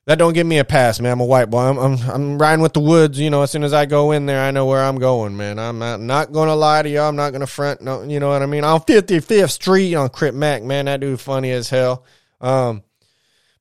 that 0.06 0.18
don't 0.18 0.34
give 0.34 0.48
me 0.48 0.58
a 0.58 0.66
pass, 0.66 1.00
man. 1.00 1.12
I'm 1.12 1.20
a 1.20 1.26
white 1.26 1.50
boy. 1.50 1.60
I'm, 1.60 1.78
I'm, 1.78 2.10
I'm 2.10 2.38
riding 2.40 2.64
with 2.64 2.74
the 2.74 2.80
woods. 2.80 3.20
You 3.20 3.30
know, 3.30 3.44
as 3.44 3.52
soon 3.52 3.64
as 3.64 3.74
I 3.74 3.86
go 3.86 4.12
in 4.12 4.26
there, 4.26 4.42
I 4.42 4.50
know 4.50 4.66
where 4.66 4.84
I'm 4.84 4.98
going, 4.98 5.38
man. 5.38 5.60
I'm 5.60 5.78
not, 5.78 6.00
not 6.00 6.32
going 6.32 6.48
to 6.48 6.56
lie 6.56 6.82
to 6.82 6.90
y'all. 6.90 7.10
I'm 7.10 7.16
not 7.16 7.30
going 7.30 7.42
to 7.42 7.48
front. 7.48 7.82
No, 7.82 8.02
you 8.02 8.20
know 8.20 8.30
what 8.30 8.42
I 8.42 8.48
mean. 8.48 8.64
On 8.64 8.80
55th 8.80 9.52
Street 9.52 9.94
on 9.94 10.10
Crip 10.10 10.34
Mac, 10.34 10.64
man. 10.64 10.86
That 10.86 11.02
dude 11.02 11.20
funny 11.20 11.52
as 11.52 11.70
hell. 11.70 12.06
Um, 12.42 12.82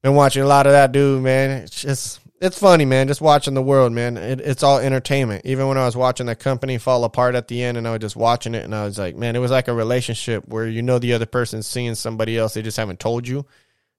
been 0.00 0.14
watching 0.14 0.42
a 0.42 0.46
lot 0.46 0.66
of 0.66 0.72
that 0.72 0.92
dude, 0.92 1.22
man. 1.22 1.50
It's 1.50 1.82
just 1.82 2.20
it's 2.40 2.58
funny, 2.58 2.84
man. 2.84 3.08
Just 3.08 3.20
watching 3.20 3.54
the 3.54 3.62
world, 3.62 3.92
man. 3.92 4.16
It, 4.16 4.40
it's 4.40 4.62
all 4.62 4.78
entertainment. 4.78 5.44
Even 5.44 5.68
when 5.68 5.78
I 5.78 5.84
was 5.84 5.96
watching 5.96 6.26
the 6.26 6.36
company 6.36 6.78
fall 6.78 7.04
apart 7.04 7.34
at 7.34 7.48
the 7.48 7.62
end, 7.62 7.76
and 7.76 7.86
I 7.86 7.92
was 7.92 8.00
just 8.00 8.16
watching 8.16 8.54
it, 8.54 8.64
and 8.64 8.74
I 8.74 8.84
was 8.84 8.98
like, 8.98 9.16
man, 9.16 9.36
it 9.36 9.40
was 9.40 9.50
like 9.50 9.68
a 9.68 9.74
relationship 9.74 10.46
where 10.46 10.66
you 10.66 10.82
know 10.82 10.98
the 10.98 11.14
other 11.14 11.26
person's 11.26 11.66
seeing 11.66 11.94
somebody 11.94 12.38
else, 12.38 12.54
they 12.54 12.62
just 12.62 12.76
haven't 12.76 13.00
told 13.00 13.26
you. 13.26 13.46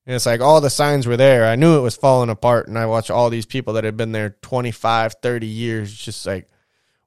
And 0.06 0.16
it's 0.16 0.26
like 0.26 0.42
all 0.42 0.60
the 0.60 0.72
signs 0.72 1.06
were 1.06 1.18
there. 1.18 1.46
I 1.46 1.56
knew 1.56 1.78
it 1.78 1.82
was 1.82 1.96
falling 1.96 2.32
apart. 2.32 2.68
And 2.68 2.80
I 2.80 2.88
watched 2.88 3.12
all 3.12 3.30
these 3.30 3.46
people 3.46 3.74
that 3.74 3.84
had 3.84 3.96
been 3.96 4.12
there 4.12 4.32
25, 4.42 5.16
30 5.22 5.46
years, 5.46 5.94
just 5.94 6.26
like 6.26 6.48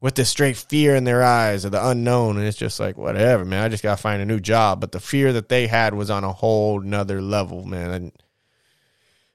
with 0.00 0.14
this 0.14 0.28
straight 0.28 0.56
fear 0.56 0.94
in 0.94 1.02
their 1.02 1.22
eyes 1.22 1.64
of 1.64 1.72
the 1.72 1.84
unknown. 1.84 2.36
And 2.36 2.46
it's 2.46 2.56
just 2.56 2.78
like, 2.78 2.96
whatever, 2.96 3.44
man. 3.44 3.64
I 3.64 3.68
just 3.68 3.82
got 3.82 3.96
to 3.96 4.02
find 4.02 4.22
a 4.22 4.26
new 4.26 4.38
job. 4.38 4.80
But 4.80 4.92
the 4.92 5.00
fear 5.00 5.32
that 5.32 5.48
they 5.48 5.66
had 5.66 5.94
was 5.94 6.10
on 6.10 6.22
a 6.22 6.32
whole 6.32 6.78
nother 6.78 7.20
level, 7.20 7.64
man. 7.64 7.90
And 7.90 8.12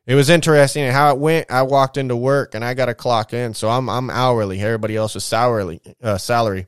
it 0.07 0.15
was 0.15 0.29
interesting 0.29 0.91
how 0.91 1.13
it 1.13 1.19
went. 1.19 1.51
I 1.51 1.61
walked 1.61 1.97
into 1.97 2.15
work 2.15 2.55
and 2.55 2.65
I 2.65 2.73
got 2.73 2.87
to 2.87 2.95
clock 2.95 3.33
in. 3.33 3.53
So 3.53 3.69
I'm, 3.69 3.89
I'm 3.89 4.09
hourly. 4.09 4.59
Everybody 4.59 4.95
else 4.95 5.15
is 5.15 5.23
salary, 5.23 5.79
uh, 6.01 6.17
salary. 6.17 6.65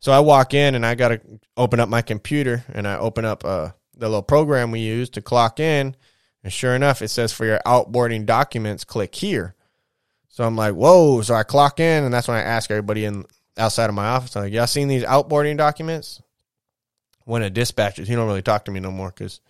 So 0.00 0.12
I 0.12 0.20
walk 0.20 0.54
in 0.54 0.74
and 0.74 0.86
I 0.86 0.94
got 0.94 1.08
to 1.08 1.20
open 1.56 1.80
up 1.80 1.90
my 1.90 2.00
computer 2.00 2.64
and 2.72 2.88
I 2.88 2.96
open 2.96 3.26
up 3.26 3.44
uh, 3.44 3.70
the 3.94 4.08
little 4.08 4.22
program 4.22 4.70
we 4.70 4.80
use 4.80 5.10
to 5.10 5.20
clock 5.20 5.60
in 5.60 5.94
and 6.48 6.52
sure 6.52 6.74
enough, 6.74 7.02
it 7.02 7.08
says 7.08 7.32
for 7.32 7.44
your 7.44 7.60
outboarding 7.66 8.24
documents, 8.24 8.84
click 8.84 9.14
here. 9.14 9.54
So 10.28 10.44
I'm 10.44 10.56
like, 10.56 10.74
whoa. 10.74 11.20
So 11.22 11.34
I 11.34 11.42
clock 11.42 11.80
in, 11.80 12.04
and 12.04 12.14
that's 12.14 12.28
when 12.28 12.36
I 12.36 12.42
ask 12.42 12.70
everybody 12.70 13.04
in 13.04 13.24
outside 13.56 13.88
of 13.88 13.94
my 13.94 14.06
office, 14.06 14.36
I'm 14.36 14.44
like, 14.44 14.52
y'all 14.52 14.66
seen 14.66 14.88
these 14.88 15.02
outboarding 15.02 15.56
documents? 15.56 16.22
When 17.24 17.42
a 17.42 17.50
dispatches, 17.50 18.08
he 18.08 18.14
don't 18.14 18.26
really 18.26 18.40
talk 18.40 18.64
to 18.64 18.70
me 18.70 18.80
no 18.80 18.90
more 18.90 19.08
because 19.10 19.40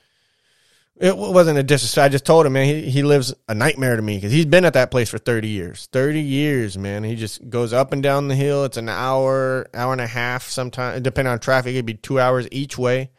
it 1.00 1.16
wasn't 1.16 1.58
a 1.58 1.62
disrespect. 1.62 2.04
I 2.04 2.08
just 2.08 2.26
told 2.26 2.46
him, 2.46 2.54
man, 2.54 2.66
he, 2.66 2.90
he 2.90 3.02
lives 3.02 3.34
a 3.48 3.54
nightmare 3.54 3.96
to 3.96 4.02
me 4.02 4.16
because 4.16 4.32
he's 4.32 4.46
been 4.46 4.64
at 4.64 4.72
that 4.74 4.90
place 4.90 5.08
for 5.08 5.18
30 5.18 5.48
years. 5.48 5.88
30 5.92 6.20
years, 6.20 6.76
man. 6.76 7.04
He 7.04 7.14
just 7.14 7.48
goes 7.48 7.72
up 7.72 7.92
and 7.92 8.02
down 8.02 8.28
the 8.28 8.34
hill. 8.34 8.64
It's 8.64 8.76
an 8.76 8.88
hour, 8.88 9.68
hour 9.74 9.92
and 9.92 10.00
a 10.00 10.06
half 10.06 10.48
sometimes. 10.48 11.00
Depending 11.02 11.32
on 11.32 11.38
traffic, 11.38 11.70
it'd 11.70 11.86
be 11.86 11.94
two 11.94 12.18
hours 12.18 12.48
each 12.50 12.76
way 12.76 13.10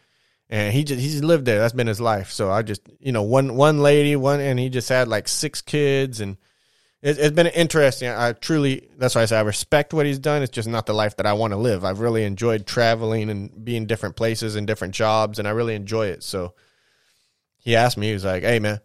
and 0.50 0.74
he 0.74 0.84
just 0.84 1.00
he's 1.00 1.24
lived 1.24 1.46
there. 1.46 1.60
That's 1.60 1.74
been 1.74 1.88
his 1.88 2.02
life. 2.02 2.32
So 2.32 2.52
I 2.52 2.64
just 2.64 2.82
you 3.00 3.12
know 3.12 3.24
one 3.24 3.56
one 3.56 3.80
lady 3.80 4.16
one 4.16 4.40
and 4.40 4.60
he 4.60 4.70
just 4.70 4.90
had 4.90 5.08
like 5.08 5.28
six 5.28 5.62
kids 5.62 6.20
and 6.20 6.38
it, 7.02 7.18
has 7.18 7.32
been 7.32 7.48
interesting. 7.48 8.10
I 8.10 8.34
truly 8.34 8.90
that's 8.98 9.16
why 9.16 9.22
I 9.22 9.26
say 9.26 9.38
I 9.38 9.42
respect 9.42 9.94
what 9.94 10.06
he's 10.06 10.20
done. 10.20 10.42
It's 10.42 10.52
just 10.52 10.68
not 10.68 10.86
the 10.86 10.94
life 10.94 11.18
that 11.18 11.26
I 11.26 11.34
want 11.34 11.52
to 11.52 11.58
live. 11.58 11.86
I've 11.86 12.00
really 12.00 12.24
enjoyed 12.24 12.66
traveling 12.66 13.30
and 13.30 13.64
being 13.64 13.86
different 13.86 14.16
places 14.16 14.56
and 14.56 14.66
different 14.66 14.96
jobs, 14.96 15.40
and 15.40 15.48
I 15.48 15.52
really 15.52 15.76
enjoy 15.76 16.08
it. 16.08 16.24
So 16.24 16.56
he 17.70 17.76
asked 17.76 17.98
me, 17.98 18.08
he 18.08 18.14
was 18.14 18.26
like, 18.26 18.44
"Hey 18.44 18.60
man," 18.60 18.82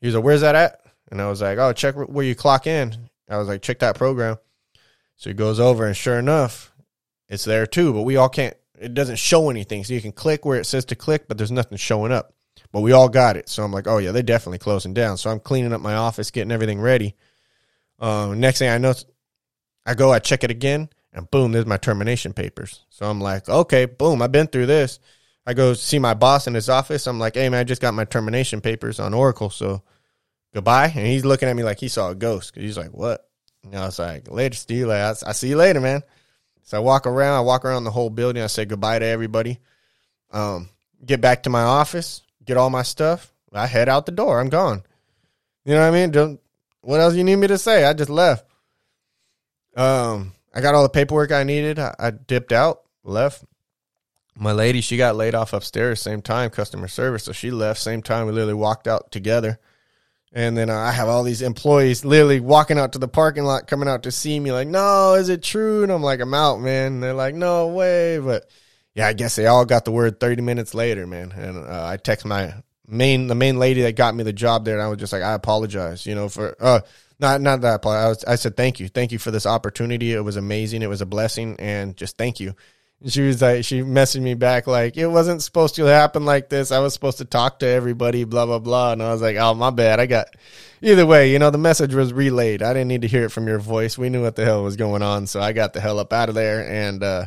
he 0.00 0.06
was 0.06 0.14
like, 0.14 0.24
"Where's 0.24 0.42
that 0.42 0.54
at?" 0.54 0.80
And 1.10 1.20
I 1.20 1.28
was 1.28 1.40
like, 1.40 1.58
"Oh, 1.58 1.72
check 1.72 1.94
where 1.94 2.24
you 2.24 2.34
clock 2.34 2.66
in." 2.66 3.08
I 3.28 3.38
was 3.38 3.48
like, 3.48 3.62
"Check 3.62 3.78
that 3.80 3.96
program." 3.96 4.36
So 5.16 5.30
he 5.30 5.34
goes 5.34 5.58
over, 5.58 5.86
and 5.86 5.96
sure 5.96 6.18
enough, 6.18 6.72
it's 7.28 7.44
there 7.44 7.66
too. 7.66 7.92
But 7.92 8.02
we 8.02 8.16
all 8.16 8.28
can't 8.28 8.56
it 8.80 8.94
doesn't 8.94 9.16
show 9.16 9.50
anything. 9.50 9.84
So 9.84 9.94
you 9.94 10.00
can 10.00 10.12
click 10.12 10.44
where 10.44 10.58
it 10.60 10.66
says 10.66 10.84
to 10.86 10.94
click, 10.94 11.28
but 11.28 11.38
there's 11.38 11.50
nothing 11.50 11.78
showing 11.78 12.12
up. 12.12 12.34
but 12.72 12.80
we 12.80 12.92
all 12.92 13.08
got 13.08 13.36
it. 13.36 13.48
So 13.48 13.64
I'm 13.64 13.72
like, 13.72 13.86
oh 13.86 13.98
yeah, 13.98 14.12
they're 14.12 14.22
definitely 14.22 14.58
closing 14.58 14.92
down. 14.92 15.16
So 15.16 15.30
I'm 15.30 15.40
cleaning 15.40 15.72
up 15.72 15.80
my 15.80 15.94
office, 15.94 16.30
getting 16.30 16.52
everything 16.52 16.80
ready. 16.80 17.14
Uh, 17.98 18.34
next 18.36 18.58
thing 18.58 18.68
I 18.68 18.78
know, 18.78 18.94
I 19.86 19.94
go, 19.94 20.12
I 20.12 20.18
check 20.18 20.44
it 20.44 20.50
again, 20.50 20.90
and 21.12 21.30
boom, 21.30 21.52
there's 21.52 21.66
my 21.66 21.78
termination 21.78 22.32
papers. 22.32 22.84
So 22.90 23.08
I'm 23.08 23.20
like, 23.20 23.48
okay, 23.48 23.86
boom, 23.86 24.20
I've 24.22 24.32
been 24.32 24.48
through 24.48 24.66
this. 24.66 25.00
I 25.48 25.54
go 25.54 25.72
see 25.72 25.98
my 25.98 26.12
boss 26.12 26.46
in 26.46 26.52
his 26.52 26.68
office. 26.68 27.06
I'm 27.06 27.18
like, 27.18 27.34
hey 27.34 27.48
man, 27.48 27.60
I 27.60 27.64
just 27.64 27.80
got 27.80 27.94
my 27.94 28.04
termination 28.04 28.60
papers 28.60 29.00
on 29.00 29.14
Oracle, 29.14 29.48
so 29.48 29.82
goodbye. 30.52 30.92
And 30.94 31.06
he's 31.06 31.24
looking 31.24 31.48
at 31.48 31.56
me 31.56 31.62
like 31.62 31.80
he 31.80 31.88
saw 31.88 32.10
a 32.10 32.14
ghost. 32.14 32.54
He's 32.54 32.76
like, 32.76 32.90
what? 32.90 33.26
And 33.64 33.74
I 33.74 33.86
was 33.86 33.98
like, 33.98 34.30
later, 34.30 34.54
Steve. 34.54 34.90
I, 34.90 35.08
I 35.08 35.32
see 35.32 35.48
you 35.48 35.56
later, 35.56 35.80
man. 35.80 36.02
So 36.64 36.76
I 36.76 36.80
walk 36.80 37.06
around. 37.06 37.38
I 37.38 37.40
walk 37.40 37.64
around 37.64 37.84
the 37.84 37.90
whole 37.90 38.10
building. 38.10 38.42
I 38.42 38.46
say 38.48 38.66
goodbye 38.66 38.98
to 38.98 39.06
everybody. 39.06 39.58
Um, 40.30 40.68
get 41.02 41.22
back 41.22 41.44
to 41.44 41.50
my 41.50 41.62
office, 41.62 42.20
get 42.44 42.58
all 42.58 42.68
my 42.68 42.82
stuff. 42.82 43.32
I 43.50 43.66
head 43.66 43.88
out 43.88 44.04
the 44.04 44.12
door. 44.12 44.40
I'm 44.40 44.50
gone. 44.50 44.82
You 45.64 45.72
know 45.72 45.80
what 45.80 45.86
I 45.86 45.98
mean? 45.98 46.10
Don't, 46.10 46.40
what 46.82 47.00
else 47.00 47.14
you 47.14 47.24
need 47.24 47.36
me 47.36 47.46
to 47.46 47.56
say? 47.56 47.86
I 47.86 47.94
just 47.94 48.10
left. 48.10 48.44
Um, 49.74 50.34
I 50.52 50.60
got 50.60 50.74
all 50.74 50.82
the 50.82 50.90
paperwork 50.90 51.32
I 51.32 51.44
needed. 51.44 51.78
I, 51.78 51.94
I 51.98 52.10
dipped 52.10 52.52
out, 52.52 52.82
left. 53.02 53.44
My 54.38 54.52
lady, 54.52 54.80
she 54.80 54.96
got 54.96 55.16
laid 55.16 55.34
off 55.34 55.52
upstairs 55.52 56.00
same 56.00 56.22
time, 56.22 56.50
customer 56.50 56.88
service. 56.88 57.24
So 57.24 57.32
she 57.32 57.50
left 57.50 57.80
same 57.80 58.02
time. 58.02 58.26
We 58.26 58.32
literally 58.32 58.54
walked 58.54 58.86
out 58.86 59.10
together. 59.10 59.58
And 60.32 60.56
then 60.56 60.68
I 60.70 60.92
have 60.92 61.08
all 61.08 61.22
these 61.22 61.42
employees 61.42 62.04
literally 62.04 62.38
walking 62.38 62.78
out 62.78 62.92
to 62.92 62.98
the 62.98 63.08
parking 63.08 63.44
lot, 63.44 63.66
coming 63.66 63.88
out 63.88 64.02
to 64.02 64.12
see 64.12 64.38
me, 64.38 64.52
like, 64.52 64.68
no, 64.68 65.14
is 65.14 65.30
it 65.30 65.42
true? 65.42 65.82
And 65.82 65.90
I'm 65.90 66.02
like, 66.02 66.20
I'm 66.20 66.34
out, 66.34 66.60
man. 66.60 66.94
And 66.94 67.02
they're 67.02 67.14
like, 67.14 67.34
no 67.34 67.68
way. 67.68 68.18
But 68.18 68.48
yeah, 68.94 69.06
I 69.06 69.14
guess 69.14 69.36
they 69.36 69.46
all 69.46 69.64
got 69.64 69.84
the 69.84 69.92
word 69.92 70.20
30 70.20 70.42
minutes 70.42 70.74
later, 70.74 71.06
man. 71.06 71.32
And 71.32 71.56
uh, 71.56 71.86
I 71.86 71.96
text 71.96 72.26
my 72.26 72.52
main, 72.86 73.26
the 73.26 73.34
main 73.34 73.58
lady 73.58 73.82
that 73.82 73.96
got 73.96 74.14
me 74.14 74.22
the 74.22 74.32
job 74.32 74.64
there, 74.64 74.74
and 74.74 74.82
I 74.82 74.88
was 74.88 74.98
just 74.98 75.12
like, 75.12 75.22
I 75.22 75.32
apologize, 75.32 76.04
you 76.04 76.14
know, 76.14 76.28
for, 76.28 76.54
uh, 76.60 76.80
not 77.20 77.40
not 77.40 77.62
that. 77.62 77.84
I, 77.84 78.08
was, 78.08 78.24
I 78.24 78.36
said 78.36 78.56
thank 78.56 78.80
you, 78.80 78.88
thank 78.88 79.10
you 79.12 79.18
for 79.18 79.30
this 79.30 79.46
opportunity. 79.46 80.12
It 80.12 80.20
was 80.20 80.36
amazing. 80.36 80.82
It 80.82 80.88
was 80.88 81.00
a 81.00 81.06
blessing, 81.06 81.56
and 81.58 81.96
just 81.96 82.16
thank 82.16 82.38
you. 82.38 82.54
And 83.00 83.12
she 83.12 83.22
was 83.22 83.40
like, 83.40 83.64
she 83.64 83.82
messaged 83.82 84.22
me 84.22 84.34
back 84.34 84.66
like, 84.66 84.96
it 84.96 85.06
wasn't 85.06 85.42
supposed 85.42 85.76
to 85.76 85.84
happen 85.84 86.24
like 86.24 86.48
this. 86.48 86.72
I 86.72 86.80
was 86.80 86.94
supposed 86.94 87.18
to 87.18 87.24
talk 87.24 87.60
to 87.60 87.66
everybody, 87.66 88.24
blah 88.24 88.46
blah 88.46 88.58
blah. 88.58 88.92
And 88.92 89.02
I 89.02 89.12
was 89.12 89.22
like, 89.22 89.36
oh 89.36 89.54
my 89.54 89.70
bad. 89.70 90.00
I 90.00 90.06
got 90.06 90.28
either 90.82 91.06
way. 91.06 91.32
You 91.32 91.38
know, 91.38 91.50
the 91.50 91.58
message 91.58 91.94
was 91.94 92.12
relayed. 92.12 92.62
I 92.62 92.72
didn't 92.72 92.88
need 92.88 93.02
to 93.02 93.08
hear 93.08 93.24
it 93.24 93.32
from 93.32 93.46
your 93.46 93.60
voice. 93.60 93.96
We 93.96 94.10
knew 94.10 94.22
what 94.22 94.36
the 94.36 94.44
hell 94.44 94.64
was 94.64 94.76
going 94.76 95.02
on, 95.02 95.26
so 95.26 95.40
I 95.40 95.52
got 95.52 95.72
the 95.72 95.80
hell 95.80 95.98
up 95.98 96.12
out 96.12 96.28
of 96.28 96.34
there. 96.34 96.68
And 96.68 97.02
uh, 97.02 97.26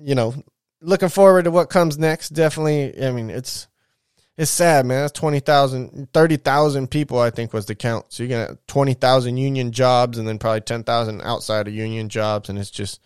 you 0.00 0.14
know, 0.14 0.34
looking 0.80 1.08
forward 1.08 1.44
to 1.44 1.50
what 1.50 1.70
comes 1.70 1.98
next. 1.98 2.30
Definitely. 2.30 3.02
I 3.02 3.10
mean, 3.10 3.30
it's 3.30 3.68
it's 4.38 4.52
sad, 4.52 4.86
man. 4.86 5.00
That's 5.02 5.18
20,000, 5.18 6.12
30,000 6.12 6.88
people, 6.88 7.18
I 7.18 7.30
think 7.30 7.52
was 7.52 7.66
the 7.66 7.74
count. 7.74 8.06
So 8.10 8.22
you 8.22 8.28
get 8.28 8.68
20,000 8.68 9.36
union 9.36 9.72
jobs 9.72 10.16
and 10.16 10.28
then 10.28 10.38
probably 10.38 10.60
10,000 10.60 11.20
outside 11.22 11.66
of 11.66 11.74
union 11.74 12.08
jobs. 12.08 12.48
And 12.48 12.56
it's 12.56 12.70
just, 12.70 13.00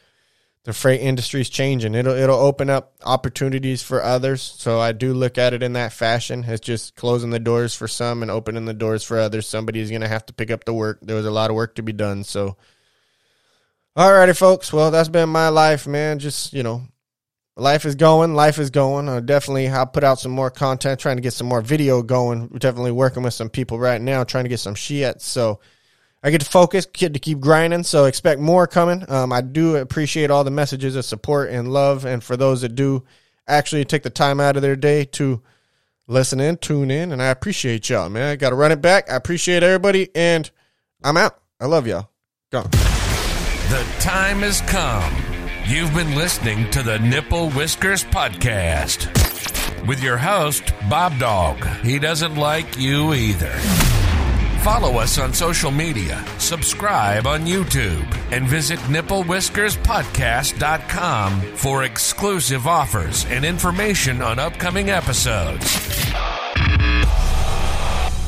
the 0.64 0.72
freight 0.72 1.00
industry's 1.00 1.48
changing. 1.48 1.94
It'll, 1.94 2.14
it'll 2.14 2.38
open 2.38 2.70
up 2.70 2.94
opportunities 3.04 3.82
for 3.82 4.02
others. 4.02 4.42
So 4.42 4.78
I 4.80 4.92
do 4.92 5.12
look 5.12 5.36
at 5.36 5.54
it 5.54 5.62
in 5.62 5.72
that 5.72 5.92
fashion. 5.92 6.44
It's 6.46 6.60
just 6.60 6.94
closing 6.94 7.30
the 7.30 7.40
doors 7.40 7.74
for 7.74 7.88
some 7.88 8.22
and 8.22 8.30
opening 8.30 8.64
the 8.64 8.74
doors 8.74 9.02
for 9.02 9.18
others. 9.18 9.48
Somebody's 9.48 9.90
going 9.90 10.02
to 10.02 10.08
have 10.08 10.26
to 10.26 10.32
pick 10.32 10.50
up 10.50 10.64
the 10.64 10.74
work. 10.74 11.00
There 11.02 11.16
was 11.16 11.26
a 11.26 11.32
lot 11.32 11.50
of 11.50 11.56
work 11.56 11.74
to 11.76 11.82
be 11.82 11.92
done. 11.92 12.22
So, 12.22 12.56
alrighty, 13.96 14.36
folks. 14.36 14.72
Well, 14.72 14.92
that's 14.92 15.08
been 15.08 15.28
my 15.28 15.48
life, 15.48 15.88
man. 15.88 16.20
Just, 16.20 16.52
you 16.52 16.62
know, 16.62 16.82
life 17.56 17.84
is 17.84 17.96
going 17.96 18.34
life 18.34 18.58
is 18.58 18.70
going 18.70 19.10
uh, 19.10 19.20
definitely 19.20 19.68
i'll 19.68 19.86
put 19.86 20.02
out 20.02 20.18
some 20.18 20.32
more 20.32 20.50
content 20.50 20.98
trying 20.98 21.16
to 21.16 21.22
get 21.22 21.34
some 21.34 21.46
more 21.46 21.60
video 21.60 22.02
going 22.02 22.48
definitely 22.48 22.90
working 22.90 23.22
with 23.22 23.34
some 23.34 23.50
people 23.50 23.78
right 23.78 24.00
now 24.00 24.24
trying 24.24 24.44
to 24.44 24.48
get 24.48 24.58
some 24.58 24.74
shit 24.74 25.20
so 25.20 25.60
i 26.22 26.30
get 26.30 26.40
to 26.40 26.46
focus 26.46 26.86
get 26.86 27.14
to 27.14 27.18
keep 27.18 27.40
grinding 27.40 27.82
so 27.82 28.04
expect 28.04 28.40
more 28.40 28.66
coming. 28.66 29.04
Um, 29.10 29.32
i 29.32 29.40
do 29.40 29.76
appreciate 29.76 30.30
all 30.30 30.44
the 30.44 30.50
messages 30.50 30.96
of 30.96 31.04
support 31.04 31.50
and 31.50 31.72
love 31.72 32.04
and 32.04 32.22
for 32.22 32.36
those 32.36 32.62
that 32.62 32.74
do 32.74 33.04
actually 33.46 33.84
take 33.84 34.02
the 34.02 34.10
time 34.10 34.40
out 34.40 34.56
of 34.56 34.62
their 34.62 34.76
day 34.76 35.04
to 35.04 35.42
listen 36.06 36.40
in 36.40 36.56
tune 36.56 36.90
in 36.90 37.12
and 37.12 37.22
i 37.22 37.26
appreciate 37.26 37.88
y'all 37.88 38.08
man. 38.08 38.28
I 38.30 38.36
gotta 38.36 38.56
run 38.56 38.72
it 38.72 38.80
back. 38.80 39.10
I 39.10 39.16
appreciate 39.16 39.62
everybody 39.62 40.08
and 40.14 40.50
i'm 41.02 41.16
out. 41.16 41.38
I 41.60 41.66
love 41.66 41.86
y'all. 41.86 42.08
Gone. 42.50 42.68
The 42.70 43.86
time 44.00 44.40
has 44.40 44.60
come. 44.62 45.32
You've 45.66 45.94
been 45.94 46.14
listening 46.16 46.68
to 46.72 46.82
the 46.82 46.98
Nipple 46.98 47.50
Whiskers 47.50 48.04
Podcast 48.04 49.08
with 49.86 50.02
your 50.02 50.18
host, 50.18 50.74
Bob 50.90 51.18
Dog. 51.18 51.64
He 51.82 51.98
doesn't 51.98 52.34
like 52.34 52.76
you 52.78 53.14
either. 53.14 54.01
Follow 54.62 54.98
us 54.98 55.18
on 55.18 55.34
social 55.34 55.72
media, 55.72 56.24
subscribe 56.38 57.26
on 57.26 57.40
YouTube, 57.40 58.06
and 58.30 58.46
visit 58.46 58.78
nipplewhiskerspodcast.com 58.80 61.40
for 61.56 61.82
exclusive 61.82 62.68
offers 62.68 63.26
and 63.26 63.44
information 63.44 64.22
on 64.22 64.38
upcoming 64.38 64.88
episodes. 64.88 65.64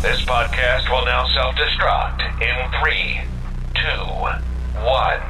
This 0.02 0.24
podcast 0.24 0.90
will 0.90 1.04
now 1.04 1.24
self 1.32 1.54
destruct 1.54 2.22
in 2.42 2.68
three, 2.80 3.20
two, 3.76 4.02
one. 4.82 5.20